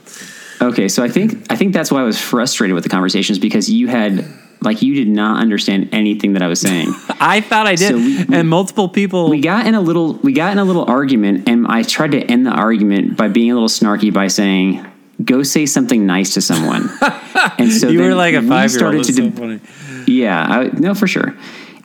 Okay, 0.61 0.89
so 0.89 1.03
I 1.03 1.09
think 1.09 1.47
I 1.51 1.57
think 1.57 1.73
that's 1.73 1.91
why 1.91 2.01
I 2.01 2.05
was 2.05 2.21
frustrated 2.21 2.75
with 2.75 2.83
the 2.85 2.91
conversations 2.91 3.39
because 3.39 3.71
you 3.71 3.87
had 3.89 4.27
like 4.61 4.83
you 4.83 4.95
did 4.95 5.09
not 5.09 5.41
understand 5.41 5.89
anything 5.93 6.35
that 6.35 6.43
I 6.43 6.49
was 6.49 6.61
saying. 6.61 6.89
I 7.21 7.41
thought 7.41 7.67
I 7.67 7.77
did, 7.77 7.89
So 7.91 7.97
we- 7.97 8.27
and 8.37 8.49
multiple 8.49 8.89
people. 8.89 9.31
we 9.31 9.41
got 9.41 9.67
in 9.67 9.75
a 9.75 9.81
little 9.81 10.15
we 10.15 10.33
got 10.33 10.53
in 10.53 10.59
a 10.59 10.65
little 10.65 10.85
argument 10.85 11.49
and 11.49 11.67
I 11.67 11.83
tried 11.85 12.11
to 12.13 12.21
end 12.21 12.45
the 12.45 12.51
argument 12.51 13.17
by 13.17 13.29
being 13.29 13.51
a 13.53 13.55
little 13.55 13.69
snarky 13.69 14.13
by 14.13 14.27
saying 14.27 14.85
go 15.25 15.43
say 15.43 15.67
something 15.67 16.07
nice 16.07 16.35
to 16.35 16.43
someone. 16.43 16.91
and 17.59 17.73
so 17.73 17.89
you 17.89 18.01
were 18.01 18.15
like 18.15 18.35
a 18.35 18.43
five 18.43 18.73
year 18.73 18.87
old. 18.87 19.05
started 19.05 19.05
to 19.05 19.13
So 19.13 19.31
funny. 19.31 19.61
Yeah, 20.07 20.41
I, 20.41 20.65
no, 20.79 20.95
for 20.95 21.07
sure. 21.07 21.37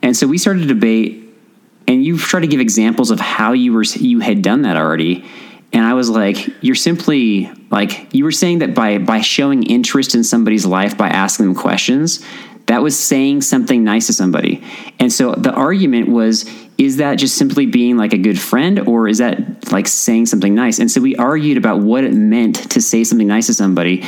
And 0.02 0.16
so 0.16 0.26
we 0.26 0.38
started 0.38 0.60
to 0.60 0.66
debate, 0.66 1.24
and 1.88 2.04
you 2.04 2.18
tried 2.18 2.40
to 2.40 2.46
give 2.46 2.60
examples 2.60 3.10
of 3.10 3.20
how 3.20 3.52
you 3.52 3.72
were 3.72 3.84
you 3.84 4.20
had 4.20 4.42
done 4.42 4.62
that 4.62 4.76
already. 4.76 5.24
And 5.72 5.84
I 5.84 5.94
was 5.94 6.08
like, 6.08 6.48
you're 6.62 6.74
simply 6.74 7.50
like 7.70 8.14
you 8.14 8.24
were 8.24 8.32
saying 8.32 8.60
that 8.60 8.74
by 8.74 8.98
by 8.98 9.20
showing 9.20 9.64
interest 9.64 10.14
in 10.14 10.24
somebody's 10.24 10.64
life 10.64 10.96
by 10.96 11.08
asking 11.08 11.46
them 11.46 11.54
questions, 11.54 12.24
that 12.66 12.82
was 12.82 12.98
saying 12.98 13.42
something 13.42 13.84
nice 13.84 14.06
to 14.08 14.12
somebody. 14.12 14.62
And 14.98 15.12
so 15.12 15.32
the 15.32 15.52
argument 15.52 16.08
was, 16.08 16.50
is 16.78 16.98
that 16.98 17.14
just 17.14 17.36
simply 17.36 17.66
being 17.66 17.96
like 17.96 18.12
a 18.12 18.18
good 18.18 18.38
friend, 18.38 18.80
or 18.80 19.08
is 19.08 19.18
that 19.18 19.72
like 19.72 19.86
saying 19.86 20.26
something 20.26 20.54
nice? 20.54 20.78
And 20.78 20.90
so 20.90 21.00
we 21.00 21.16
argued 21.16 21.56
about 21.56 21.80
what 21.80 22.04
it 22.04 22.12
meant 22.12 22.70
to 22.72 22.80
say 22.80 23.04
something 23.04 23.26
nice 23.26 23.46
to 23.46 23.54
somebody. 23.54 24.04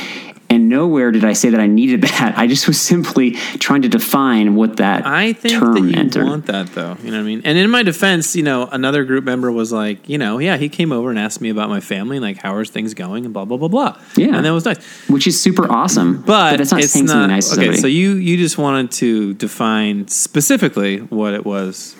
And 0.51 0.67
nowhere 0.67 1.11
did 1.11 1.23
I 1.23 1.33
say 1.33 1.51
that 1.51 1.59
I 1.59 1.67
needed 1.67 2.01
that. 2.03 2.37
I 2.37 2.47
just 2.47 2.67
was 2.67 2.81
simply 2.81 3.31
trying 3.59 3.83
to 3.83 3.89
define 3.89 4.55
what 4.55 4.77
that 4.77 5.05
I 5.05 5.33
think 5.33 5.59
term 5.59 5.73
that 5.75 5.81
you 5.81 5.91
meant. 5.91 6.15
want 6.15 6.45
that 6.47 6.67
though. 6.73 6.97
You 7.03 7.11
know 7.11 7.17
what 7.17 7.23
I 7.23 7.25
mean? 7.25 7.41
And 7.45 7.57
in 7.57 7.69
my 7.69 7.83
defense, 7.83 8.35
you 8.35 8.43
know, 8.43 8.67
another 8.67 9.03
group 9.03 9.23
member 9.23 9.51
was 9.51 9.71
like, 9.71 10.09
you 10.09 10.17
know, 10.17 10.39
yeah, 10.39 10.57
he 10.57 10.67
came 10.67 10.91
over 10.91 11.11
and 11.11 11.19
asked 11.19 11.39
me 11.39 11.49
about 11.49 11.69
my 11.69 11.79
family, 11.79 12.17
and 12.17 12.23
like, 12.23 12.37
how 12.37 12.55
are 12.55 12.65
things 12.65 12.93
going, 12.93 13.25
and 13.25 13.33
blah 13.33 13.45
blah 13.45 13.57
blah 13.57 13.67
blah. 13.67 13.97
Yeah. 14.15 14.35
and 14.35 14.45
that 14.45 14.51
was 14.51 14.65
nice. 14.65 14.83
which 15.07 15.27
is 15.27 15.39
super 15.39 15.71
awesome. 15.71 16.21
But, 16.21 16.57
that's 16.57 16.71
not 16.71 16.81
it's 16.81 16.93
saying 16.93 17.05
not 17.05 17.27
nice 17.27 17.55
okay. 17.55 17.77
So 17.77 17.87
you 17.87 18.15
you 18.15 18.37
just 18.37 18.57
wanted 18.57 18.91
to 18.93 19.35
define 19.35 20.07
specifically 20.07 20.97
what 20.97 21.33
it 21.33 21.45
was. 21.45 21.95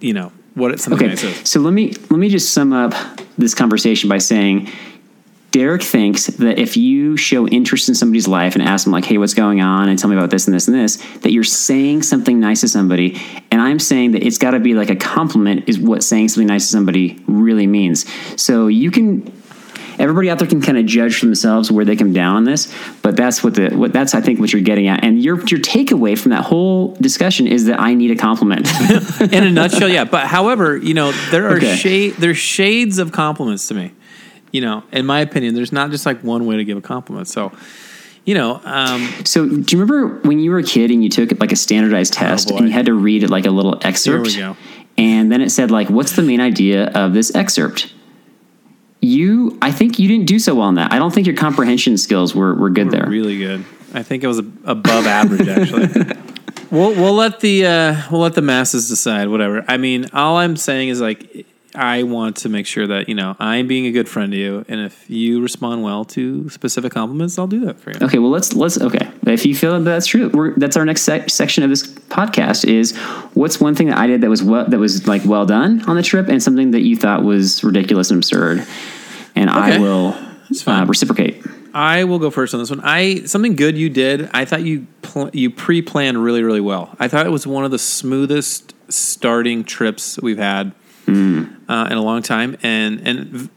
You 0.00 0.14
know 0.14 0.32
what 0.54 0.70
it 0.72 0.80
something 0.80 1.10
okay, 1.10 1.28
nice 1.28 1.48
so 1.48 1.60
let 1.60 1.72
me 1.72 1.92
let 2.10 2.18
me 2.18 2.28
just 2.28 2.52
sum 2.52 2.72
up 2.72 2.94
this 3.36 3.54
conversation 3.54 4.08
by 4.08 4.18
saying. 4.18 4.70
Derek 5.54 5.84
thinks 5.84 6.26
that 6.26 6.58
if 6.58 6.76
you 6.76 7.16
show 7.16 7.46
interest 7.46 7.88
in 7.88 7.94
somebody's 7.94 8.26
life 8.26 8.56
and 8.56 8.64
ask 8.64 8.82
them 8.82 8.92
like, 8.92 9.04
"Hey, 9.04 9.18
what's 9.18 9.34
going 9.34 9.60
on?" 9.60 9.88
and 9.88 9.96
tell 9.96 10.10
me 10.10 10.16
about 10.16 10.30
this 10.30 10.48
and 10.48 10.54
this 10.54 10.66
and 10.66 10.76
this, 10.76 10.96
that 11.20 11.30
you're 11.30 11.44
saying 11.44 12.02
something 12.02 12.40
nice 12.40 12.62
to 12.62 12.68
somebody. 12.68 13.22
And 13.52 13.62
I'm 13.62 13.78
saying 13.78 14.10
that 14.12 14.24
it's 14.24 14.36
got 14.36 14.50
to 14.50 14.58
be 14.58 14.74
like 14.74 14.90
a 14.90 14.96
compliment 14.96 15.68
is 15.68 15.78
what 15.78 16.02
saying 16.02 16.30
something 16.30 16.48
nice 16.48 16.66
to 16.66 16.72
somebody 16.72 17.22
really 17.28 17.68
means. 17.68 18.04
So 18.34 18.66
you 18.66 18.90
can 18.90 19.32
everybody 19.96 20.28
out 20.28 20.40
there 20.40 20.48
can 20.48 20.60
kind 20.60 20.76
of 20.76 20.86
judge 20.86 21.20
for 21.20 21.26
themselves 21.26 21.70
where 21.70 21.84
they 21.84 21.94
come 21.94 22.12
down 22.12 22.34
on 22.34 22.42
this, 22.42 22.74
but 23.02 23.16
that's 23.16 23.44
what 23.44 23.54
the 23.54 23.70
what 23.76 23.92
that's 23.92 24.12
I 24.12 24.20
think 24.22 24.40
what 24.40 24.52
you're 24.52 24.60
getting 24.60 24.88
at. 24.88 25.04
And 25.04 25.22
your 25.22 25.36
your 25.46 25.60
takeaway 25.60 26.18
from 26.18 26.30
that 26.32 26.42
whole 26.42 26.96
discussion 26.96 27.46
is 27.46 27.66
that 27.66 27.78
I 27.78 27.94
need 27.94 28.10
a 28.10 28.16
compliment. 28.16 28.66
in 29.20 29.44
a 29.44 29.52
nutshell, 29.52 29.88
yeah. 29.88 30.02
But 30.02 30.26
however, 30.26 30.76
you 30.76 30.94
know, 30.94 31.12
there 31.30 31.46
are 31.46 31.58
Okay. 31.58 31.76
shade 31.76 32.14
there's 32.18 32.38
shades 32.38 32.98
of 32.98 33.12
compliments 33.12 33.68
to 33.68 33.74
me. 33.74 33.92
You 34.54 34.60
know, 34.60 34.84
in 34.92 35.04
my 35.04 35.18
opinion, 35.18 35.56
there's 35.56 35.72
not 35.72 35.90
just 35.90 36.06
like 36.06 36.20
one 36.20 36.46
way 36.46 36.58
to 36.58 36.64
give 36.64 36.78
a 36.78 36.80
compliment. 36.80 37.26
So, 37.26 37.50
you 38.24 38.34
know, 38.34 38.60
um, 38.62 39.12
so 39.24 39.48
do 39.48 39.76
you 39.76 39.82
remember 39.82 40.20
when 40.20 40.38
you 40.38 40.52
were 40.52 40.58
a 40.58 40.62
kid 40.62 40.92
and 40.92 41.02
you 41.02 41.10
took 41.10 41.40
like 41.40 41.50
a 41.50 41.56
standardized 41.56 42.12
test 42.12 42.50
boy. 42.50 42.58
and 42.58 42.68
you 42.68 42.72
had 42.72 42.86
to 42.86 42.94
read 42.94 43.24
it 43.24 43.30
like 43.30 43.46
a 43.46 43.50
little 43.50 43.84
excerpt? 43.84 44.28
Here 44.28 44.52
we 44.52 44.54
go. 44.54 44.56
And 44.96 45.32
then 45.32 45.40
it 45.40 45.50
said 45.50 45.72
like, 45.72 45.90
"What's 45.90 46.14
the 46.14 46.22
main 46.22 46.40
idea 46.40 46.86
of 46.90 47.14
this 47.14 47.34
excerpt?" 47.34 47.92
You, 49.00 49.58
I 49.60 49.72
think 49.72 49.98
you 49.98 50.06
didn't 50.06 50.26
do 50.26 50.38
so 50.38 50.54
well 50.54 50.68
on 50.68 50.76
that. 50.76 50.92
I 50.92 51.00
don't 51.00 51.12
think 51.12 51.26
your 51.26 51.34
comprehension 51.34 51.98
skills 51.98 52.32
were, 52.32 52.54
were 52.54 52.70
good 52.70 52.92
there. 52.92 53.08
really 53.08 53.38
good. 53.38 53.64
I 53.92 54.04
think 54.04 54.22
it 54.22 54.28
was 54.28 54.38
above 54.38 55.08
average 55.08 55.48
actually. 55.48 55.88
we'll 56.70 56.94
we'll 56.94 57.14
let 57.14 57.40
the 57.40 57.66
uh, 57.66 58.02
we'll 58.08 58.20
let 58.20 58.34
the 58.34 58.42
masses 58.42 58.88
decide. 58.88 59.26
Whatever. 59.26 59.64
I 59.66 59.78
mean, 59.78 60.10
all 60.12 60.36
I'm 60.36 60.56
saying 60.56 60.90
is 60.90 61.00
like 61.00 61.44
I 61.74 62.04
want 62.04 62.36
to 62.38 62.48
make 62.48 62.66
sure 62.66 62.86
that 62.86 63.08
you 63.08 63.14
know 63.14 63.36
I'm 63.38 63.66
being 63.66 63.86
a 63.86 63.90
good 63.90 64.08
friend 64.08 64.30
to 64.32 64.38
you, 64.38 64.64
and 64.68 64.80
if 64.80 65.08
you 65.10 65.42
respond 65.42 65.82
well 65.82 66.04
to 66.06 66.48
specific 66.50 66.92
compliments, 66.92 67.38
I'll 67.38 67.46
do 67.46 67.64
that 67.66 67.80
for 67.80 67.90
you. 67.90 67.98
Okay, 68.02 68.18
well 68.18 68.30
let's 68.30 68.54
let's 68.54 68.80
okay. 68.80 69.10
If 69.26 69.44
you 69.44 69.54
feel 69.54 69.72
that 69.72 69.84
that's 69.84 70.06
true, 70.06 70.28
we're, 70.28 70.54
that's 70.54 70.76
our 70.76 70.84
next 70.84 71.02
sec- 71.02 71.30
section 71.30 71.64
of 71.64 71.70
this 71.70 71.86
podcast 71.86 72.64
is 72.64 72.96
what's 73.34 73.60
one 73.60 73.74
thing 73.74 73.88
that 73.88 73.98
I 73.98 74.06
did 74.06 74.20
that 74.20 74.30
was 74.30 74.42
well, 74.42 74.66
that 74.68 74.78
was 74.78 75.06
like 75.08 75.22
well 75.24 75.46
done 75.46 75.82
on 75.88 75.96
the 75.96 76.02
trip, 76.02 76.28
and 76.28 76.42
something 76.42 76.70
that 76.72 76.82
you 76.82 76.96
thought 76.96 77.24
was 77.24 77.64
ridiculous 77.64 78.10
and 78.10 78.18
absurd, 78.18 78.66
and 79.34 79.50
I 79.50 79.78
will 79.78 80.16
uh, 80.66 80.84
reciprocate. 80.86 81.44
I 81.74 82.04
will 82.04 82.20
go 82.20 82.30
first 82.30 82.54
on 82.54 82.60
this 82.60 82.70
one. 82.70 82.80
I 82.84 83.24
something 83.24 83.56
good 83.56 83.76
you 83.76 83.90
did. 83.90 84.30
I 84.32 84.44
thought 84.44 84.62
you 84.62 84.86
pl- 85.02 85.30
you 85.32 85.50
pre-planned 85.50 86.22
really 86.22 86.44
really 86.44 86.60
well. 86.60 86.94
I 87.00 87.08
thought 87.08 87.26
it 87.26 87.30
was 87.30 87.46
one 87.46 87.64
of 87.64 87.72
the 87.72 87.80
smoothest 87.80 88.74
starting 88.88 89.64
trips 89.64 90.20
we've 90.20 90.38
had 90.38 90.72
uh, 91.08 91.88
in 91.90 91.96
a 91.96 92.02
long 92.02 92.22
time, 92.22 92.56
and 92.62 93.00
and 93.06 93.48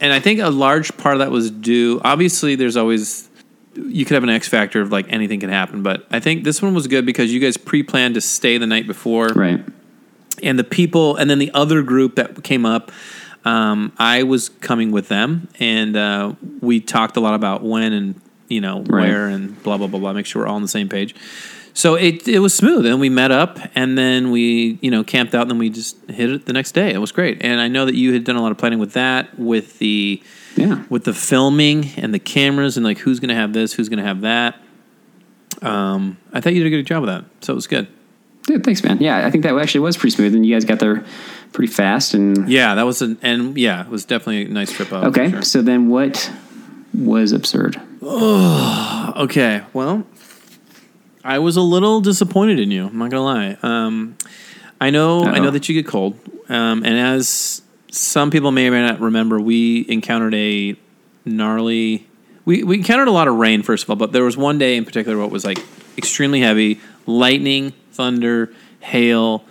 and 0.00 0.12
I 0.12 0.20
think 0.20 0.40
a 0.40 0.50
large 0.50 0.96
part 0.96 1.14
of 1.14 1.20
that 1.20 1.30
was 1.30 1.50
due. 1.50 2.00
Obviously, 2.04 2.54
there's 2.54 2.76
always 2.76 3.28
you 3.76 4.04
could 4.04 4.14
have 4.14 4.22
an 4.24 4.30
X 4.30 4.48
factor 4.48 4.80
of 4.80 4.92
like 4.92 5.06
anything 5.10 5.40
can 5.40 5.48
happen, 5.50 5.82
but 5.82 6.06
I 6.10 6.20
think 6.20 6.44
this 6.44 6.60
one 6.60 6.74
was 6.74 6.86
good 6.86 7.06
because 7.06 7.32
you 7.32 7.40
guys 7.40 7.56
pre-planned 7.56 8.14
to 8.14 8.20
stay 8.20 8.58
the 8.58 8.66
night 8.66 8.86
before 8.86 9.28
Right. 9.28 9.64
and 10.42 10.58
the 10.58 10.64
people 10.64 11.16
and 11.16 11.30
then 11.30 11.38
the 11.38 11.50
other 11.54 11.82
group 11.82 12.16
that 12.16 12.42
came 12.44 12.66
up 12.66 12.92
um, 13.44 13.90
i 13.98 14.22
was 14.22 14.48
coming 14.60 14.92
with 14.92 15.08
them 15.08 15.48
and 15.58 15.96
uh, 15.96 16.32
we 16.60 16.80
talked 16.80 17.16
a 17.16 17.20
lot 17.20 17.34
about 17.34 17.62
when 17.62 17.92
and 17.92 18.20
you 18.48 18.60
know 18.60 18.80
Right. 18.80 19.08
where 19.08 19.26
and 19.28 19.60
blah 19.62 19.78
blah 19.78 19.86
blah 19.86 19.98
blah 20.00 20.12
make 20.12 20.26
sure 20.26 20.42
we're 20.42 20.48
all 20.48 20.56
on 20.56 20.62
the 20.62 20.68
same 20.68 20.88
page 20.88 21.14
so 21.74 21.94
it, 21.94 22.28
it 22.28 22.38
was 22.40 22.52
smooth 22.54 22.84
and 22.86 23.00
we 23.00 23.08
met 23.08 23.30
up 23.30 23.58
and 23.74 23.96
then 23.96 24.30
we 24.30 24.78
you 24.82 24.90
know 24.90 25.02
camped 25.02 25.34
out 25.34 25.42
and 25.42 25.50
then 25.52 25.58
we 25.58 25.70
just 25.70 25.96
hit 26.10 26.30
it 26.30 26.46
the 26.46 26.52
next 26.52 26.72
day 26.72 26.92
it 26.92 26.98
was 26.98 27.12
great 27.12 27.38
and 27.42 27.60
i 27.60 27.68
know 27.68 27.86
that 27.86 27.94
you 27.94 28.12
had 28.12 28.24
done 28.24 28.36
a 28.36 28.42
lot 28.42 28.52
of 28.52 28.58
planning 28.58 28.78
with 28.78 28.92
that 28.92 29.38
with 29.38 29.78
the 29.78 30.22
Yeah. 30.56 30.84
with 30.90 31.04
the 31.04 31.14
filming 31.14 31.90
and 31.96 32.12
the 32.12 32.18
cameras 32.18 32.76
and 32.76 32.84
like 32.84 32.98
who's 32.98 33.20
gonna 33.20 33.34
have 33.34 33.52
this 33.54 33.72
who's 33.72 33.88
gonna 33.88 34.02
have 34.02 34.20
that 34.20 34.56
um, 35.62 36.16
i 36.32 36.40
thought 36.40 36.54
you 36.54 36.62
did 36.62 36.72
a 36.72 36.76
good 36.76 36.86
job 36.86 37.02
of 37.04 37.08
that 37.08 37.24
so 37.44 37.52
it 37.52 37.56
was 37.56 37.66
good 37.66 37.88
Dude, 38.44 38.64
thanks, 38.64 38.82
man. 38.82 38.98
Yeah, 39.00 39.24
I 39.24 39.30
think 39.30 39.44
that 39.44 39.56
actually 39.56 39.82
was 39.82 39.96
pretty 39.96 40.16
smooth, 40.16 40.34
and 40.34 40.44
you 40.44 40.52
guys 40.52 40.64
got 40.64 40.80
there 40.80 41.04
pretty 41.52 41.72
fast. 41.72 42.12
And 42.12 42.48
Yeah, 42.48 42.74
that 42.74 42.82
was 42.82 43.00
an 43.00 43.16
and 43.22 43.56
yeah, 43.56 43.82
it 43.82 43.88
was 43.88 44.04
definitely 44.04 44.46
a 44.46 44.48
nice 44.48 44.72
trip 44.72 44.92
out. 44.92 45.04
okay, 45.04 45.30
sure. 45.30 45.42
so 45.42 45.62
then 45.62 45.88
what 45.88 46.28
was 46.92 47.30
absurd? 47.30 47.80
oh 48.02 49.12
Okay, 49.16 49.62
well, 49.72 50.04
I 51.24 51.38
was 51.38 51.56
a 51.56 51.60
little 51.62 52.00
disappointed 52.00 52.58
in 52.58 52.70
you. 52.70 52.86
I'm 52.86 52.98
not 52.98 53.10
gonna 53.10 53.24
lie. 53.24 53.56
Um, 53.62 54.16
I 54.80 54.90
know, 54.90 55.22
I 55.22 55.34
Uh-oh. 55.38 55.42
know 55.44 55.50
that 55.50 55.68
you 55.68 55.74
get 55.74 55.86
cold, 55.86 56.18
um, 56.48 56.84
and 56.84 56.98
as 56.98 57.62
some 57.90 58.30
people 58.30 58.50
may 58.50 58.66
or 58.68 58.72
may 58.72 58.82
not 58.82 59.00
remember, 59.00 59.40
we 59.40 59.86
encountered 59.88 60.34
a 60.34 60.76
gnarly. 61.24 62.06
We 62.44 62.64
we 62.64 62.76
encountered 62.76 63.06
a 63.08 63.12
lot 63.12 63.28
of 63.28 63.36
rain 63.36 63.62
first 63.62 63.84
of 63.84 63.90
all, 63.90 63.96
but 63.96 64.12
there 64.12 64.24
was 64.24 64.36
one 64.36 64.58
day 64.58 64.76
in 64.76 64.84
particular 64.84 65.16
what 65.18 65.30
was 65.30 65.44
like 65.44 65.62
extremely 65.96 66.40
heavy, 66.40 66.80
lightning, 67.06 67.72
thunder, 67.92 68.52
hail, 68.80 69.44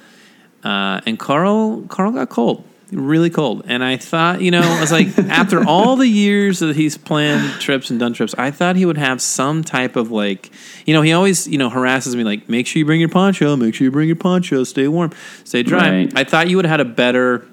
uh, 0.66 1.00
and 1.06 1.18
Carl 1.18 1.84
Carl 1.88 2.12
got 2.12 2.28
cold, 2.30 2.66
really 2.92 3.30
cold. 3.30 3.64
And 3.66 3.84
I 3.84 3.98
thought, 3.98 4.42
you 4.42 4.52
know, 4.52 4.62
I 4.62 4.82
was 4.82 4.92
like, 4.92 5.18
after 5.30 5.66
all 5.66 5.96
the 5.96 6.08
years 6.08 6.60
that 6.60 6.76
he's 6.76 6.98
planned 6.98 7.62
trips 7.62 7.90
and 7.90 8.00
done 8.00 8.14
trips, 8.14 8.36
I 8.38 8.52
thought 8.52 8.76
he 8.76 8.86
would 8.86 8.98
have 8.98 9.22
some 9.22 9.64
type 9.64 9.96
of 9.96 10.12
like, 10.12 10.52
you 10.86 10.94
know, 10.94 11.02
he 11.02 11.14
always, 11.14 11.48
you 11.48 11.58
know, 11.58 11.70
harasses 11.70 12.16
me 12.16 12.24
like, 12.24 12.50
make 12.50 12.68
sure 12.68 12.80
you 12.80 12.86
bring 12.86 13.00
your 13.00 13.10
poncho, 13.10 13.56
make 13.56 13.76
sure 13.76 13.86
you 13.86 13.92
bring 13.92 14.08
your 14.08 14.16
poncho, 14.16 14.64
stay 14.64 14.88
warm, 14.88 15.12
stay 15.44 15.64
dry. 15.64 15.90
Right. 15.90 16.14
I 16.16 16.24
thought 16.24 16.50
you 16.50 16.58
would 16.58 16.66
have 16.66 16.80
had 16.80 16.82
a 16.82 16.90
better 16.90 17.48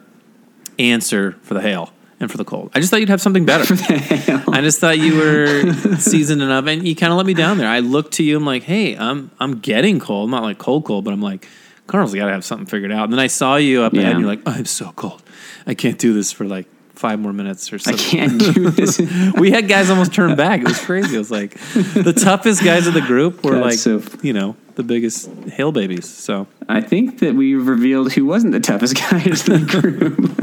answer 0.79 1.33
for 1.43 1.55
the 1.55 1.61
hail 1.61 1.93
and 2.21 2.31
for 2.31 2.37
the 2.37 2.45
cold. 2.45 2.71
I 2.75 2.81
just 2.81 2.91
thought 2.91 3.01
you'd 3.01 3.09
have 3.09 3.21
something 3.21 3.45
better. 3.45 3.65
I 4.51 4.61
just 4.61 4.81
thought 4.81 4.99
you 4.99 5.17
were 5.17 5.73
seasoned 5.99 6.43
enough, 6.43 6.67
and 6.67 6.87
you 6.87 6.97
kind 6.97 7.13
of 7.13 7.17
let 7.17 7.27
me 7.27 7.35
down 7.35 7.59
there. 7.59 7.69
I 7.69 7.79
looked 7.81 8.15
to 8.15 8.25
you. 8.25 8.37
I'm 8.37 8.45
like, 8.45 8.65
hey, 8.65 8.97
I'm 8.97 9.31
I'm 9.39 9.59
getting 9.59 10.01
cold. 10.01 10.25
I'm 10.27 10.31
not 10.31 10.43
like 10.43 10.59
cold 10.59 10.85
cold, 10.85 11.05
but 11.05 11.13
I'm 11.13 11.23
like, 11.23 11.49
Carl's 11.89 12.15
got 12.15 12.27
to 12.27 12.33
have 12.33 12.45
something 12.45 12.67
figured 12.67 12.93
out. 12.93 13.05
And 13.05 13.13
then 13.13 13.19
I 13.19 13.27
saw 13.27 13.57
you 13.57 13.83
up 13.83 13.93
ahead, 13.95 14.13
and 14.13 14.21
you're 14.21 14.29
like, 14.29 14.43
I'm 14.47 14.67
so 14.67 14.93
cold. 14.93 15.23
I 15.67 15.75
can't 15.75 15.99
do 15.99 16.15
this 16.15 16.31
for 16.31 16.45
like 16.45 16.67
five 16.95 17.19
more 17.21 17.33
minutes 17.33 17.73
or 17.73 17.79
I 17.87 17.93
can't 17.93 18.39
do 18.41 18.71
this. 18.71 18.99
we 19.39 19.51
had 19.51 19.69
guys 19.69 19.89
almost 19.89 20.13
turn 20.13 20.37
back. 20.37 20.61
It 20.61 20.69
was 20.69 20.85
crazy. 20.85 21.15
It 21.15 21.19
was 21.19 21.31
like 21.31 21.53
the 21.75 22.13
toughest 22.13 22.65
guys 22.65 22.87
of 22.87 22.95
the 22.95 23.01
group 23.01 23.45
were 23.45 23.53
God, 23.53 23.63
like, 23.63 23.79
so- 23.79 24.03
you 24.23 24.33
know, 24.33 24.57
the 24.75 24.83
biggest 24.83 25.29
hail 25.49 25.73
babies. 25.73 26.09
So 26.09 26.47
I 26.69 26.81
think 26.81 27.21
that 27.21 27.35
we 27.35 27.55
revealed 27.55 28.13
who 28.13 28.27
wasn't 28.27 28.53
the 28.53 28.61
toughest 28.61 28.97
guy 29.11 29.23
in 29.23 29.31
the 29.31 29.65
group. 29.81 30.35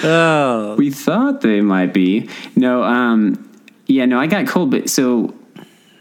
oh, 0.04 0.76
we 0.76 0.90
thought 0.90 1.40
they 1.42 1.60
might 1.60 1.92
be. 1.92 2.28
No, 2.56 2.82
um, 2.82 3.50
yeah, 3.86 4.06
no, 4.06 4.18
I 4.18 4.26
got 4.26 4.46
cold, 4.46 4.70
but 4.70 4.88
so, 4.88 5.34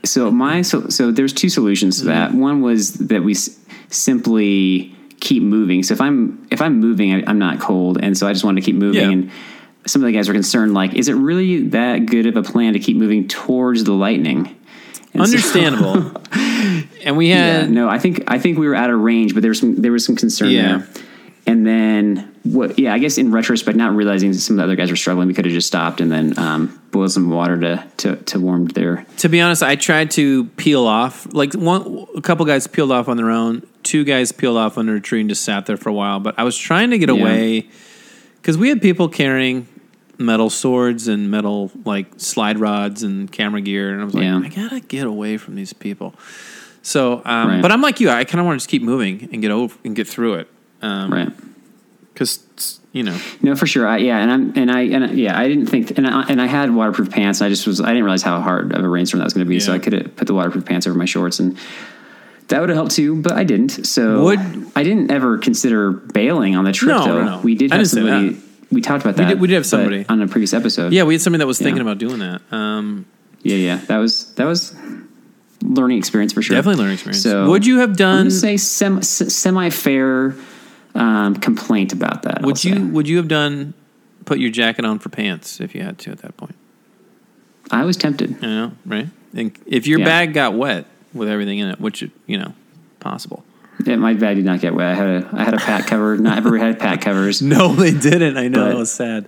so 0.05 0.29
my, 0.31 0.61
so, 0.61 0.89
so 0.89 1.11
there's 1.11 1.33
two 1.33 1.49
solutions 1.49 1.99
to 1.99 2.05
that. 2.05 2.31
Mm-hmm. 2.31 2.39
One 2.39 2.61
was 2.61 2.93
that 2.93 3.23
we 3.23 3.33
s- 3.33 3.57
simply 3.89 4.95
keep 5.19 5.41
moving. 5.43 5.83
So 5.83 5.93
if 5.93 6.01
I'm, 6.01 6.45
if 6.51 6.61
I'm 6.61 6.79
moving, 6.79 7.13
I, 7.13 7.23
I'm 7.29 7.39
not 7.39 7.59
cold. 7.59 7.97
And 8.01 8.17
so 8.17 8.27
I 8.27 8.33
just 8.33 8.43
wanted 8.43 8.61
to 8.61 8.65
keep 8.65 8.75
moving. 8.75 9.01
Yeah. 9.01 9.11
And 9.11 9.31
some 9.85 10.01
of 10.01 10.05
the 10.07 10.11
guys 10.13 10.27
were 10.27 10.33
concerned, 10.33 10.73
like, 10.73 10.93
is 10.93 11.07
it 11.07 11.13
really 11.13 11.67
that 11.69 12.05
good 12.05 12.25
of 12.25 12.35
a 12.37 12.43
plan 12.43 12.73
to 12.73 12.79
keep 12.79 12.97
moving 12.97 13.27
towards 13.27 13.83
the 13.83 13.93
lightning? 13.93 14.55
And 15.13 15.25
so- 15.27 15.35
understandable. 15.35 16.21
and 17.03 17.17
we 17.17 17.29
yeah, 17.29 17.61
had 17.61 17.69
no, 17.71 17.87
I 17.87 17.99
think 17.99 18.23
I 18.27 18.39
think 18.39 18.57
we 18.57 18.67
were 18.67 18.75
out 18.75 18.89
of 18.89 18.99
range, 18.99 19.33
but 19.33 19.41
there 19.41 19.49
was 19.49 19.59
some 19.59 19.75
there 19.81 19.91
was 19.91 20.05
some 20.05 20.15
concern 20.15 20.49
Yeah. 20.49 20.77
there. 20.79 20.87
And 21.45 21.67
then 21.67 22.33
what? 22.43 22.79
Yeah, 22.79 22.93
I 22.93 22.99
guess 22.99 23.17
in 23.17 23.31
retrospect, 23.31 23.77
not 23.77 23.93
realizing 23.93 24.31
some 24.33 24.55
of 24.55 24.57
the 24.59 24.63
other 24.63 24.75
guys 24.77 24.89
were 24.89 24.95
struggling, 24.95 25.27
we 25.27 25.33
could 25.33 25.43
have 25.45 25.53
just 25.53 25.67
stopped 25.67 25.99
and 25.99 26.09
then 26.09 26.39
um, 26.39 26.81
boiled 26.91 27.11
some 27.11 27.29
water 27.29 27.59
to 27.59 27.85
to 27.97 28.15
to 28.15 28.39
warm 28.39 28.67
their. 28.67 29.05
To 29.17 29.27
be 29.29 29.41
honest, 29.41 29.61
I 29.61 29.75
tried 29.75 30.11
to 30.11 30.45
peel 30.45 30.85
off. 30.87 31.27
Like 31.33 31.53
one, 31.53 32.05
a 32.15 32.21
couple 32.21 32.45
guys 32.45 32.65
peeled 32.67 32.91
off 32.93 33.09
on 33.09 33.17
their 33.17 33.29
own. 33.29 33.67
Two 33.83 34.05
guys 34.05 34.31
peeled 34.31 34.55
off 34.55 34.77
under 34.77 34.95
a 34.95 35.01
tree 35.01 35.19
and 35.19 35.27
just 35.29 35.43
sat 35.43 35.65
there 35.65 35.75
for 35.75 35.89
a 35.89 35.93
while. 35.93 36.21
But 36.21 36.35
I 36.37 36.43
was 36.43 36.57
trying 36.57 36.91
to 36.91 36.97
get 36.97 37.09
Yeah. 37.09 37.15
away 37.21 37.67
because 38.41 38.57
we 38.57 38.69
had 38.69 38.81
people 38.81 39.09
carrying 39.09 39.67
metal 40.17 40.49
swords 40.49 41.09
and 41.09 41.29
metal 41.29 41.71
like 41.83 42.07
slide 42.21 42.57
rods 42.57 43.03
and 43.03 43.29
camera 43.29 43.59
gear, 43.59 43.91
and 43.91 44.01
I 44.01 44.05
was 44.05 44.13
like, 44.13 44.23
Yeah. 44.23 44.39
I 44.39 44.47
gotta 44.47 44.79
get 44.79 45.05
away 45.05 45.35
from 45.35 45.55
these 45.55 45.73
people. 45.73 46.15
So, 46.83 47.21
um, 47.25 47.47
Right. 47.49 47.61
but 47.61 47.71
I'm 47.73 47.81
like 47.81 47.99
you. 47.99 48.09
I 48.09 48.23
kind 48.23 48.39
of 48.39 48.45
want 48.45 48.55
to 48.59 48.63
just 48.63 48.69
keep 48.69 48.81
moving 48.81 49.27
and 49.33 49.41
get 49.41 49.51
over 49.51 49.75
and 49.83 49.93
get 49.93 50.07
through 50.07 50.35
it. 50.35 50.49
Um, 50.83 51.11
Right. 51.11 51.29
Because 52.13 52.39
you 52.91 53.01
know, 53.01 53.17
No, 53.41 53.55
for 53.55 53.65
sure. 53.65 53.87
I, 53.87 53.97
yeah, 53.97 54.19
and 54.19 54.31
I'm 54.31 54.53
and 54.55 54.69
I 54.71 54.81
and 54.81 55.03
I, 55.05 55.11
yeah, 55.13 55.39
I 55.39 55.47
didn't 55.47 55.65
think 55.65 55.97
and 55.97 56.05
I, 56.05 56.23
and 56.29 56.39
I 56.39 56.45
had 56.45 56.69
waterproof 56.73 57.09
pants. 57.09 57.41
and 57.41 57.47
I 57.47 57.49
just 57.49 57.65
was 57.65 57.81
I 57.81 57.87
didn't 57.87 58.03
realize 58.03 58.21
how 58.21 58.39
hard 58.39 58.71
of 58.73 58.83
a 58.83 58.87
rainstorm 58.87 59.17
that 59.19 59.23
was 59.25 59.33
going 59.33 59.45
to 59.45 59.49
be. 59.49 59.59
So 59.59 59.73
I 59.73 59.79
could 59.79 59.93
have 59.93 60.15
put 60.15 60.27
the 60.27 60.33
waterproof 60.35 60.65
pants 60.65 60.85
over 60.87 60.97
my 60.97 61.05
shorts 61.05 61.39
and. 61.39 61.57
That 62.49 62.59
would 62.59 62.67
have 62.69 62.75
helped 62.75 62.91
too, 62.91 63.15
but 63.15 63.31
I 63.31 63.45
didn't. 63.45 63.85
So 63.87 64.25
Would- 64.25 64.39
I 64.75 64.83
didn't 64.83 65.09
ever 65.11 65.37
consider 65.37 65.91
bailing 65.91 66.57
on 66.57 66.65
the 66.65 66.73
trip. 66.73 66.89
No, 66.97 67.05
though 67.05 67.23
no, 67.23 67.35
no. 67.37 67.41
we 67.41 67.55
did 67.55 67.71
have 67.71 67.87
somebody. 67.87 68.37
We 68.69 68.81
talked 68.81 69.03
about 69.05 69.15
that. 69.15 69.29
did- 69.29 69.39
we 69.39 69.47
did 69.47 69.55
have 69.55 69.65
somebody. 69.65 70.05
on 70.09 70.21
a 70.21 70.27
previous 70.27 70.53
episode. 70.53 70.91
yeah, 70.91 71.03
we 71.03 71.13
had 71.13 71.21
somebody 71.21 71.39
that 71.39 71.47
was 71.47 71.57
thinking 71.57 71.77
Yeah. 71.77 71.81
about 71.83 71.97
doing 71.99 72.19
that. 72.19 72.41
Um, 72.51 73.05
Yeah, 73.43 73.55
yeah, 73.55 73.77
that 73.87 73.97
was 73.97 74.25
that 74.35 74.45
was 74.45 74.75
learning 75.63 75.97
experience 75.97 76.33
for 76.33 76.41
sure. 76.41 76.57
Definitely 76.57 76.79
learning 76.81 76.95
experience. 76.95 77.23
So 77.23 77.49
Would 77.49 77.65
you 77.65 77.77
have 77.79 77.95
done- 77.95 78.29
say 78.29 78.57
sem- 78.57 79.01
semi 79.01 79.69
fair 79.69 80.35
um, 80.95 81.35
complaint 81.35 81.93
about 81.93 82.23
that. 82.23 82.39
I'll 82.39 82.45
Would 82.45 82.63
you 82.63 82.73
say. 82.75 82.79
would 82.81 83.07
you 83.07 83.17
have 83.17 83.27
done 83.27 83.73
put 84.25 84.39
your 84.39 84.51
jacket 84.51 84.85
on 84.85 84.99
for 84.99 85.09
pants 85.09 85.59
if 85.59 85.73
you 85.75 85.81
had 85.83 85.97
to 85.99 86.11
at 86.11 86.19
that 86.19 86.37
point? 86.37 86.55
I 87.71 87.83
was 87.85 87.97
tempted. 87.97 88.31
You 88.41 88.47
know, 88.47 88.71
right? 88.85 89.07
And 89.35 89.51
if 89.65 89.87
your 89.87 89.99
Yeah. 89.99 90.05
bag 90.05 90.33
got 90.33 90.53
wet 90.53 90.85
with 91.13 91.29
everything 91.29 91.59
in 91.59 91.69
it, 91.69 91.79
which 91.79 92.03
you 92.27 92.37
know, 92.37 92.53
possible. 92.99 93.43
Yeah, 93.85 93.95
my 93.95 94.13
bag 94.13 94.35
did 94.35 94.45
not 94.45 94.59
get 94.61 94.75
wet. 94.75 94.87
I 94.87 94.93
had 94.93 95.07
a 95.23 95.29
I 95.33 95.43
had 95.43 95.53
a 95.53 95.57
pack 95.57 95.87
cover. 95.87 96.17
Not 96.17 96.37
everybody 96.37 96.61
had 96.63 96.79
pack 96.79 97.01
covers, 97.01 97.41
No, 97.55 97.73
they 97.73 97.91
didn't. 97.91 98.37
I 98.37 98.47
know 98.47 98.63
But- 98.65 98.69
that 98.69 98.77
was 98.77 98.91
sad. 98.91 99.27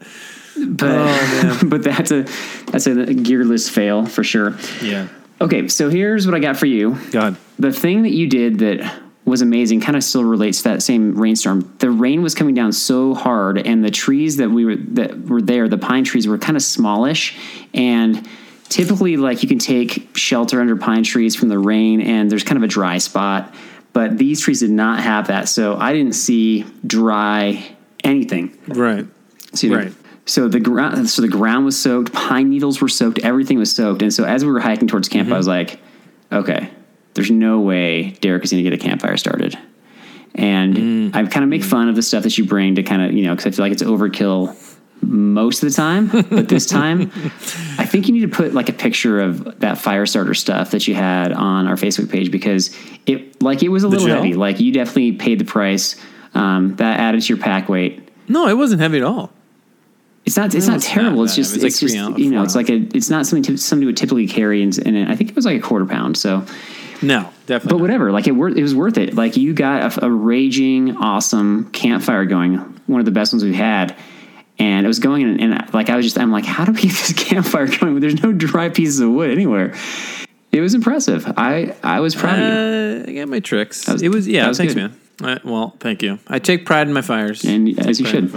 but 0.68 0.90
Oh, 0.92 1.60
but 1.66 1.84
that's 1.84 2.12
a 2.12 2.24
that's 2.72 2.86
a 2.88 2.94
gearless 2.96 3.70
fail 3.70 4.06
for 4.06 4.24
sure. 4.24 4.56
Yeah. 4.84 5.08
Okay, 5.42 5.68
so 5.68 5.90
here's 5.90 6.26
what 6.26 6.34
I 6.36 6.40
got 6.40 6.56
for 6.58 6.66
you. 6.68 6.98
God. 7.12 7.36
the 7.60 7.72
thing 7.74 8.04
that 8.04 8.12
you 8.14 8.28
did 8.28 8.60
that 8.60 9.02
was 9.26 9.42
amazing 9.42 9.82
kind 9.82 9.96
of 9.96 10.04
still 10.04 10.24
relates 10.24 10.60
to 10.60 10.70
that 10.70 10.82
same 10.82 11.20
rainstorm 11.20 11.74
the 11.80 11.90
rain 11.90 12.22
was 12.22 12.36
coming 12.36 12.54
down 12.54 12.72
so 12.72 13.14
hard 13.14 13.58
and 13.58 13.84
the 13.84 13.92
trees 13.92 14.38
that 14.38 14.50
we 14.50 14.66
were 14.66 14.76
that 14.76 15.20
were 15.26 15.42
there 15.42 15.68
the 15.68 15.78
pine 15.78 16.04
trees 16.04 16.28
were 16.28 16.38
kind 16.38 16.56
of 16.56 16.64
smallish 16.64 17.38
and 17.74 18.28
typically 18.70 19.18
like 19.18 19.42
you 19.42 19.50
can 19.50 19.60
take 19.60 20.16
shelter 20.16 20.62
under 20.62 20.76
pine 20.76 21.04
trees 21.04 21.36
from 21.36 21.50
the 21.50 21.60
rain 21.60 22.02
and 22.02 22.32
there's 22.32 22.44
kind 22.44 22.58
of 22.58 22.64
a 22.64 22.68
dry 22.68 22.98
spot 22.98 23.54
but 23.94 24.18
these 24.18 24.42
trees 24.42 24.60
did 24.60 24.72
not 24.72 25.02
have 25.02 25.28
that 25.28 25.50
so 25.50 25.76
i 25.78 25.92
didn't 25.92 26.14
see 26.14 26.64
dry 26.86 27.76
anything 28.04 28.56
Right. 28.68 29.06
so, 29.54 29.68
Right. 29.70 29.94
So 30.28 30.48
the 30.48 30.60
ground, 30.60 31.08
so 31.10 31.22
the 31.22 31.28
ground 31.28 31.66
was 31.66 31.80
soaked. 31.80 32.12
Pine 32.12 32.50
needles 32.50 32.82
were 32.82 32.88
soaked. 32.88 33.20
Everything 33.20 33.60
was 33.60 33.72
soaked. 33.72 34.02
And 34.02 34.12
so 34.12 34.24
as 34.24 34.44
we 34.44 34.52
were 34.52 34.60
hiking 34.60 34.88
towards 34.88 35.08
camp, 35.08 35.28
I 35.28 35.30
mm-hmm. 35.30 35.38
was 35.38 35.48
like, 35.48 35.80
okay, 36.32 36.72
there's 37.16 37.32
no 37.32 37.60
way 37.60 38.12
Derek 38.22 38.44
is 38.44 38.52
going 38.52 38.64
to 38.64 38.70
get 38.70 38.80
a 38.80 38.82
campfire 38.82 39.18
started. 39.18 39.58
And 40.36 41.16
I 41.16 41.24
kind 41.26 41.44
of 41.44 41.50
make 41.50 41.64
fun 41.64 41.88
of 41.90 41.96
the 41.96 42.02
stuff 42.02 42.24
that 42.24 42.38
you 42.38 42.46
bring 42.46 42.76
to 42.76 42.84
kind 42.84 43.02
of 43.02 43.14
you 43.14 43.24
know 43.24 43.36
because 43.36 43.48
I 43.48 43.56
feel 43.56 43.66
like 43.66 43.72
it's 43.72 43.84
overkill 43.84 44.56
most 45.02 45.64
of 45.64 45.70
the 45.70 45.76
time. 45.76 46.08
But 46.10 46.50
this 46.50 46.66
time, 46.66 47.02
I 47.78 47.86
think 47.86 48.08
you 48.08 48.14
need 48.14 48.22
to 48.22 48.28
put 48.28 48.54
like 48.54 48.68
a 48.68 48.74
picture 48.74 49.22
of 49.22 49.60
that 49.62 49.78
fire 49.78 50.06
starter 50.06 50.34
stuff 50.34 50.72
that 50.72 50.88
you 50.88 50.96
had 50.96 51.32
on 51.32 51.68
our 51.68 51.76
Facebook 51.76 52.12
page 52.12 52.32
because 52.32 52.76
it 53.06 53.42
like 53.42 53.64
it 53.64 53.70
was 53.70 53.84
a 53.84 53.88
little 53.88 54.08
gel? 54.08 54.18
heavy. 54.18 54.34
Like 54.34 54.60
you 54.60 54.74
definitely 54.74 55.14
paid 55.14 55.40
the 55.40 55.46
price. 55.46 55.96
Um, 56.34 56.76
that 56.76 57.00
added 57.00 57.22
to 57.22 57.34
your 57.34 57.42
pack 57.42 57.70
weight. 57.70 58.10
No, 58.28 58.50
it 58.50 58.58
wasn't 58.58 58.82
heavy 58.82 58.98
at 58.98 59.04
all. 59.04 59.32
It's 60.26 60.36
not. 60.36 60.54
It's 60.54 60.66
No, 60.66 60.74
not 60.74 60.78
it's 60.82 60.88
terrible. 60.90 61.18
not 61.20 61.24
it's 61.26 61.36
just. 61.36 61.52
It 61.56 61.58
was 61.58 61.64
like 61.64 61.70
it's 61.70 61.80
just. 61.80 61.96
ounce- 61.96 62.18
you 62.20 62.30
know. 62.32 62.44
It's 62.44 62.56
like 62.56 62.70
a. 62.70 62.76
It's 62.94 63.10
not 63.10 63.26
something 63.26 63.56
to, 63.56 63.58
somebody 63.58 63.86
would 63.86 63.96
typically 63.96 64.28
carry, 64.28 64.62
and, 64.64 64.78
and 64.80 65.10
I 65.10 65.16
think 65.16 65.30
it 65.30 65.36
was 65.38 65.46
like 65.46 65.58
a 65.58 65.62
quarter 65.62 65.86
pound. 65.86 66.18
So, 66.18 66.44
No, 67.06 67.30
definitely. 67.46 67.78
but 67.78 67.82
whatever. 67.82 68.12
Like 68.12 68.28
it. 68.28 68.32
It 68.34 68.62
was 68.62 68.76
worth 68.76 68.98
it. 68.98 69.14
Like 69.16 69.38
you 69.38 69.54
got 69.54 69.98
a, 69.98 70.06
a 70.06 70.10
raging, 70.12 70.98
awesome 70.98 71.70
campfire 71.72 72.26
going. 72.26 72.58
One 72.88 73.00
of 73.00 73.06
the 73.06 73.12
best 73.12 73.34
ones 73.34 73.44
we've 73.44 73.54
had. 73.56 73.96
And 74.58 74.86
it 74.86 74.88
was 74.88 75.00
going, 75.00 75.24
and, 75.24 75.42
and 75.42 75.74
like 75.74 75.90
I 75.90 75.98
was 75.98 76.06
just. 76.06 76.18
I'm 76.18 76.32
like, 76.32 76.46
how 76.46 76.64
do 76.64 76.72
we 76.72 76.82
get 76.82 76.92
this 76.92 77.14
campfire 77.14 77.68
going? 77.68 77.94
when 77.94 78.00
There's 78.02 78.22
no 78.24 78.32
dry 78.32 78.70
pieces 78.70 79.00
of 79.02 79.10
wood 79.10 79.30
anywhere. 79.30 79.74
It 80.52 80.62
was 80.62 80.74
impressive. 80.74 81.26
I 81.36 81.76
I 81.84 82.00
was 82.00 82.16
proud 82.16 82.40
of 82.40 82.46
you. 82.46 83.04
Uh, 83.06 83.10
I 83.10 83.14
got 83.14 83.28
my 83.28 83.42
tricks. 83.42 83.88
was- 83.88 84.02
it 84.02 84.10
was 84.10 84.28
yeah. 84.28 84.48
was 84.48 84.58
thanks, 84.58 84.74
good. 84.74 84.92
man. 84.92 85.00
Uh, 85.22 85.40
well, 85.44 85.76
thank 85.80 86.02
you. 86.04 86.20
I 86.28 86.40
take 86.40 86.66
pride 86.66 86.88
in 86.88 86.94
my 86.94 87.02
fires, 87.02 87.44
And 87.44 87.78
as 87.80 88.00
you 88.00 88.06
should. 88.06 88.34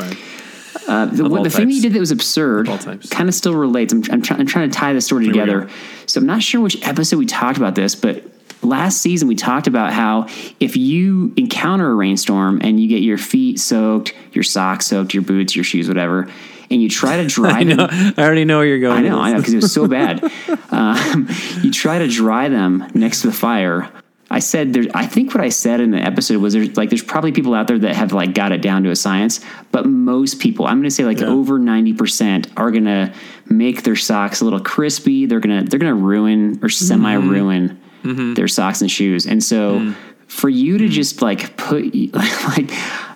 Uh, 0.86 1.04
the 1.06 1.28
what, 1.28 1.44
the 1.44 1.50
thing 1.50 1.68
that 1.68 1.74
you 1.74 1.82
did 1.82 1.92
that 1.92 2.00
was 2.00 2.10
absurd 2.10 2.66
kind 3.10 3.28
of 3.28 3.34
still 3.34 3.54
relates. 3.54 3.92
I'm, 3.92 4.02
I'm, 4.10 4.22
try, 4.22 4.36
I'm 4.38 4.46
trying 4.46 4.70
to 4.70 4.76
tie 4.76 4.92
the 4.94 5.00
story 5.00 5.26
we 5.26 5.32
together. 5.32 5.68
So 6.06 6.20
I'm 6.20 6.26
not 6.26 6.42
sure 6.42 6.60
which 6.60 6.84
episode 6.86 7.18
we 7.18 7.26
talked 7.26 7.58
about 7.58 7.74
this, 7.74 7.94
but 7.94 8.24
last 8.62 9.00
season 9.00 9.28
we 9.28 9.34
talked 9.34 9.66
about 9.66 9.92
how 9.92 10.26
if 10.60 10.76
you 10.76 11.32
encounter 11.36 11.90
a 11.90 11.94
rainstorm 11.94 12.60
and 12.62 12.80
you 12.80 12.88
get 12.88 13.02
your 13.02 13.18
feet 13.18 13.60
soaked, 13.60 14.14
your 14.32 14.44
socks 14.44 14.86
soaked, 14.86 15.14
your 15.14 15.22
boots, 15.22 15.54
your 15.54 15.64
shoes, 15.64 15.88
whatever, 15.88 16.28
and 16.70 16.82
you 16.82 16.88
try 16.88 17.16
to 17.16 17.26
dry 17.28 17.60
I 17.60 17.64
them. 17.64 17.80
I 17.80 18.14
already 18.18 18.44
know 18.44 18.58
where 18.58 18.66
you're 18.66 18.80
going. 18.80 19.04
I 19.04 19.08
know, 19.08 19.18
I 19.18 19.32
know, 19.32 19.38
because 19.38 19.54
it 19.54 19.62
was 19.62 19.72
so 19.72 19.86
bad. 19.88 20.22
um, 20.70 21.28
you 21.62 21.70
try 21.70 21.98
to 21.98 22.08
dry 22.08 22.48
them 22.48 22.90
next 22.94 23.22
to 23.22 23.28
the 23.28 23.32
fire. 23.32 23.90
I 24.30 24.40
said 24.40 24.74
there. 24.74 24.84
I 24.92 25.06
think 25.06 25.34
what 25.34 25.42
I 25.42 25.48
said 25.48 25.80
in 25.80 25.90
the 25.90 25.98
episode 25.98 26.42
was 26.42 26.52
there's 26.52 26.76
like 26.76 26.90
there's 26.90 27.02
probably 27.02 27.32
people 27.32 27.54
out 27.54 27.66
there 27.66 27.78
that 27.78 27.96
have 27.96 28.12
like 28.12 28.34
got 28.34 28.52
it 28.52 28.60
down 28.60 28.82
to 28.82 28.90
a 28.90 28.96
science, 28.96 29.40
but 29.72 29.86
most 29.86 30.38
people, 30.38 30.66
I'm 30.66 30.74
going 30.74 30.84
to 30.84 30.90
say 30.90 31.04
like 31.06 31.22
over 31.22 31.58
ninety 31.58 31.94
percent, 31.94 32.46
are 32.54 32.70
going 32.70 32.84
to 32.84 33.14
make 33.46 33.84
their 33.84 33.96
socks 33.96 34.42
a 34.42 34.44
little 34.44 34.60
crispy. 34.60 35.24
They're 35.24 35.40
gonna 35.40 35.62
they're 35.62 35.78
gonna 35.78 35.94
ruin 35.94 36.60
or 36.62 36.68
semi 36.68 37.14
ruin 37.14 37.80
Mm-hmm. 38.02 38.34
their 38.34 38.48
socks 38.48 38.80
and 38.80 38.90
shoes. 38.90 39.26
And 39.26 39.42
so 39.42 39.80
mm. 39.80 39.96
for 40.26 40.48
you 40.48 40.78
to 40.78 40.84
mm. 40.84 40.90
just 40.90 41.22
like 41.22 41.56
put 41.56 41.94
like 42.14 42.70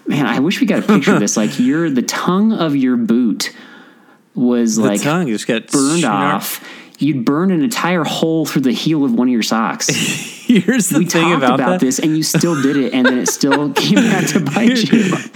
man, 0.07 0.27
I 0.27 0.41
wish 0.41 0.61
we 0.61 0.67
got 0.67 0.81
a 0.81 0.87
picture 0.87 1.15
of 1.15 1.21
this. 1.21 1.37
Like 1.37 1.59
you're 1.59 1.91
the 1.91 2.03
tongue 2.03 2.53
of 2.53 2.77
your 2.77 2.97
boot 2.97 3.55
was 4.35 4.77
The 4.77 4.83
like 4.83 5.03
tongue 5.03 5.29
just 5.29 5.47
got 5.47 5.69
burned 5.69 6.03
snarf- 6.03 6.35
off. 6.35 6.69
You'd 7.03 7.25
burn 7.25 7.51
an 7.51 7.63
entire 7.63 8.05
hole 8.05 8.47
through 8.47 8.63
the 8.63 8.73
heel 8.73 9.05
of 9.05 9.13
one 9.13 9.27
of 9.27 9.33
your 9.33 9.43
socks. 9.43 9.89
Here's 10.47 10.89
the 10.89 11.01
we 11.01 11.07
thing 11.07 11.31
talked 11.31 11.37
about, 11.43 11.61
about, 11.61 11.81
this, 11.81 11.99
and 11.99 12.17
you 12.17 12.23
still 12.23 12.61
did 12.63 12.77
it, 12.77 12.95
and 12.95 13.05
then 13.07 13.19
it 13.19 13.29
still 13.29 13.73
came 13.75 13.97
back 13.97 14.27
to 14.29 14.41
bite 14.41 14.83
you. 14.93 15.01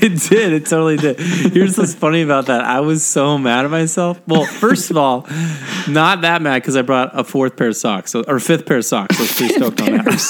it 0.00 0.28
did. 0.28 0.52
It 0.52 0.66
totally 0.66 0.96
did. 0.96 1.18
Here's 1.18 1.76
what's 1.76 1.94
funny 1.94 2.22
about 2.22 2.46
that. 2.46 2.60
I 2.60 2.80
was 2.80 3.04
so 3.04 3.38
mad 3.38 3.64
at 3.64 3.70
myself. 3.70 4.20
Well, 4.28 4.44
first 4.44 4.90
of 4.90 4.96
all, 4.96 5.26
not 5.88 6.20
that 6.20 6.42
mad 6.42 6.62
because 6.62 6.76
I 6.76 6.82
brought 6.82 7.18
a 7.18 7.24
fourth 7.24 7.56
pair 7.56 7.68
of 7.68 7.76
socks 7.76 8.12
so, 8.12 8.22
or 8.28 8.38
fifth 8.38 8.66
pair 8.66 8.76
of 8.78 8.84
socks. 8.84 9.16
So 9.16 9.22
I 9.22 9.26
was 9.26 9.36
pretty 9.36 9.54
stoked 9.54 9.80
on 9.80 9.92
that. 9.92 10.20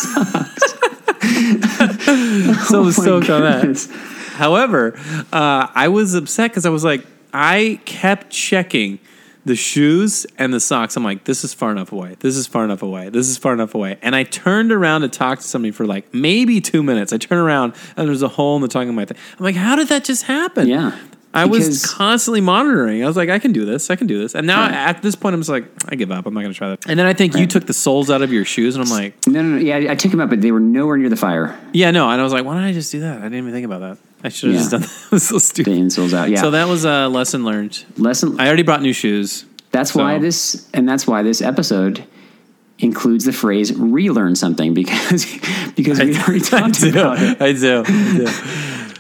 so 2.68 2.78
I 2.78 2.84
was 2.84 2.98
Oh 2.98 3.02
stoked 3.02 3.30
on 3.30 3.42
that. 3.42 3.88
However, 4.34 4.94
uh, 5.32 5.66
I 5.74 5.88
was 5.88 6.14
upset 6.14 6.50
because 6.50 6.64
I 6.64 6.70
was 6.70 6.84
like, 6.84 7.04
I 7.32 7.80
kept 7.84 8.30
checking 8.30 8.98
the 9.44 9.56
shoes 9.56 10.26
and 10.38 10.52
the 10.52 10.60
socks. 10.60 10.96
I'm 10.96 11.04
like, 11.04 11.24
this 11.24 11.44
is 11.44 11.54
far 11.54 11.70
enough 11.72 11.92
away. 11.92 12.16
This 12.20 12.36
is 12.36 12.46
far 12.46 12.64
enough 12.64 12.82
away. 12.82 13.08
This 13.08 13.28
is 13.28 13.38
far 13.38 13.54
enough 13.54 13.74
away. 13.74 13.98
And 14.02 14.14
I 14.14 14.24
turned 14.24 14.70
around 14.72 15.00
to 15.02 15.08
talk 15.08 15.38
to 15.38 15.44
somebody 15.44 15.72
for 15.72 15.86
like 15.86 16.12
maybe 16.12 16.60
two 16.60 16.82
minutes. 16.82 17.12
I 17.12 17.16
turn 17.18 17.38
around 17.38 17.74
and 17.96 18.06
there's 18.08 18.22
a 18.22 18.28
hole 18.28 18.56
in 18.56 18.62
the 18.62 18.68
tongue 18.68 18.88
of 18.88 18.94
my 18.94 19.04
thing. 19.04 19.16
I'm 19.38 19.44
like, 19.44 19.56
how 19.56 19.76
did 19.76 19.88
that 19.88 20.04
just 20.04 20.24
happen? 20.24 20.68
Yeah. 20.68 20.98
I 21.32 21.44
was 21.44 21.86
constantly 21.86 22.40
monitoring. 22.40 23.04
I 23.04 23.06
was 23.06 23.16
like, 23.16 23.28
I 23.28 23.38
can 23.38 23.52
do 23.52 23.64
this. 23.64 23.88
I 23.88 23.94
can 23.94 24.08
do 24.08 24.18
this. 24.18 24.34
And 24.34 24.48
now 24.48 24.62
Right. 24.62 24.72
at 24.72 25.00
this 25.00 25.14
point, 25.14 25.32
I'm 25.34 25.40
just 25.40 25.48
like, 25.48 25.64
I 25.88 25.94
give 25.94 26.10
up. 26.10 26.26
I'm 26.26 26.34
not 26.34 26.40
going 26.40 26.52
to 26.52 26.58
try 26.58 26.70
that. 26.70 26.84
And 26.88 26.98
then 26.98 27.06
I 27.06 27.12
think 27.12 27.36
you 27.36 27.46
took 27.46 27.66
the 27.68 27.72
soles 27.72 28.10
out 28.10 28.20
of 28.20 28.32
your 28.32 28.44
shoes, 28.44 28.74
and 28.74 28.84
I'm 28.84 28.90
like, 28.90 29.14
No, 29.28 29.40
no, 29.40 29.50
no. 29.50 29.58
Yeah, 29.58 29.76
I- 29.76 29.92
I 29.92 29.94
took 29.94 30.10
them 30.10 30.20
out, 30.20 30.28
but 30.28 30.40
they 30.40 30.50
were 30.50 30.58
nowhere 30.58 30.96
near 30.96 31.08
the 31.08 31.14
fire. 31.16 31.56
yeah, 31.72 31.92
no. 31.92 32.10
And 32.10 32.20
I 32.20 32.24
was 32.24 32.32
like, 32.32 32.44
why 32.44 32.54
didn't 32.54 32.66
I 32.70 32.72
just 32.72 32.90
do 32.90 32.98
that? 33.02 33.18
I 33.18 33.22
didn't 33.22 33.34
even 33.38 33.52
think 33.52 33.64
about 33.64 33.80
that. 33.80 33.98
I 34.22 34.28
should 34.28 34.50
have 34.50 34.54
Yeah. 34.54 34.60
just 34.60 34.70
done 34.70 34.80
that. 34.82 34.90
Was 35.12 35.22
so 35.28 35.38
The 35.38 35.70
insoles 35.70 36.12
out. 36.12 36.28
Yeah. 36.30 36.40
So 36.40 36.50
that 36.50 36.68
was 36.68 36.84
a 36.84 37.08
lesson 37.08 37.44
learned. 37.44 37.84
lesson. 37.96 38.38
I 38.40 38.46
already 38.46 38.62
brought 38.62 38.82
new 38.82 38.92
shoes. 38.92 39.44
That's 39.72 39.92
so- 39.92 40.00
why 40.00 40.18
this, 40.18 40.66
and 40.74 40.88
that's 40.88 41.06
why 41.06 41.22
this 41.22 41.40
episode 41.40 42.04
includes 42.78 43.24
the 43.24 43.32
phrase 43.32 43.72
"relearn 43.76 44.34
something" 44.36 44.74
because 44.80 45.26
because 45.76 45.98
we 46.00 46.16
already 46.18 46.40
talked 46.54 46.82
about 46.82 47.18
it. 47.20 47.40
I 47.40 47.52
do. 47.52 47.82
I 47.86 48.16
do. 48.16 48.28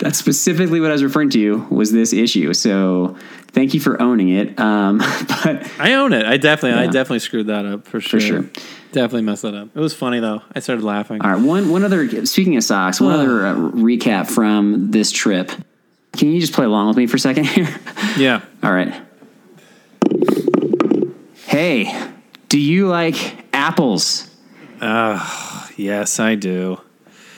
That's 0.00 0.18
specifically 0.18 0.80
what 0.80 0.90
I 0.90 0.92
was 0.94 1.04
referring 1.04 1.28
to 1.30 1.58
was 1.70 1.92
this 1.92 2.14
issue. 2.14 2.54
So 2.54 3.16
thank 3.48 3.74
you 3.74 3.80
for 3.80 4.00
owning 4.00 4.30
it. 4.30 4.58
Um, 4.58 4.98
but 5.44 5.70
I 5.78 5.94
own 5.94 6.14
it. 6.14 6.24
I 6.24 6.38
definitely, 6.38 6.80
I 6.80 6.86
definitely 6.86 7.18
screwed 7.18 7.48
that 7.48 7.66
up 7.66 7.86
for 7.86 8.00
sure. 8.00 8.18
sure. 8.18 8.42
Definitely 8.92 9.22
messed 9.22 9.42
that 9.42 9.54
up. 9.54 9.68
It 9.74 9.78
was 9.78 9.94
funny 9.94 10.18
though. 10.18 10.42
I 10.54 10.60
started 10.60 10.84
laughing. 10.84 11.20
all 11.20 11.30
right, 11.30 11.40
one 11.40 11.70
one 11.70 11.84
other. 11.84 12.26
Speaking 12.26 12.56
of 12.56 12.64
socks, 12.64 13.00
one 13.00 13.12
other 13.12 13.46
uh, 13.46 13.54
recap 13.54 14.28
from 14.28 14.90
this 14.90 15.12
trip. 15.12 15.52
Can 16.16 16.32
you 16.32 16.40
just 16.40 16.54
play 16.54 16.64
along 16.64 16.88
with 16.88 16.96
me 16.96 17.06
for 17.06 17.16
a 17.16 17.20
second 17.20 17.44
here? 17.44 17.68
Yeah. 18.16 18.42
All 18.64 18.72
right. 18.72 18.92
Hey, 21.46 22.12
do 22.48 22.58
you 22.58 22.88
like 22.88 23.44
apples? 23.52 24.28
Uh, 24.80 25.68
yes, 25.76 26.18
I 26.18 26.34
do. 26.34 26.80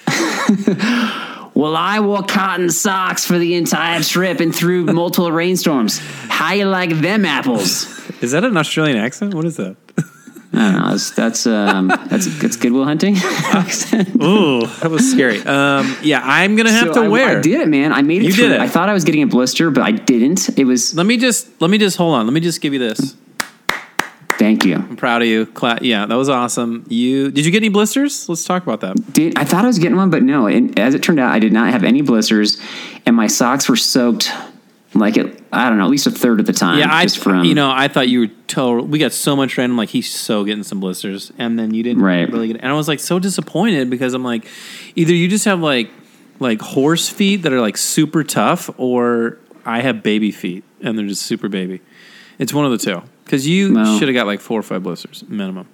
Well, 1.55 1.77
I 1.77 2.01
wore 2.01 2.23
cotton 2.23 2.71
socks 2.71 3.27
for 3.27 3.39
the 3.39 3.55
entire 3.55 4.03
trip 4.03 4.41
and 4.41 4.55
through 4.55 4.85
multiple 4.93 5.31
rainstorms. 5.31 5.99
How 6.29 6.55
you 6.55 6.65
like 6.67 6.91
them 7.01 7.25
apples? 7.25 7.87
Is 8.23 8.31
that 8.33 8.45
an 8.45 8.57
Australian 8.57 8.97
accent? 8.99 9.35
What 9.35 9.45
is 9.45 9.57
that? 9.57 9.77
I 10.55 10.71
don't 10.71 10.73
know. 10.83 10.89
That's 10.91 11.11
that's 11.13 11.47
um, 11.47 11.89
that's 11.89 12.27
that's 12.41 12.57
Good 12.57 12.73
Will 12.73 12.85
Hunting. 12.85 13.17
accent. 13.55 14.09
Ooh, 14.23 14.67
that 14.67 14.91
was 14.91 15.11
scary. 15.11 15.41
Um, 15.41 15.97
yeah, 16.03 16.21
I'm 16.23 16.57
gonna 16.57 16.71
have 16.73 16.89
So 16.89 16.95
to 16.95 17.01
I, 17.03 17.09
wear. 17.09 17.39
I 17.39 17.41
did 17.41 17.61
it, 17.63 17.69
man. 17.69 17.91
I 17.93 18.03
made 18.03 18.21
it 18.23 18.27
You 18.27 18.33
through. 18.35 18.49
did 18.49 18.53
it. 18.57 18.61
I 18.61 18.69
thought 18.69 18.91
I 18.91 18.93
was 18.93 19.05
getting 19.05 19.23
a 19.23 19.27
blister, 19.27 19.71
but 19.71 19.83
I 19.83 19.93
didn't. 19.93 20.59
It 20.59 20.65
was. 20.65 20.95
Let 20.95 21.07
me 21.07 21.17
just 21.17 21.49
let 21.63 21.71
me 21.71 21.79
just 21.79 21.97
hold 21.97 22.15
on. 22.15 22.27
Let 22.27 22.35
me 22.35 22.41
just 22.41 22.61
give 22.61 22.75
you 22.75 22.79
this. 22.79 23.17
Thank 24.39 24.65
you. 24.65 24.77
I'm 24.77 24.97
proud 24.97 25.23
of 25.23 25.29
you. 25.29 25.47
Cla- 25.47 25.79
yeah, 25.83 26.07
that 26.07 26.15
was 26.15 26.29
awesome. 26.29 26.85
You 26.89 27.31
did 27.31 27.45
you 27.45 27.51
get 27.53 27.59
any 27.59 27.69
blisters? 27.69 28.29
Let's 28.29 28.45
talk 28.45 28.63
about 28.63 28.81
that. 28.81 29.13
Did 29.13 29.39
I 29.39 29.45
thought 29.45 29.65
I 29.65 29.67
was 29.69 29.79
getting 29.79 29.97
one, 29.97 30.11
but 30.11 30.23
no. 30.23 30.47
And 30.47 30.79
as 30.79 30.95
it 30.95 31.03
turned 31.03 31.21
out, 31.21 31.33
I 31.33 31.39
did 31.39 31.53
not 31.53 31.71
have 31.73 31.85
any 31.85 32.03
blisters, 32.03 32.61
and 33.07 33.15
my 33.17 33.27
socks 33.27 33.69
were 33.69 33.77
soaked. 33.77 34.31
Like 34.95 35.17
it, 35.17 35.43
I 35.51 35.71
don't 35.71 35.79
know, 35.79 35.85
at 35.85 35.91
least 35.91 36.07
a 36.07 36.11
third 36.11 36.39
of 36.39 36.45
the 36.45 36.53
time. 36.53 36.79
Yeah, 36.79 36.89
I 36.95 37.07
from 37.07 37.45
you 37.45 37.55
know 37.55 37.71
I 37.71 37.89
thought 37.89 38.09
you 38.09 38.21
were 38.21 38.27
total. 38.47 38.85
We 38.85 38.99
got 38.99 39.13
so 39.13 39.35
much 39.35 39.57
rain. 39.57 39.71
I'm 39.71 39.77
like 39.79 39.89
he's 39.89 40.11
so 40.13 40.45
getting 40.45 40.65
some 40.65 40.81
blisters, 40.81 41.33
and 41.39 41.59
then 41.59 41.73
you 41.73 41.83
didn't 41.83 42.03
Right. 42.03 42.31
really 42.31 42.49
get. 42.49 42.59
And 42.59 42.69
I 42.71 42.75
was 42.75 42.89
like 42.89 43.01
so 43.01 43.19
disappointed 43.19 43.89
because 43.89 44.13
I'm 44.13 44.23
like, 44.23 44.47
either 44.95 45.15
you 45.15 45.29
just 45.29 45.47
have 45.47 45.61
like 45.61 45.91
like 46.41 46.61
horse 46.61 47.09
feet 47.09 47.37
that 47.43 47.53
are 47.55 47.61
like 47.61 47.79
super 47.79 48.23
tough, 48.23 48.69
or 48.77 49.39
I 49.65 49.81
have 49.81 50.03
baby 50.03 50.31
feet 50.31 50.63
and 50.83 50.99
they're 50.99 51.07
just 51.07 51.23
super 51.23 51.49
baby. 51.49 51.81
It's 52.39 52.53
one 52.53 52.67
of 52.67 52.71
the 52.73 52.79
two. 52.79 53.03
Because 53.25 53.47
you 53.47 53.75
Well- 53.75 53.99
should 53.99 54.09
have 54.09 54.15
got 54.15 54.27
like 54.27 54.41
four 54.41 54.59
or 54.59 54.63
five 54.63 54.83
blisters 54.83 55.25
minimum. 55.29 55.67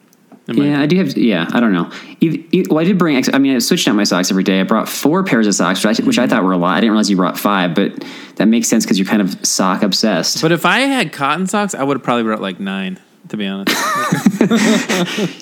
in 0.47 0.57
my 0.57 0.65
Yeah, 0.67 0.81
I 0.81 0.87
do 0.87 0.97
have. 0.99 1.17
Yeah, 1.17 1.47
I 1.53 1.61
don't 1.61 1.73
know. 1.73 1.91
Either, 2.21 2.71
well, 2.71 2.79
I 2.79 2.85
did 2.85 2.99
bring. 2.99 3.23
I 3.33 3.39
mean, 3.39 3.57
I 3.57 3.59
switched 3.59 3.87
out 3.87 3.95
my 3.95 4.05
socks 4.05 4.31
every 4.31 4.45
day. 4.45 4.61
I 4.61 4.63
brought 4.63 4.89
four 4.89 5.23
pairs 5.23 5.47
of 5.47 5.55
socks, 5.55 5.85
which 5.85 6.01
I, 6.01 6.03
which 6.05 6.19
I 6.19 6.23
mm-hmm. 6.23 6.31
thought 6.31 6.45
were 6.45 6.53
a 6.53 6.57
lot. 6.59 6.77
I 6.77 6.81
didn't 6.81 6.93
realize 6.93 7.11
you 7.11 7.17
brought 7.17 7.39
five, 7.39 7.75
but 7.75 8.05
that 8.37 8.47
makes 8.47 8.69
sense 8.69 8.85
because 8.85 8.99
you're 8.99 9.07
kind 9.09 9.21
of 9.23 9.47
sock 9.47 9.83
obsessed. 9.83 10.41
But 10.41 10.53
if 10.53 10.65
I 10.65 10.81
had 10.81 11.13
cotton 11.13 11.47
socks, 11.47 11.75
I 11.75 11.83
would 11.83 11.97
have 11.97 12.03
probably 12.05 12.25
brought 12.25 12.41
like 12.41 12.61
nine. 12.61 12.99
To 13.29 13.37
be 13.37 13.47
honest, 13.47 13.77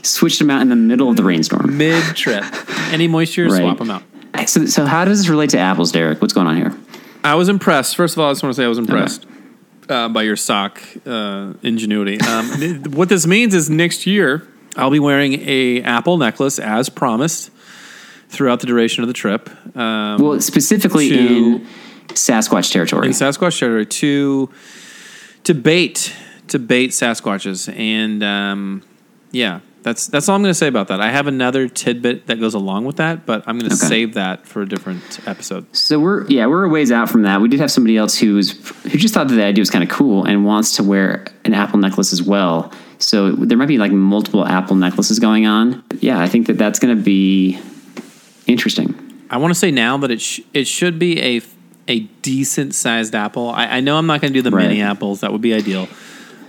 switched 0.05 0.41
them 0.41 0.51
out 0.51 0.61
in 0.61 0.71
the 0.71 0.75
middle 0.75 1.09
of 1.09 1.17
the 1.17 1.23
rainstorm. 1.23 1.77
mid 1.79 2.03
trip, 2.17 2.45
any 2.91 3.07
moisture, 3.07 3.45
Right. 3.45 3.61
swap 3.61 3.79
them 3.79 3.91
out. 3.91 4.03
So, 4.49 4.67
so 4.67 4.87
how 4.87 5.05
does 5.05 5.19
this 5.21 5.29
relate 5.29 5.51
to 5.51 5.59
apples, 5.59 5.93
Derek? 5.93 6.21
What's 6.21 6.35
going 6.35 6.49
on 6.49 6.57
here? 6.57 6.77
I 7.23 7.37
was 7.37 7.49
impressed. 7.49 7.95
First 7.95 8.17
of 8.17 8.21
all, 8.21 8.29
I 8.29 8.33
just 8.33 8.43
want 8.43 8.57
to 8.57 8.61
say 8.61 8.65
I 8.65 8.69
was 8.69 8.79
impressed 8.79 9.27
uh, 9.89 10.09
by 10.09 10.23
your 10.23 10.37
sock 10.37 10.81
uh, 11.07 11.53
ingenuity. 11.63 12.21
Um, 12.21 12.51
th- 12.59 12.87
what 12.89 13.09
this 13.09 13.27
means 13.27 13.55
is 13.55 13.69
next 13.71 14.07
year 14.07 14.47
I'll 14.77 14.91
be 14.91 14.99
wearing 15.01 15.35
a 15.49 15.83
apple 15.83 16.19
necklace 16.19 16.59
as 16.59 16.89
promised 16.89 17.51
throughout 18.29 18.61
the 18.61 18.67
duration 18.67 19.03
of 19.05 19.09
the 19.09 19.15
trip. 19.15 19.49
Um, 19.77 20.21
Well, 20.21 20.41
specifically 20.41 21.09
To- 21.09 21.17
in 21.17 21.67
Sasquatch 22.09 22.73
territory. 22.73 23.07
in 23.07 23.13
Sasquatch 23.13 23.59
territory 23.59 23.87
to 23.87 24.51
to 25.45 25.55
bait 25.55 26.13
to 26.49 26.59
bait 26.59 26.91
Sasquatches, 26.91 27.69
and 27.77 28.23
um, 28.23 28.83
yeah, 29.33 29.61
that's 29.87 30.09
that's 30.09 30.29
all 30.29 30.35
I'm 30.35 30.43
going 30.43 30.51
to 30.51 30.55
say 30.55 30.67
about 30.67 30.89
that. 30.89 31.01
I 31.01 31.11
have 31.11 31.29
another 31.29 31.69
tidbit 31.69 32.27
that 32.27 32.41
goes 32.41 32.55
along 32.55 32.85
with 32.87 32.97
that, 32.97 33.25
but 33.25 33.45
I'm 33.47 33.57
going 33.59 33.71
to 33.71 33.77
Okay. 33.77 33.87
save 33.87 34.15
that 34.15 34.45
for 34.47 34.61
a 34.63 34.67
different 34.69 35.21
episode. 35.27 35.65
So 35.77 36.01
we're 36.01 36.27
yeah 36.27 36.47
we're 36.47 36.65
a 36.65 36.69
ways 36.69 36.91
out 36.91 37.09
from 37.09 37.23
that. 37.23 37.41
We 37.41 37.49
did 37.49 37.61
have 37.61 37.71
somebody 37.71 37.97
else 37.97 38.19
who 38.19 38.35
was 38.35 38.51
who 38.83 38.99
just 38.99 39.15
thought 39.15 39.29
that 39.29 39.35
the 39.37 39.45
idea 39.45 39.63
was 39.63 39.71
kind 39.71 39.85
of 39.85 39.91
cool 39.91 40.25
and 40.25 40.45
wants 40.45 40.75
to 40.77 40.83
wear 40.83 41.25
an 41.45 41.55
apple 41.55 41.79
necklace 41.79 42.13
as 42.13 42.21
well. 42.23 42.73
So 42.99 43.31
there 43.33 43.57
might 43.57 43.69
be 43.69 43.79
like 43.79 43.93
multiple 43.93 44.45
apple 44.45 44.75
necklaces 44.75 45.19
going 45.21 45.47
on. 45.47 45.85
Yeah, 46.01 46.19
I 46.19 46.27
think 46.29 46.47
that 46.49 46.59
that's 46.59 46.79
going 46.81 46.97
to 46.97 47.03
be 47.03 47.59
interesting. 48.47 48.95
I 49.31 49.37
want 49.39 49.53
to 49.53 49.59
say 49.59 49.71
now 49.71 49.97
that 49.99 50.11
it 50.11 50.21
sh- 50.21 50.41
it 50.53 50.67
should 50.67 50.99
be 50.99 51.21
a 51.23 51.43
a 51.89 52.01
decent 52.23 52.75
sized 52.75 53.15
apple. 53.15 53.51
I, 53.51 53.67
I 53.77 53.81
know 53.81 53.97
I'm 53.99 54.07
not 54.07 54.21
going 54.21 54.33
to 54.33 54.37
do 54.39 54.43
the 54.43 54.51
Right. 54.51 54.67
mini 54.69 54.83
apples; 54.83 55.21
that 55.21 55.31
would 55.33 55.41
be 55.43 55.55
ideal, 55.55 55.89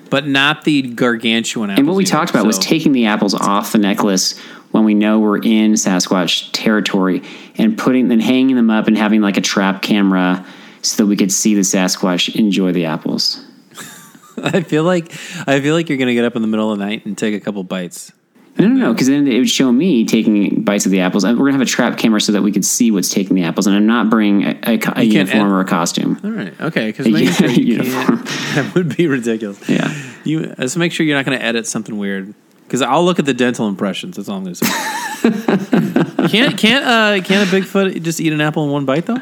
but 0.09 0.27
not 0.27 0.63
the 0.63 0.81
gargantuan 0.81 1.69
apples. 1.69 1.79
And 1.79 1.87
what 1.87 1.95
we 1.95 2.03
either. 2.03 2.11
talked 2.11 2.29
about 2.29 2.45
was 2.45 2.59
taking 2.59 2.91
the 2.91 3.05
apples 3.05 3.33
off 3.33 3.71
the 3.71 3.77
necklace 3.77 4.37
when 4.71 4.83
we 4.83 4.93
know 4.93 5.19
we're 5.19 5.37
in 5.37 5.73
Sasquatch 5.73 6.51
territory 6.51 7.23
and 7.57 7.77
putting 7.77 8.07
then 8.09 8.19
hanging 8.19 8.55
them 8.55 8.69
up 8.69 8.87
and 8.87 8.97
having 8.97 9.21
like 9.21 9.37
a 9.37 9.41
trap 9.41 9.81
camera 9.81 10.45
so 10.81 11.03
that 11.03 11.07
we 11.07 11.15
could 11.15 11.31
see 11.31 11.55
the 11.55 11.61
Sasquatch 11.61 12.35
enjoy 12.35 12.71
the 12.71 12.85
apples. 12.85 13.43
I 14.37 14.61
feel 14.61 14.83
like 14.83 15.11
I 15.47 15.59
feel 15.61 15.73
like 15.73 15.89
you're 15.89 15.97
going 15.97 16.09
to 16.09 16.13
get 16.13 16.25
up 16.25 16.35
in 16.35 16.41
the 16.41 16.47
middle 16.47 16.71
of 16.71 16.77
the 16.77 16.85
night 16.85 17.05
and 17.05 17.17
take 17.17 17.33
a 17.33 17.39
couple 17.39 17.63
bites. 17.63 18.11
No, 18.59 18.67
no, 18.67 18.73
no, 18.87 18.93
because 18.93 19.07
then 19.07 19.27
it 19.27 19.37
would 19.37 19.49
show 19.49 19.71
me 19.71 20.03
taking 20.05 20.63
bites 20.63 20.85
of 20.85 20.91
the 20.91 21.01
apples. 21.01 21.23
We're 21.23 21.35
gonna 21.35 21.51
have 21.53 21.61
a 21.61 21.65
trap 21.65 21.97
camera 21.97 22.19
so 22.19 22.31
that 22.31 22.41
we 22.41 22.51
could 22.51 22.65
see 22.65 22.89
what's 22.91 23.09
taking 23.09 23.35
the 23.35 23.43
apples, 23.43 23.67
and 23.67 23.75
I'm 23.75 23.85
not 23.85 24.09
bringing 24.09 24.43
a, 24.47 24.59
a, 24.63 24.79
a 24.95 25.03
uniform 25.03 25.47
ed- 25.47 25.51
or 25.51 25.59
a 25.61 25.65
costume. 25.65 26.19
All 26.23 26.31
right, 26.31 26.59
okay, 26.61 26.87
because 26.87 27.05
A 27.07 27.11
making 27.11 27.33
sure 27.33 27.49
you 27.49 27.75
uniform. 27.77 28.05
can't. 28.23 28.27
That 28.57 28.73
would 28.73 28.97
be 28.97 29.05
ridiculous. 29.07 29.69
Yeah. 29.69 29.93
You 30.23 30.55
let's 30.57 30.75
make 30.75 30.91
sure 30.91 31.05
you're 31.05 31.15
not 31.17 31.25
going 31.25 31.37
to 31.37 31.43
edit 31.45 31.67
something 31.67 31.95
weird. 31.97 32.33
Because 32.63 32.81
I'll 32.81 33.05
look 33.05 33.19
at 33.19 33.25
the 33.25 33.33
dental 33.35 33.67
impressions. 33.69 34.15
That's 34.17 34.27
all 34.27 34.37
I'm 34.37 34.43
going 34.43 34.55
to 34.55 34.65
say. 34.65 36.27
can't 36.27 36.57
can't 36.57 36.83
uh, 36.85 37.21
can't 37.23 37.47
a 37.47 37.55
Bigfoot 37.55 38.01
just 38.01 38.19
eat 38.19 38.33
an 38.33 38.41
apple 38.41 38.63
in 38.65 38.71
one 38.71 38.85
bite 38.85 39.05
though? 39.05 39.17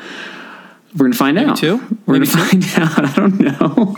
We're 0.95 1.07
gonna 1.07 1.15
find 1.15 1.37
out. 1.37 1.57
two? 1.57 1.77
We're 2.05 2.19
Maybe 2.19 2.27
gonna 2.31 2.45
find 2.45 2.63
out. 2.77 3.05
I 3.05 3.13
don't 3.15 3.39
know. 3.39 3.95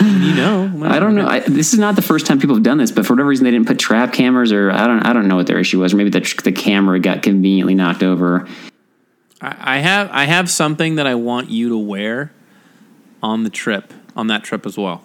You 0.00 0.34
know, 0.34 0.82
I 0.84 0.98
don't 1.00 1.14
know. 1.16 1.26
I, 1.26 1.40
this 1.40 1.72
is 1.72 1.78
not 1.78 1.96
the 1.96 2.02
first 2.02 2.26
time 2.26 2.38
people 2.38 2.54
have 2.54 2.62
done 2.62 2.78
this, 2.78 2.92
but 2.92 3.04
for 3.04 3.14
whatever 3.14 3.28
reason 3.28 3.44
they 3.44 3.50
didn't 3.50 3.66
put 3.66 3.78
trap 3.78 4.12
cameras, 4.12 4.52
or 4.52 4.70
I 4.70 4.86
don't. 4.86 5.04
I 5.04 5.12
don't 5.12 5.26
know 5.26 5.36
what 5.36 5.46
their 5.48 5.58
issue 5.58 5.80
was. 5.80 5.92
Or 5.92 5.96
maybe 5.96 6.10
the 6.10 6.40
the 6.44 6.52
camera 6.52 7.00
got 7.00 7.22
conveniently 7.22 7.74
knocked 7.74 8.02
over. 8.02 8.46
I 9.40 9.76
I 9.76 9.78
have 9.78 10.08
I 10.12 10.24
have 10.24 10.48
something 10.50 10.96
that 10.96 11.06
I 11.06 11.14
want 11.16 11.50
you 11.50 11.68
to 11.70 11.78
wear 11.78 12.32
on 13.22 13.42
the 13.42 13.50
trip 13.50 13.92
on 14.14 14.28
that 14.28 14.44
trip 14.44 14.66
as 14.66 14.76
well, 14.78 15.04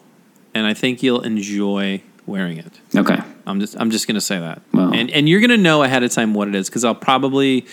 and 0.54 0.68
I 0.68 0.74
think 0.76 1.02
you'll 1.02 1.22
enjoy 1.22 2.04
wearing 2.28 2.58
it. 2.58 2.80
Okay. 2.96 3.18
I'm 3.48 3.60
just 3.60 3.76
I'm 3.80 3.90
just 3.90 4.08
gonna 4.08 4.22
say 4.22 4.40
that, 4.40 4.62
Well- 4.72 4.94
and 4.94 5.10
and 5.10 5.28
you're 5.28 5.42
gonna 5.42 5.58
know 5.58 5.82
ahead 5.84 6.04
of 6.04 6.12
time 6.12 6.34
what 6.34 6.48
it 6.48 6.56
is 6.56 6.70
because 6.70 6.86
I'll 6.86 6.96
probably 6.96 7.66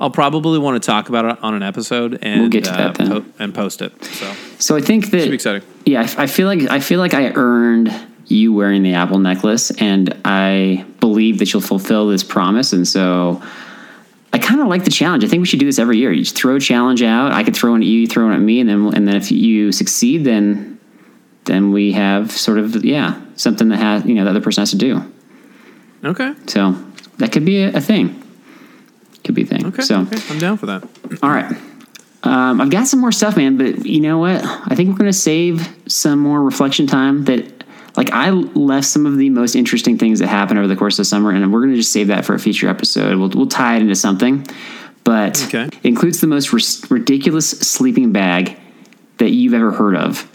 I'll 0.00 0.10
probably 0.10 0.58
want 0.58 0.82
to 0.82 0.86
talk 0.86 1.08
about 1.08 1.24
it 1.24 1.42
on 1.42 1.54
an 1.54 1.62
episode 1.62 2.18
and 2.22 2.40
We'll 2.40 2.50
get 2.50 2.64
to 2.64 2.72
uh, 2.72 2.76
that 2.76 2.94
then. 2.96 3.08
po- 3.08 3.24
and 3.38 3.54
post 3.54 3.82
it. 3.82 4.04
So 4.04 4.32
So 4.58 4.76
I 4.76 4.80
think 4.80 5.10
that 5.10 5.20
should 5.20 5.28
be 5.30 5.34
exciting. 5.34 5.62
Yeah, 5.86 6.00
I, 6.16 6.22
I 6.24 6.26
feel 6.26 6.46
like 6.46 6.62
I 6.70 6.80
feel 6.80 6.98
like 7.00 7.14
I 7.14 7.28
earned 7.34 7.92
you 8.26 8.52
wearing 8.54 8.82
the 8.82 8.94
apple 8.94 9.18
necklace, 9.18 9.70
and 9.72 10.18
I 10.24 10.84
believe 11.00 11.38
that 11.38 11.52
you'll 11.52 11.60
fulfill 11.60 12.08
this 12.08 12.24
promise. 12.24 12.72
And 12.72 12.86
so, 12.88 13.42
I 14.32 14.38
kind 14.38 14.60
of 14.60 14.68
like 14.68 14.84
the 14.84 14.90
challenge. 14.90 15.22
I 15.24 15.28
think 15.28 15.40
we 15.40 15.46
should 15.46 15.58
do 15.60 15.66
this 15.66 15.78
every 15.78 15.98
year. 15.98 16.12
You 16.12 16.22
just 16.22 16.36
throw 16.36 16.56
a 16.56 16.60
challenge 16.60 17.02
out. 17.02 17.32
I 17.32 17.42
could 17.42 17.54
throw 17.54 17.72
one 17.72 17.82
at 17.82 17.86
you, 17.88 18.00
you 18.00 18.06
throw 18.06 18.24
one 18.26 18.32
at 18.34 18.40
me, 18.40 18.60
and 18.60 18.68
then 18.68 18.94
and 18.94 19.06
then 19.06 19.16
if 19.16 19.30
you 19.30 19.72
succeed, 19.72 20.24
then 20.24 20.78
then 21.44 21.72
we 21.72 21.92
have 21.92 22.30
sort 22.30 22.58
of 22.58 22.84
yeah 22.84 23.20
something 23.34 23.68
that 23.68 23.78
has 23.78 24.04
you 24.06 24.14
know 24.14 24.24
the 24.24 24.30
other 24.30 24.40
person 24.40 24.62
has 24.62 24.70
to 24.70 24.78
do. 24.78 25.02
Okay. 26.04 26.32
So 26.46 26.72
that 27.18 27.32
could 27.32 27.44
be 27.44 27.62
a, 27.62 27.76
a 27.76 27.80
thing. 27.80 28.21
Could 29.24 29.34
be 29.34 29.42
a 29.42 29.46
thing. 29.46 29.66
Okay. 29.66 29.82
So 29.82 30.00
okay. 30.00 30.18
I'm 30.30 30.38
down 30.38 30.56
for 30.58 30.66
that. 30.66 30.82
all 31.22 31.30
right. 31.30 31.54
Um, 32.24 32.60
I've 32.60 32.70
got 32.70 32.86
some 32.86 33.00
more 33.00 33.10
stuff, 33.12 33.36
man, 33.36 33.56
but 33.56 33.84
you 33.84 34.00
know 34.00 34.18
what? 34.18 34.42
I 34.44 34.74
think 34.76 34.90
we're 34.90 34.98
going 34.98 35.10
to 35.10 35.12
save 35.12 35.68
some 35.88 36.20
more 36.20 36.40
reflection 36.42 36.86
time 36.86 37.24
that, 37.24 37.64
like, 37.96 38.12
I 38.12 38.30
left 38.30 38.86
some 38.86 39.06
of 39.06 39.16
the 39.16 39.28
most 39.28 39.56
interesting 39.56 39.98
things 39.98 40.20
that 40.20 40.28
happened 40.28 40.58
over 40.60 40.68
the 40.68 40.76
course 40.76 40.94
of 40.94 40.98
the 40.98 41.04
summer, 41.06 41.30
and 41.30 41.52
we're 41.52 41.60
going 41.60 41.72
to 41.72 41.76
just 41.76 41.92
save 41.92 42.06
that 42.08 42.24
for 42.24 42.34
a 42.34 42.38
future 42.38 42.68
episode. 42.68 43.18
We'll, 43.18 43.30
we'll 43.30 43.48
tie 43.48 43.74
it 43.76 43.82
into 43.82 43.96
something, 43.96 44.46
but 45.02 45.42
Okay. 45.46 45.64
it 45.64 45.84
includes 45.84 46.20
the 46.20 46.28
most 46.28 46.52
ris- 46.52 46.88
ridiculous 46.90 47.50
sleeping 47.50 48.12
bag 48.12 48.56
that 49.18 49.30
you've 49.30 49.54
ever 49.54 49.72
heard 49.72 49.96
of. 49.96 50.30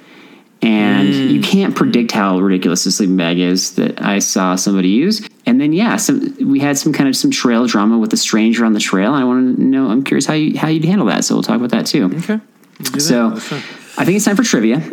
And 0.67 1.13
you 1.31 1.41
can't 1.41 1.75
predict 1.75 2.11
how 2.11 2.39
ridiculous 2.39 2.83
the 2.83 2.91
sleeping 2.91 3.15
bag 3.15 3.39
is 3.39 3.75
that 3.75 4.01
I 4.01 4.19
saw 4.19 4.55
somebody 4.55 4.89
use. 4.89 5.27
And 5.45 5.61
then 5.61 5.71
yeah, 5.71 5.95
some, 5.95 6.35
we 6.41 6.59
had 6.59 6.77
some 6.77 6.91
kind 6.91 7.07
of 7.07 7.15
some 7.15 7.31
trail 7.31 7.65
drama 7.67 7.97
with 7.97 8.11
a 8.11 8.17
stranger 8.17 8.65
on 8.65 8.73
the 8.73 8.79
trail. 8.79 9.13
I 9.13 9.23
want 9.23 9.57
to 9.57 9.63
know. 9.63 9.89
I'm 9.89 10.03
curious 10.03 10.25
how 10.25 10.33
you 10.33 10.57
how 10.57 10.67
you'd 10.67 10.83
handle 10.83 11.07
that. 11.07 11.23
So 11.23 11.35
we'll 11.35 11.43
talk 11.43 11.57
about 11.57 11.71
that 11.71 11.85
too. 11.85 12.05
Okay. 12.17 12.39
We'll. 12.91 12.99
So 12.99 13.31
I 13.97 14.05
think 14.05 14.17
it's 14.17 14.25
time 14.25 14.35
for 14.35 14.43
trivia. 14.43 14.83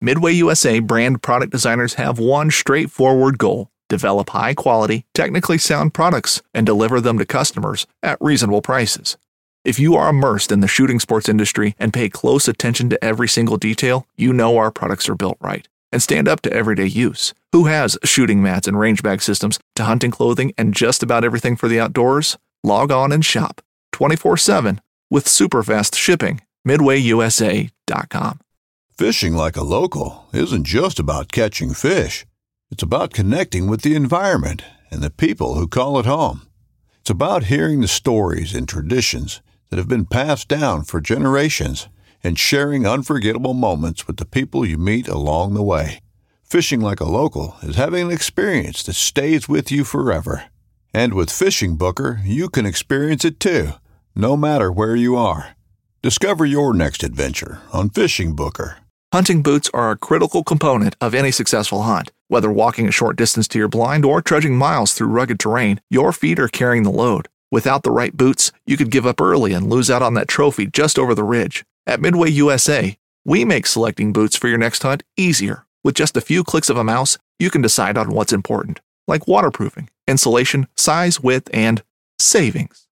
Midway 0.00 0.32
USA 0.32 0.80
brand 0.80 1.22
product 1.22 1.52
designers 1.52 1.94
have 1.94 2.18
one 2.18 2.50
straightforward 2.50 3.38
goal 3.38 3.70
develop 3.88 4.30
high 4.30 4.54
quality, 4.54 5.04
technically 5.12 5.58
sound 5.58 5.92
products 5.92 6.40
and 6.54 6.64
deliver 6.64 6.98
them 7.00 7.18
to 7.18 7.26
customers 7.26 7.86
at 8.02 8.16
reasonable 8.22 8.62
prices. 8.62 9.18
If 9.64 9.78
you 9.78 9.94
are 9.94 10.08
immersed 10.08 10.50
in 10.50 10.58
the 10.58 10.66
shooting 10.66 10.98
sports 10.98 11.28
industry 11.28 11.76
and 11.78 11.92
pay 11.92 12.08
close 12.08 12.48
attention 12.48 12.90
to 12.90 13.04
every 13.04 13.28
single 13.28 13.56
detail, 13.56 14.08
you 14.16 14.32
know 14.32 14.56
our 14.56 14.72
products 14.72 15.08
are 15.08 15.14
built 15.14 15.38
right 15.40 15.68
and 15.92 16.02
stand 16.02 16.26
up 16.26 16.40
to 16.40 16.52
everyday 16.52 16.86
use. 16.86 17.32
Who 17.52 17.66
has 17.66 17.96
shooting 18.02 18.42
mats 18.42 18.66
and 18.66 18.76
range 18.76 19.04
bag 19.04 19.22
systems 19.22 19.60
to 19.76 19.84
hunting 19.84 20.10
clothing 20.10 20.52
and 20.58 20.74
just 20.74 21.00
about 21.04 21.22
everything 21.22 21.54
for 21.54 21.68
the 21.68 21.78
outdoors? 21.78 22.38
Log 22.64 22.90
on 22.90 23.12
and 23.12 23.24
shop 23.24 23.60
24 23.92 24.36
7 24.36 24.80
with 25.10 25.28
super 25.28 25.62
fast 25.62 25.94
shipping. 25.94 26.40
MidwayUSA.com. 26.66 28.40
Fishing 28.98 29.34
like 29.34 29.56
a 29.56 29.62
local 29.62 30.26
isn't 30.32 30.64
just 30.64 30.98
about 30.98 31.30
catching 31.30 31.72
fish. 31.72 32.26
It's 32.72 32.82
about 32.82 33.12
connecting 33.12 33.68
with 33.68 33.82
the 33.82 33.94
environment 33.94 34.64
and 34.90 35.02
the 35.02 35.10
people 35.10 35.54
who 35.54 35.68
call 35.68 36.00
it 36.00 36.06
home. 36.06 36.48
It's 37.00 37.10
about 37.10 37.44
hearing 37.44 37.80
the 37.80 37.88
stories 37.88 38.54
and 38.54 38.68
traditions 38.68 39.40
that 39.72 39.78
have 39.78 39.88
been 39.88 40.04
passed 40.04 40.48
down 40.48 40.84
for 40.84 41.00
generations 41.00 41.88
and 42.22 42.38
sharing 42.38 42.86
unforgettable 42.86 43.54
moments 43.54 44.06
with 44.06 44.18
the 44.18 44.26
people 44.26 44.66
you 44.66 44.76
meet 44.76 45.08
along 45.08 45.54
the 45.54 45.62
way. 45.62 45.98
Fishing 46.42 46.82
like 46.82 47.00
a 47.00 47.08
local 47.08 47.56
is 47.62 47.76
having 47.76 48.08
an 48.08 48.12
experience 48.12 48.82
that 48.82 48.92
stays 48.92 49.48
with 49.48 49.72
you 49.72 49.82
forever. 49.84 50.44
And 50.92 51.14
with 51.14 51.30
Fishing 51.30 51.76
Booker, 51.76 52.20
you 52.22 52.50
can 52.50 52.66
experience 52.66 53.24
it 53.24 53.40
too, 53.40 53.70
no 54.14 54.36
matter 54.36 54.70
where 54.70 54.94
you 54.94 55.16
are. 55.16 55.56
Discover 56.02 56.44
your 56.44 56.74
next 56.74 57.02
adventure 57.02 57.62
on 57.72 57.88
Fishing 57.88 58.36
Booker. 58.36 58.76
Hunting 59.10 59.40
boots 59.40 59.70
are 59.72 59.90
a 59.90 59.96
critical 59.96 60.44
component 60.44 60.96
of 61.00 61.14
any 61.14 61.30
successful 61.30 61.84
hunt. 61.84 62.10
Whether 62.28 62.52
walking 62.52 62.88
a 62.88 62.92
short 62.92 63.16
distance 63.16 63.48
to 63.48 63.58
your 63.58 63.68
blind 63.68 64.04
or 64.04 64.20
trudging 64.20 64.54
miles 64.54 64.92
through 64.92 65.06
rugged 65.06 65.40
terrain, 65.40 65.80
your 65.88 66.12
feet 66.12 66.38
are 66.38 66.48
carrying 66.48 66.82
the 66.82 66.90
load. 66.90 67.30
Without 67.52 67.82
the 67.82 67.90
right 67.90 68.16
boots, 68.16 68.50
you 68.64 68.78
could 68.78 68.90
give 68.90 69.06
up 69.06 69.20
early 69.20 69.52
and 69.52 69.68
lose 69.68 69.90
out 69.90 70.00
on 70.00 70.14
that 70.14 70.26
trophy 70.26 70.66
just 70.66 70.98
over 70.98 71.14
the 71.14 71.22
ridge. 71.22 71.66
At 71.86 72.00
Midway 72.00 72.30
USA, 72.30 72.96
we 73.26 73.44
make 73.44 73.66
selecting 73.66 74.10
boots 74.10 74.36
for 74.36 74.48
your 74.48 74.56
next 74.56 74.82
hunt 74.82 75.02
easier. 75.18 75.66
With 75.84 75.94
just 75.94 76.16
a 76.16 76.22
few 76.22 76.44
clicks 76.44 76.70
of 76.70 76.78
a 76.78 76.82
mouse, 76.82 77.18
you 77.38 77.50
can 77.50 77.60
decide 77.60 77.98
on 77.98 78.10
what's 78.10 78.32
important, 78.32 78.80
like 79.06 79.28
waterproofing, 79.28 79.90
insulation, 80.08 80.66
size, 80.78 81.20
width, 81.20 81.50
and 81.52 81.82
savings. 82.18 82.88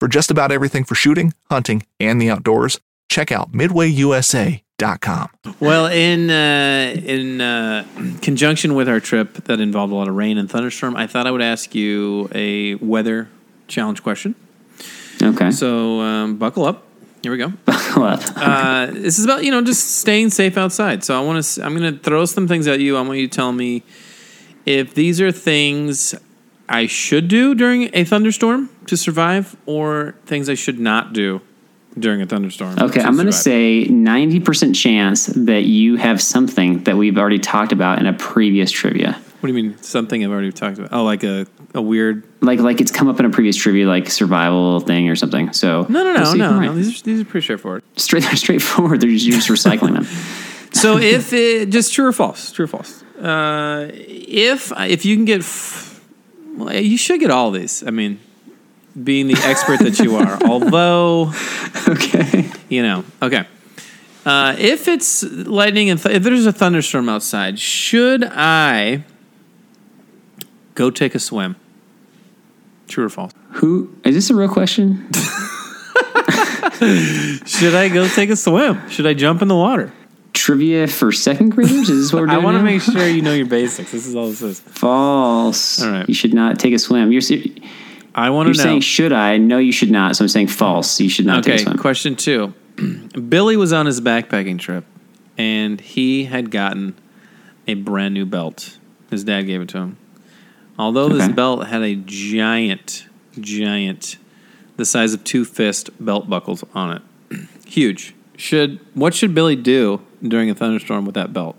For 0.00 0.08
just 0.08 0.30
about 0.30 0.52
everything 0.52 0.84
for 0.84 0.94
shooting, 0.94 1.34
hunting, 1.50 1.82
and 2.00 2.18
the 2.18 2.30
outdoors, 2.30 2.80
check 3.10 3.30
out 3.30 3.52
midwayusa.com. 3.52 5.28
Well, 5.60 5.86
in 5.86 6.30
uh, 6.30 6.94
in 7.04 7.42
uh, 7.42 7.84
conjunction 8.22 8.74
with 8.74 8.88
our 8.88 9.00
trip 9.00 9.34
that 9.44 9.60
involved 9.60 9.92
a 9.92 9.96
lot 9.96 10.08
of 10.08 10.14
rain 10.14 10.38
and 10.38 10.50
thunderstorm, 10.50 10.96
I 10.96 11.06
thought 11.06 11.26
I 11.26 11.30
would 11.30 11.42
ask 11.42 11.74
you 11.74 12.30
a 12.32 12.76
weather 12.76 13.28
challenge 13.68 14.02
question. 14.02 14.34
Okay. 15.22 15.50
So 15.50 16.00
um, 16.00 16.36
buckle 16.36 16.64
up. 16.64 16.84
Here 17.22 17.32
we 17.32 17.38
go. 17.38 17.48
Buckle 17.64 18.04
up. 18.04 18.20
Uh, 18.36 18.86
this 18.86 19.18
is 19.18 19.24
about 19.24 19.44
you 19.44 19.50
know 19.50 19.60
just 19.62 19.98
staying 19.98 20.30
safe 20.30 20.56
outside. 20.56 21.02
So 21.02 21.18
I 21.18 21.24
want 21.24 21.44
to. 21.44 21.64
I'm 21.64 21.76
going 21.76 21.92
to 21.92 22.00
throw 22.00 22.24
some 22.24 22.46
things 22.46 22.66
at 22.66 22.80
you. 22.80 22.96
I 22.96 23.00
want 23.00 23.18
you 23.18 23.28
to 23.28 23.34
tell 23.34 23.52
me 23.52 23.82
if 24.64 24.94
these 24.94 25.20
are 25.20 25.32
things 25.32 26.14
I 26.68 26.86
should 26.86 27.28
do 27.28 27.54
during 27.54 27.90
a 27.92 28.04
thunderstorm 28.04 28.70
to 28.86 28.96
survive, 28.96 29.56
or 29.66 30.14
things 30.26 30.48
I 30.48 30.54
should 30.54 30.78
not 30.78 31.12
do 31.12 31.40
during 31.98 32.22
a 32.22 32.26
thunderstorm. 32.26 32.78
Okay, 32.78 33.00
I'm 33.00 33.14
going 33.14 33.26
to 33.26 33.32
say 33.32 33.86
90% 33.88 34.74
chance 34.76 35.26
that 35.26 35.64
you 35.64 35.96
have 35.96 36.22
something 36.22 36.84
that 36.84 36.96
we've 36.96 37.18
already 37.18 37.38
talked 37.38 37.72
about 37.72 37.98
in 37.98 38.06
a 38.06 38.12
previous 38.12 38.70
trivia. 38.70 39.20
What 39.40 39.48
do 39.48 39.54
you 39.54 39.62
mean? 39.62 39.78
Something 39.78 40.24
I've 40.24 40.30
already 40.30 40.50
talked 40.52 40.78
about? 40.78 40.92
Oh, 40.92 41.04
like 41.04 41.22
a, 41.22 41.46
a 41.74 41.80
weird. 41.80 42.24
Like 42.40 42.58
like 42.60 42.80
it's 42.80 42.90
come 42.90 43.08
up 43.08 43.20
in 43.20 43.26
a 43.26 43.30
previous 43.30 43.56
trivia 43.56 43.86
like 43.86 44.10
survival 44.10 44.80
thing 44.80 45.08
or 45.08 45.16
something. 45.16 45.52
So 45.52 45.86
No, 45.88 46.02
no, 46.02 46.12
no, 46.14 46.32
no, 46.34 46.58
no. 46.60 46.74
These 46.74 47.00
are 47.00 47.04
these 47.04 47.20
are 47.20 47.24
pretty 47.24 47.44
straightforward. 47.44 47.82
Straight 47.96 48.24
they're 48.24 48.36
straightforward. 48.36 49.00
They're 49.00 49.10
just, 49.10 49.26
you're 49.26 49.38
just 49.40 49.48
recycling 49.48 49.94
them. 49.94 50.06
So 50.70 50.98
if 50.98 51.32
it, 51.32 51.70
just 51.70 51.94
true 51.94 52.06
or 52.06 52.12
false, 52.12 52.52
true 52.52 52.66
or 52.66 52.68
false. 52.68 53.02
Uh, 53.18 53.88
if 53.90 54.70
if 54.76 55.04
you 55.06 55.16
can 55.16 55.24
get, 55.24 55.40
f- 55.40 56.04
well, 56.56 56.74
you 56.74 56.98
should 56.98 57.20
get 57.20 57.30
all 57.30 57.50
these. 57.50 57.82
I 57.86 57.90
mean, 57.90 58.20
being 59.02 59.28
the 59.28 59.40
expert 59.44 59.78
that 59.80 59.98
you 59.98 60.16
are. 60.16 60.38
Although, 60.46 61.32
Okay. 61.88 62.50
you 62.68 62.82
know, 62.82 63.04
okay. 63.22 63.46
Uh, 64.26 64.54
if 64.58 64.88
it's 64.88 65.22
lightning 65.22 65.88
and 65.88 66.00
th- 66.00 66.14
if 66.16 66.22
there's 66.22 66.44
a 66.44 66.52
thunderstorm 66.52 67.08
outside, 67.08 67.58
should 67.58 68.22
I 68.24 69.04
go 70.78 70.90
take 70.90 71.14
a 71.14 71.18
swim? 71.18 71.56
True 72.86 73.04
or 73.06 73.08
false? 73.10 73.32
Who 73.54 73.92
is 74.04 74.14
this 74.14 74.30
a 74.30 74.34
real 74.34 74.48
question? 74.48 75.10
Should 77.46 77.74
I 77.74 77.88
go 77.92 78.06
take 78.08 78.30
a 78.30 78.36
swim? 78.36 78.88
Should 78.88 79.06
I 79.06 79.14
jump 79.14 79.42
in 79.42 79.48
the 79.48 79.56
water? 79.56 79.92
Trivia 80.32 80.86
for 80.86 81.10
second 81.10 81.50
graders? 81.50 81.90
Is 81.90 82.04
this 82.04 82.12
what 82.12 82.20
we're 82.20 82.26
doing? 82.28 82.38
I 82.40 82.44
want 82.44 82.56
to 82.58 82.62
make 82.62 82.80
sure 82.80 83.06
you 83.08 83.22
know 83.22 83.34
your 83.34 83.46
basics. 83.46 83.90
This 83.90 84.06
is 84.06 84.14
all 84.14 84.28
this 84.28 84.40
is. 84.42 84.60
false. 84.60 85.82
All 85.82 85.90
right. 85.90 86.08
You 86.08 86.14
should 86.14 86.32
not 86.32 86.58
take 86.60 86.72
a 86.74 86.78
swim. 86.78 87.10
You're 87.10 87.22
I 88.14 88.30
want 88.30 88.46
to 88.54 88.56
know. 88.56 88.62
saying 88.64 88.80
should 88.82 89.12
I? 89.12 89.38
No, 89.38 89.58
you 89.58 89.72
should 89.72 89.90
not. 89.90 90.14
So 90.16 90.24
I'm 90.24 90.28
saying 90.28 90.46
false. 90.48 91.00
You 91.00 91.08
should 91.10 91.26
not 91.26 91.42
take 91.44 91.54
Okay, 91.54 91.62
a 91.62 91.66
swim. 91.66 91.78
question 91.78 92.14
two. 92.16 92.54
Billy 93.28 93.56
was 93.56 93.72
on 93.72 93.86
his 93.86 94.00
backpacking 94.00 94.58
trip, 94.58 94.84
and 95.36 95.80
he 95.80 96.24
had 96.24 96.50
gotten 96.50 96.94
a 97.66 97.74
brand 97.74 98.14
new 98.14 98.24
belt. 98.24 98.78
His 99.10 99.24
dad 99.24 99.42
gave 99.42 99.60
it 99.60 99.68
to 99.70 99.78
him. 99.78 99.96
Although 100.78 101.08
this 101.08 101.24
Okay. 101.24 101.32
belt 101.32 101.66
had 101.66 101.82
a 101.82 101.96
giant, 101.96 103.06
giant, 103.40 104.16
the 104.76 104.84
size 104.84 105.12
of 105.12 105.24
two 105.24 105.44
fist 105.44 105.90
belt 106.04 106.28
buckles 106.30 106.64
on 106.74 107.02
it, 107.30 107.38
huge. 107.66 108.14
Should 108.36 108.78
what 108.94 109.14
should 109.14 109.34
Billy 109.34 109.56
do 109.56 110.00
during 110.22 110.48
a 110.50 110.54
thunderstorm 110.54 111.04
with 111.04 111.16
that 111.16 111.32
belt? 111.32 111.56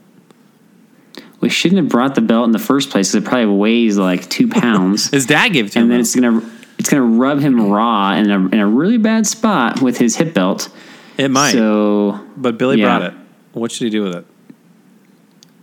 We 1.41 1.49
shouldn't 1.49 1.77
have 1.81 1.89
brought 1.89 2.15
the 2.15 2.21
belt 2.21 2.45
in 2.45 2.51
the 2.51 2.59
first 2.59 2.89
place 2.89 3.11
because 3.11 3.25
it 3.25 3.27
probably 3.29 3.47
weighs 3.55 3.97
like 3.97 4.29
two 4.29 4.47
pounds. 4.49 5.09
His 5.09 5.25
dad 5.25 5.49
gave 5.49 5.67
it 5.67 5.71
to 5.73 5.79
and 5.79 5.85
him. 5.85 5.89
then 5.89 5.99
it's 5.99 6.15
gonna 6.15 6.41
it's 6.77 6.89
gonna 6.89 7.01
rub 7.03 7.39
him 7.39 7.69
raw 7.69 8.13
in 8.15 8.31
a 8.31 8.37
in 8.47 8.59
a 8.59 8.67
really 8.67 8.97
bad 8.97 9.27
spot 9.27 9.81
with 9.81 9.97
his 9.97 10.15
hip 10.15 10.33
belt. 10.33 10.69
it 11.17 11.29
might, 11.29 11.51
So 11.51 12.19
but 12.37 12.57
Billy 12.57 12.79
yeah. 12.79 12.85
brought 12.99 13.01
it. 13.11 13.13
What 13.51 13.71
should 13.73 13.85
he 13.85 13.89
do 13.89 14.03
with 14.03 14.15
it? 14.15 14.25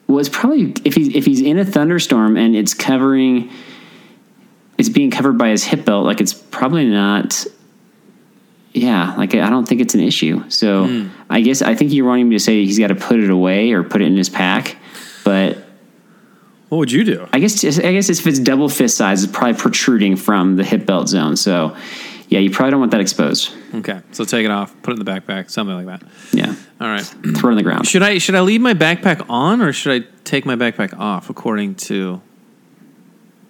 Well, 0.09 0.19
it's 0.19 0.29
probably 0.29 0.75
if 0.85 0.95
he's 0.95 1.15
if 1.15 1.25
he's 1.27 1.41
in 1.41 1.59
a 1.59 1.65
thunderstorm 1.65 2.37
and 2.37 2.55
it's 2.57 2.75
covering, 2.75 3.51
it's 4.79 4.89
being 4.89 5.11
covered 5.11 5.37
by 5.39 5.49
his 5.49 5.65
hip 5.65 5.85
belt. 5.85 6.05
Like 6.07 6.21
it's 6.21 6.35
probably 6.35 6.87
not. 6.87 7.45
Yeah, 8.73 9.15
like 9.17 9.35
I 9.35 9.49
don't 9.49 9.67
think 9.67 9.81
it's 9.81 9.95
an 9.95 10.01
issue. 10.01 10.45
So 10.51 10.87
Hmm. 10.87 11.09
I 11.31 11.41
guess 11.41 11.63
I 11.63 11.75
think 11.75 11.93
you're 11.93 12.07
wanting 12.07 12.29
me 12.29 12.37
to 12.37 12.41
say 12.43 12.63
he's 12.65 12.79
got 12.79 12.89
to 12.89 12.95
put 12.95 13.19
it 13.21 13.31
away 13.31 13.73
or 13.73 13.83
put 13.83 14.03
it 14.03 14.07
in 14.07 14.17
his 14.17 14.29
pack, 14.29 14.77
but 15.25 15.57
What 16.69 16.79
would 16.79 16.93
you 16.93 17.03
do? 17.05 17.27
I 17.33 17.39
guess 17.39 17.65
I 17.65 17.93
guess 17.93 18.11
if 18.11 18.27
it's 18.27 18.39
double 18.39 18.69
fist 18.69 18.97
size, 18.99 19.25
it's 19.25 19.33
probably 19.33 19.55
protruding 19.55 20.17
from 20.17 20.57
the 20.57 20.65
hip 20.65 20.85
belt 20.85 21.09
zone. 21.09 21.37
So 21.37 21.75
yeah, 22.29 22.41
you 22.41 22.51
probably 22.51 22.73
don't 22.73 22.81
want 22.81 22.93
that 22.93 23.01
exposed. 23.01 23.53
Okay, 23.75 24.01
so 24.13 24.25
take 24.25 24.45
it 24.45 24.51
off, 24.51 24.75
put 24.83 24.93
it 24.93 24.99
in 24.99 25.05
the 25.05 25.11
backpack, 25.11 25.51
something 25.51 25.87
like 25.87 25.87
that. 26.01 26.09
Yeah, 26.33 26.55
All 26.81 26.89
right. 26.89 27.03
throw 27.03 27.51
it 27.51 27.53
on 27.53 27.57
the 27.57 27.63
ground. 27.63 27.87
Should 27.87 28.03
I 28.03 28.19
should 28.19 28.35
I 28.35 28.41
leave 28.41 28.61
my 28.61 28.75
backpack 28.75 29.25
on 29.29 29.61
or 29.61 29.73
should 29.73 30.03
I 30.03 30.07
take 30.25 30.45
my 30.45 30.57
backpack 30.57 30.99
off 30.99 31.31
according 31.31 31.77
to 31.77 32.21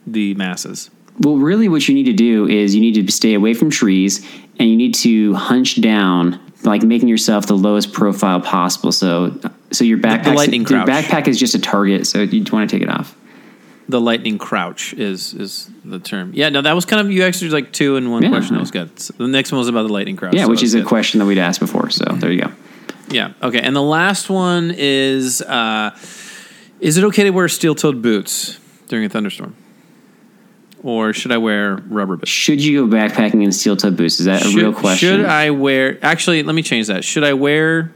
the 0.07 0.35
masses? 0.35 0.91
Well, 1.19 1.37
really, 1.37 1.69
what 1.69 1.89
you 1.89 1.95
need 1.95 2.05
to 2.05 2.13
do 2.13 2.47
is 2.47 2.75
you 2.75 2.81
need 2.81 3.07
to 3.07 3.13
stay 3.13 3.35
away 3.35 3.55
from 3.55 3.71
trees 3.71 4.27
and 4.59 4.69
you 4.69 4.77
need 4.77 4.95
to 4.97 5.35
hunch 5.35 5.81
down, 5.81 6.39
like 6.63 6.83
making 6.83 7.09
yourself 7.09 7.47
the 7.47 7.57
lowest 7.57 7.93
profile 7.93 8.41
possible. 8.41 8.93
So, 8.93 9.39
so 9.71 9.85
your 9.85 9.99
backpack, 9.99 10.71
your 10.71 10.85
backpack 10.85 11.27
is 11.27 11.39
just 11.39 11.55
a 11.55 11.59
target. 11.59 12.07
So 12.07 12.21
you 12.21 12.45
want 12.53 12.69
to 12.69 12.77
take 12.77 12.83
it 12.83 12.91
off. 12.91 13.17
The 13.89 14.01
lightning 14.01 14.37
crouch 14.39 14.95
is 14.95 15.33
is 15.35 15.71
the 15.85 15.99
term. 16.01 16.33
Yeah, 16.35 16.49
no, 16.49 16.61
that 16.61 16.75
was 16.75 16.85
kind 16.85 17.01
of 17.01 17.11
you 17.13 17.23
actually 17.23 17.51
like 17.51 17.73
two 17.73 17.97
in 17.97 18.11
one 18.11 18.23
Yeah. 18.25 18.31
question. 18.31 18.55
That 18.55 18.61
was 18.61 18.73
good. 18.73 18.99
So 18.99 19.15
the 19.17 19.29
next 19.29 19.53
one 19.53 19.61
was 19.61 19.69
about 19.69 19.83
the 19.87 19.93
lightning 19.93 20.17
crouch. 20.17 20.35
Yeah, 20.35 20.45
so 20.45 20.51
which 20.51 20.63
is 20.65 20.75
a 20.75 20.83
question 20.83 21.21
that 21.21 21.27
we'd 21.27 21.39
asked 21.39 21.61
before. 21.61 21.89
So 21.91 22.05
there 22.19 22.33
you 22.33 22.41
go. 22.43 22.53
Yeah. 23.11 23.33
Okay. 23.43 23.61
And 23.61 23.77
the 23.77 23.83
last 23.83 24.29
one 24.29 24.75
is: 24.77 25.41
uh, 25.43 25.91
Is 26.81 26.97
it 26.97 27.05
okay 27.05 27.23
to 27.25 27.31
wear 27.31 27.49
steel-toed 27.49 28.03
boots 28.03 28.59
during 28.89 29.05
a 29.07 29.09
thunderstorm, 29.09 29.55
or 30.83 31.13
should 31.13 31.31
I 31.33 31.39
wear 31.39 31.77
rubber 31.89 32.17
boots? 32.17 32.29
Should 32.31 32.61
you 32.63 32.87
go 32.89 32.97
backpacking 32.97 33.43
in 33.45 33.53
steel-toed 33.53 33.97
boots? 33.97 34.19
Is 34.21 34.27
that 34.27 34.43
a 34.43 34.49
should, 34.49 34.55
real 34.61 34.73
question? 34.73 35.19
Should 35.21 35.27
I 35.27 35.51
wear? 35.51 35.99
Actually, 36.05 36.43
let 36.43 36.55
me 36.55 36.63
change 36.63 36.89
that. 36.89 37.05
Should 37.05 37.23
I 37.25 37.35
wear? 37.35 37.93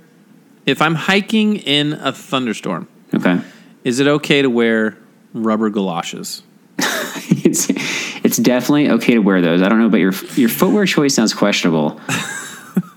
If 0.66 0.80
I'm 0.82 0.95
hiking 0.95 1.57
in 1.57 1.95
a 1.95 2.12
thunderstorm, 2.12 2.86
Okay. 3.14 3.41
is 3.82 3.99
it 3.99 4.07
okay 4.07 4.43
to 4.43 4.51
wear 4.51 4.97
rubber 5.35 5.70
galoshes? 5.70 6.43
it's 6.78 7.66
it's 8.24 8.37
definitely 8.37 8.91
okay 8.91 9.14
to 9.14 9.18
wear 9.20 9.41
those. 9.41 9.62
I 9.62 9.68
don't 9.68 9.78
know, 9.81 9.89
but 9.89 10.01
your 10.01 10.12
your 10.37 10.49
footwear 10.49 10.87
choice 10.87 11.14
sounds 11.14 11.35
questionable. 11.35 12.01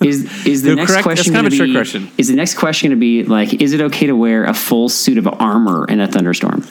Is 0.02 0.46
is 0.46 0.62
the 0.64 0.70
No, 0.70 0.76
next 0.76 0.92
correct- 0.92 1.04
question 1.04 1.34
kind 1.34 1.44
going 1.50 1.54
of 1.54 1.58
to 1.60 1.66
be? 1.66 1.74
question. 1.74 2.12
Is 2.18 2.28
the 2.28 2.36
next 2.36 2.56
question 2.56 2.90
going 2.90 2.98
to 2.98 3.00
be 3.00 3.24
like, 3.24 3.54
is 3.62 3.72
it 3.74 3.80
okay 3.82 4.06
to 4.08 4.14
wear 4.16 4.44
a 4.44 4.54
full 4.54 4.90
suit 4.90 5.18
of 5.18 5.26
armor 5.28 5.86
in 5.88 6.00
a 6.02 6.08
thunderstorm? 6.08 6.66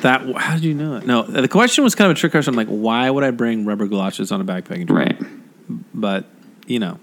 That 0.00 0.22
how 0.36 0.54
did 0.54 0.64
you 0.64 0.72
know 0.74 0.94
that? 0.94 1.06
No, 1.06 1.22
the 1.22 1.48
question 1.48 1.84
was 1.84 1.94
kind 1.94 2.10
of 2.10 2.16
a 2.16 2.20
trick 2.20 2.32
question. 2.32 2.52
I'm 2.54 2.56
like, 2.56 2.68
why 2.68 3.10
would 3.10 3.24
I 3.24 3.30
bring 3.30 3.66
rubber 3.66 3.86
galoshes 3.86 4.32
on 4.32 4.40
a 4.40 4.44
backpacking 4.44 4.86
trip? 4.86 4.90
Right. 4.90 5.22
But 5.94 6.24
you 6.66 6.78
know, 6.78 6.98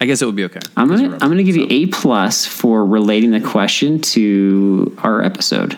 I 0.00 0.06
guess 0.06 0.22
it 0.22 0.26
would 0.26 0.36
be 0.36 0.44
okay. 0.44 0.60
I'm 0.76 0.88
gonna 0.88 1.10
rubber, 1.10 1.22
I'm 1.24 1.30
gonna 1.30 1.42
give 1.42 1.56
you 1.56 1.66
a 1.68 1.86
plus 1.86 2.46
for 2.46 2.84
relating 2.84 3.32
the 3.32 3.40
question 3.42 4.00
to 4.00 4.96
our 5.02 5.22
episode. 5.22 5.76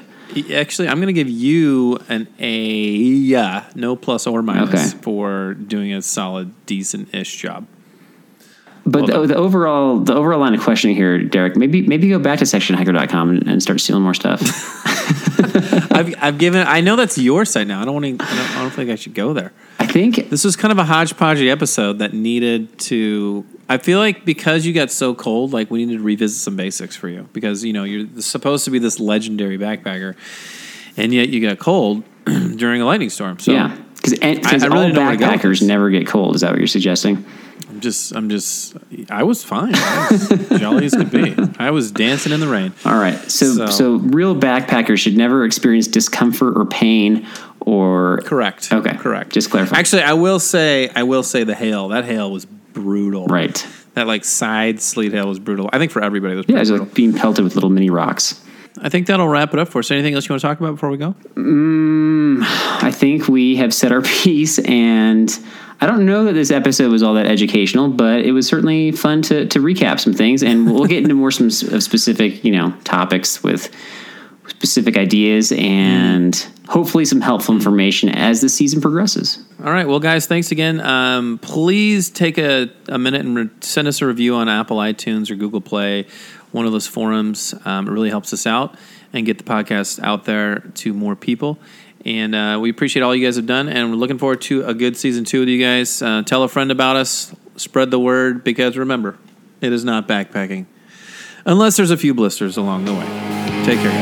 Actually, 0.53 0.89
I'm 0.89 0.97
going 0.97 1.07
to 1.09 1.13
give 1.13 1.29
you 1.29 1.99
an 2.09 2.29
A, 2.39 2.53
yeah, 2.55 3.65
no 3.75 3.97
plus 3.97 4.27
or 4.27 4.43
minus 4.43 4.93
Okay. 4.93 5.03
for 5.03 5.55
doing 5.55 5.93
a 5.93 6.03
solid, 6.03 6.53
decent-ish 6.67 7.37
job. 7.37 7.67
But 8.85 9.09
Well 9.09 9.23
the, 9.23 9.29
the 9.29 9.37
overall 9.37 9.99
the 10.01 10.15
overall 10.15 10.41
line 10.41 10.55
of 10.55 10.61
questioning 10.63 10.97
here, 10.97 11.19
Derek, 11.23 11.57
maybe 11.57 11.83
maybe 11.87 12.09
go 12.09 12.19
back 12.19 12.39
to 12.39 12.47
sectionhiker.com 12.47 13.31
and, 13.31 13.47
and 13.47 13.63
start 13.63 13.81
stealing 13.81 14.03
more 14.03 14.15
stuff. 14.15 14.41
I've, 15.93 16.15
I've 16.23 16.39
given. 16.39 16.67
I 16.67 16.81
know 16.81 16.97
that's 16.97 17.19
your 17.19 17.45
site 17.45 17.67
now. 17.67 17.83
I 17.83 17.85
don't 17.85 17.95
want 17.95 18.07
to. 18.07 18.25
I 18.25 18.37
don't, 18.37 18.57
I 18.57 18.63
don't 18.63 18.71
think 18.71 18.91
I 18.91 18.95
should 18.95 19.15
go 19.15 19.33
there. 19.35 19.53
I 19.79 19.87
think 19.87 20.31
This 20.31 20.43
was 20.45 20.57
kind 20.57 20.73
of 20.73 20.79
a 20.79 20.85
hodgepodgey 20.85 21.51
episode 21.51 21.99
that 21.99 22.13
needed 22.15 22.79
to. 22.81 23.45
I 23.69 23.79
feel 23.79 23.99
like 23.99 24.25
because 24.25 24.65
you 24.65 24.73
got 24.73 24.91
so 24.91 25.15
cold, 25.15 25.53
like 25.53 25.71
we 25.71 25.85
needed 25.85 25.99
to 25.99 26.05
revisit 26.05 26.41
some 26.41 26.57
basics 26.57 26.97
for 26.97 27.09
you 27.09 27.29
because 27.33 27.65
you 27.65 27.73
know 27.73 27.85
you're 27.85 28.07
supposed 28.23 28.65
to 28.65 28.71
be 28.71 28.79
this 28.79 28.99
legendary 28.99 29.59
backpacker, 29.59 30.17
and 30.97 31.13
yet 31.13 31.29
you 31.29 31.41
got 31.47 31.59
cold 31.59 32.03
during 32.25 32.81
a 32.81 32.85
lightning 32.87 33.11
storm. 33.11 33.39
So 33.39 33.53
yeah, 33.53 33.77
because 33.97 34.15
I 34.23 34.27
really 34.27 34.33
all 34.33 34.83
didn't 34.89 34.95
know 34.95 35.11
to 35.11 35.17
go 35.17 35.31
with 35.31 35.41
backpackers 35.43 35.67
never 35.67 35.91
get 35.91 36.07
cold. 36.07 36.35
Is 36.37 36.41
that 36.41 36.51
what 36.51 36.59
you're 36.59 36.67
suggesting? 36.67 37.25
I'm 37.69 37.81
just, 37.81 38.13
I'm 38.17 38.31
just, 38.31 38.77
I 39.11 39.25
was 39.25 39.45
fine. 39.45 39.73
I 39.75 40.09
was 40.11 40.49
jolly 40.61 40.87
as 40.87 40.95
could 40.95 41.11
be. 41.11 41.37
I 41.59 41.71
was 41.71 41.93
dancing 41.93 42.33
in 42.33 42.41
the 42.41 42.49
rain. 42.49 42.73
All 42.87 42.95
right. 42.99 43.17
So, 43.31 43.53
So- 43.53 43.67
so 43.67 43.93
real 43.97 44.35
backpackers 44.35 44.99
should 44.99 45.17
never 45.17 45.45
experience 45.45 45.87
discomfort 45.87 46.57
or 46.57 46.65
pain 46.65 47.27
or 47.61 48.19
Correct. 48.25 48.73
Okay. 48.73 48.97
Correct. 48.97 49.33
Just 49.33 49.51
clarify. 49.51 49.77
Actually, 49.77 50.03
I 50.03 50.15
will 50.15 50.41
say, 50.41 50.89
I 50.89 51.03
will 51.03 51.23
say 51.23 51.45
the 51.45 51.55
hail. 51.55 51.89
That 51.89 52.05
hail 52.07 52.33
was 52.33 52.47
brutal. 52.73 53.27
right. 53.27 53.67
That 53.95 54.07
like 54.07 54.25
side 54.25 54.81
sleet 54.81 55.13
hail 55.13 55.29
was 55.29 55.39
brutal. 55.41 55.69
I 55.73 55.79
think 55.79 55.91
for 55.91 56.03
everybody 56.03 56.35
it 56.35 56.37
was 56.37 56.47
Yeah, 56.49 56.53
pretty 56.55 56.61
it's 56.63 56.71
brutal. 56.71 56.87
like 56.87 56.95
being 56.95 57.13
pelted 57.13 57.45
with 57.45 57.55
little 57.55 57.71
mini 57.71 57.91
rocks. 57.91 58.41
I 58.81 58.89
think 58.91 59.09
that'll 59.09 59.27
wrap 59.29 59.53
it 59.55 59.59
up 59.59 59.69
for 59.69 59.81
us. 59.81 59.91
Anything 59.91 60.15
else 60.15 60.29
you 60.29 60.33
want 60.35 60.41
to 60.41 60.47
talk 60.47 60.61
about 60.61 60.73
before 60.73 60.89
we 60.91 60.99
go? 60.99 61.15
Mm, 61.35 62.43
I 62.83 62.93
think 62.93 63.27
we 63.27 63.57
have 63.57 63.75
said 63.75 63.91
our 63.91 64.03
piece, 64.23 64.61
and 64.61 65.37
I 65.81 65.87
don't 65.87 66.07
know 66.07 66.25
that 66.25 66.35
this 66.35 66.53
episode 66.53 66.93
was 66.93 67.03
all 67.03 67.15
that 67.15 67.27
educational, 67.27 67.89
but 67.89 68.21
it 68.21 68.31
was 68.33 68.47
certainly 68.47 68.93
fun 68.93 69.23
to 69.23 69.47
to 69.47 69.59
recap 69.59 69.99
some 69.99 70.13
things, 70.13 70.45
and 70.45 70.73
we'll 70.73 70.87
get 70.87 71.03
into 71.03 71.15
more 71.15 71.33
some 71.33 71.51
specific 71.51 72.45
you 72.45 72.53
know 72.53 72.73
topics 72.85 73.43
with 73.43 73.69
specific 74.59 74.97
ideas 74.97 75.53
and 75.53 76.49
hopefully 76.67 77.05
some 77.05 77.21
helpful 77.21 77.55
information 77.55 78.09
as 78.09 78.41
the 78.41 78.49
season 78.49 78.81
progresses. 78.81 79.39
All 79.65 79.71
right. 79.71 79.87
Well, 79.87 80.01
guys, 80.01 80.27
thanks 80.27 80.51
again. 80.51 80.81
Um, 80.81 81.39
please 81.39 82.11
take 82.11 82.39
a, 82.39 82.69
a 82.89 82.99
minute 82.99 83.21
and 83.21 83.37
re- 83.37 83.51
send 83.61 83.87
us 83.87 84.03
a 84.03 84.07
review 84.07 84.35
on 84.35 84.49
Apple 84.49 84.79
iTunes 84.79 85.31
or 85.31 85.37
Google 85.37 85.61
Play, 85.61 86.07
one 86.51 86.67
of 86.67 86.73
those 86.73 86.89
forums. 86.89 87.55
Um, 87.65 87.87
it 87.87 87.93
really 87.93 88.11
helps 88.11 88.33
us 88.33 88.49
out 88.49 88.77
and 89.13 89.25
get 89.25 89.39
the 89.39 89.45
podcast 89.45 90.01
out 90.03 90.25
there 90.25 90.59
to 90.75 90.93
more 90.93 91.15
people. 91.15 91.57
And 92.05 92.35
uh, 92.35 92.59
we 92.61 92.69
appreciate 92.69 93.05
all 93.05 93.15
you 93.15 93.25
guys 93.25 93.37
have 93.37 93.47
done, 93.47 93.69
and 93.69 93.91
we're 93.91 93.97
looking 93.97 94.19
forward 94.19 94.41
to 94.43 94.65
a 94.65 94.75
good 94.75 94.97
season 94.97 95.25
two 95.25 95.41
with 95.41 95.49
you 95.49 95.63
guys. 95.63 96.03
Uh, 96.03 96.23
tell 96.25 96.43
a 96.43 96.49
friend 96.49 96.73
about 96.73 96.97
us, 96.97 97.33
spread 97.55 97.93
the 97.93 97.99
word, 98.01 98.43
because 98.43 98.77
remember, 98.77 99.19
it 99.61 99.73
is 99.73 99.85
not 99.85 100.09
backpacking 100.09 100.67
unless 101.45 101.77
there's 101.77 101.91
a 101.91 101.97
few 101.97 102.15
blisters 102.15 102.57
along 102.57 102.85
the 102.85 102.95
way. 102.95 103.48
Take 103.69 103.81
care. 103.81 103.93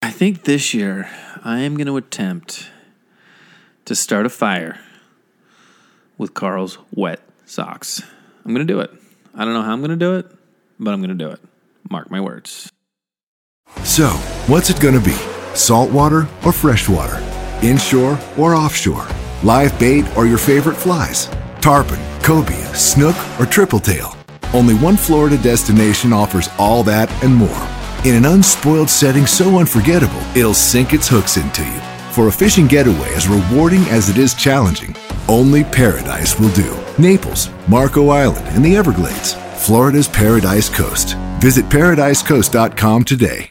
I 0.00 0.10
think 0.10 0.44
this 0.44 0.72
year 0.72 1.10
I 1.44 1.58
am 1.58 1.76
going 1.76 1.88
to 1.88 1.98
attempt 1.98 2.70
to 3.84 3.94
start 3.94 4.24
a 4.24 4.30
fire 4.30 4.80
with 6.16 6.32
Carl's 6.32 6.78
wet 6.94 7.20
socks. 7.44 8.00
I'm 8.46 8.54
going 8.54 8.66
to 8.66 8.72
do 8.72 8.80
it. 8.80 8.90
I 9.34 9.44
don't 9.44 9.52
know 9.52 9.60
how 9.60 9.74
I'm 9.74 9.80
going 9.80 9.90
to 9.90 9.96
do 9.96 10.14
it, 10.14 10.26
but 10.80 10.94
I'm 10.94 11.02
going 11.02 11.10
to 11.10 11.22
do 11.22 11.30
it. 11.32 11.40
Mark 11.90 12.10
my 12.10 12.22
words. 12.22 12.72
So, 13.84 14.08
what's 14.46 14.70
it 14.70 14.80
gonna 14.80 15.02
be? 15.02 15.16
Salt 15.52 15.90
water 15.90 16.26
or 16.46 16.52
freshwater? 16.52 17.35
Inshore 17.62 18.18
or 18.36 18.54
offshore? 18.54 19.06
Live 19.42 19.78
bait 19.78 20.04
or 20.16 20.26
your 20.26 20.38
favorite 20.38 20.76
flies? 20.76 21.26
Tarpon, 21.60 21.98
cobia, 22.22 22.74
snook, 22.74 23.16
or 23.40 23.46
triple 23.46 23.80
tail? 23.80 24.16
Only 24.54 24.74
one 24.74 24.96
Florida 24.96 25.36
destination 25.38 26.12
offers 26.12 26.48
all 26.58 26.82
that 26.84 27.10
and 27.24 27.34
more. 27.34 27.68
In 28.04 28.14
an 28.14 28.24
unspoiled 28.24 28.88
setting 28.88 29.26
so 29.26 29.58
unforgettable, 29.58 30.20
it'll 30.36 30.54
sink 30.54 30.92
its 30.92 31.08
hooks 31.08 31.36
into 31.36 31.64
you. 31.64 31.80
For 32.12 32.28
a 32.28 32.32
fishing 32.32 32.66
getaway 32.66 33.12
as 33.14 33.28
rewarding 33.28 33.82
as 33.88 34.08
it 34.08 34.16
is 34.16 34.34
challenging, 34.34 34.94
only 35.28 35.64
Paradise 35.64 36.38
will 36.38 36.52
do. 36.52 36.78
Naples, 36.98 37.50
Marco 37.68 38.08
Island, 38.08 38.46
and 38.48 38.64
the 38.64 38.76
Everglades. 38.76 39.34
Florida's 39.66 40.08
Paradise 40.08 40.68
Coast. 40.68 41.14
Visit 41.40 41.66
paradisecoast.com 41.66 43.04
today. 43.04 43.50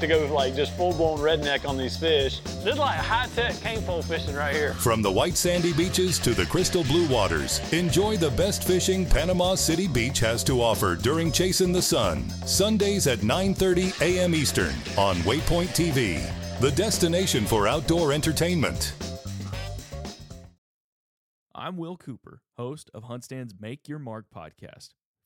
To 0.00 0.06
go 0.06 0.26
like 0.32 0.54
just 0.54 0.76
full 0.76 0.92
blown 0.92 1.18
redneck 1.18 1.68
on 1.68 1.76
these 1.76 1.96
fish. 1.96 2.40
This 2.40 2.74
is 2.74 2.78
like 2.78 2.98
high 2.98 3.26
tech 3.34 3.60
cane 3.60 3.82
pole 3.82 4.02
fishing 4.02 4.34
right 4.34 4.54
here. 4.54 4.74
From 4.74 5.02
the 5.02 5.10
white 5.10 5.36
sandy 5.36 5.72
beaches 5.72 6.18
to 6.20 6.34
the 6.34 6.46
crystal 6.46 6.84
blue 6.84 7.06
waters, 7.08 7.60
enjoy 7.72 8.16
the 8.16 8.30
best 8.30 8.64
fishing 8.64 9.06
Panama 9.06 9.54
City 9.54 9.86
Beach 9.86 10.18
has 10.20 10.42
to 10.44 10.62
offer 10.62 10.96
during 10.96 11.30
Chasing 11.30 11.72
the 11.72 11.82
Sun. 11.82 12.28
Sundays 12.46 13.06
at 13.06 13.20
9:30 13.20 14.00
a.m. 14.00 14.34
Eastern 14.34 14.74
on 14.96 15.16
Waypoint 15.18 15.68
TV, 15.68 16.20
the 16.60 16.70
destination 16.72 17.44
for 17.44 17.68
outdoor 17.68 18.12
entertainment. 18.12 18.94
I'm 21.54 21.76
Will 21.76 21.98
Cooper, 21.98 22.40
host 22.56 22.90
of 22.94 23.04
Huntstand's 23.04 23.54
Make 23.60 23.86
Your 23.86 23.98
Mark 23.98 24.26
podcast. 24.34 24.94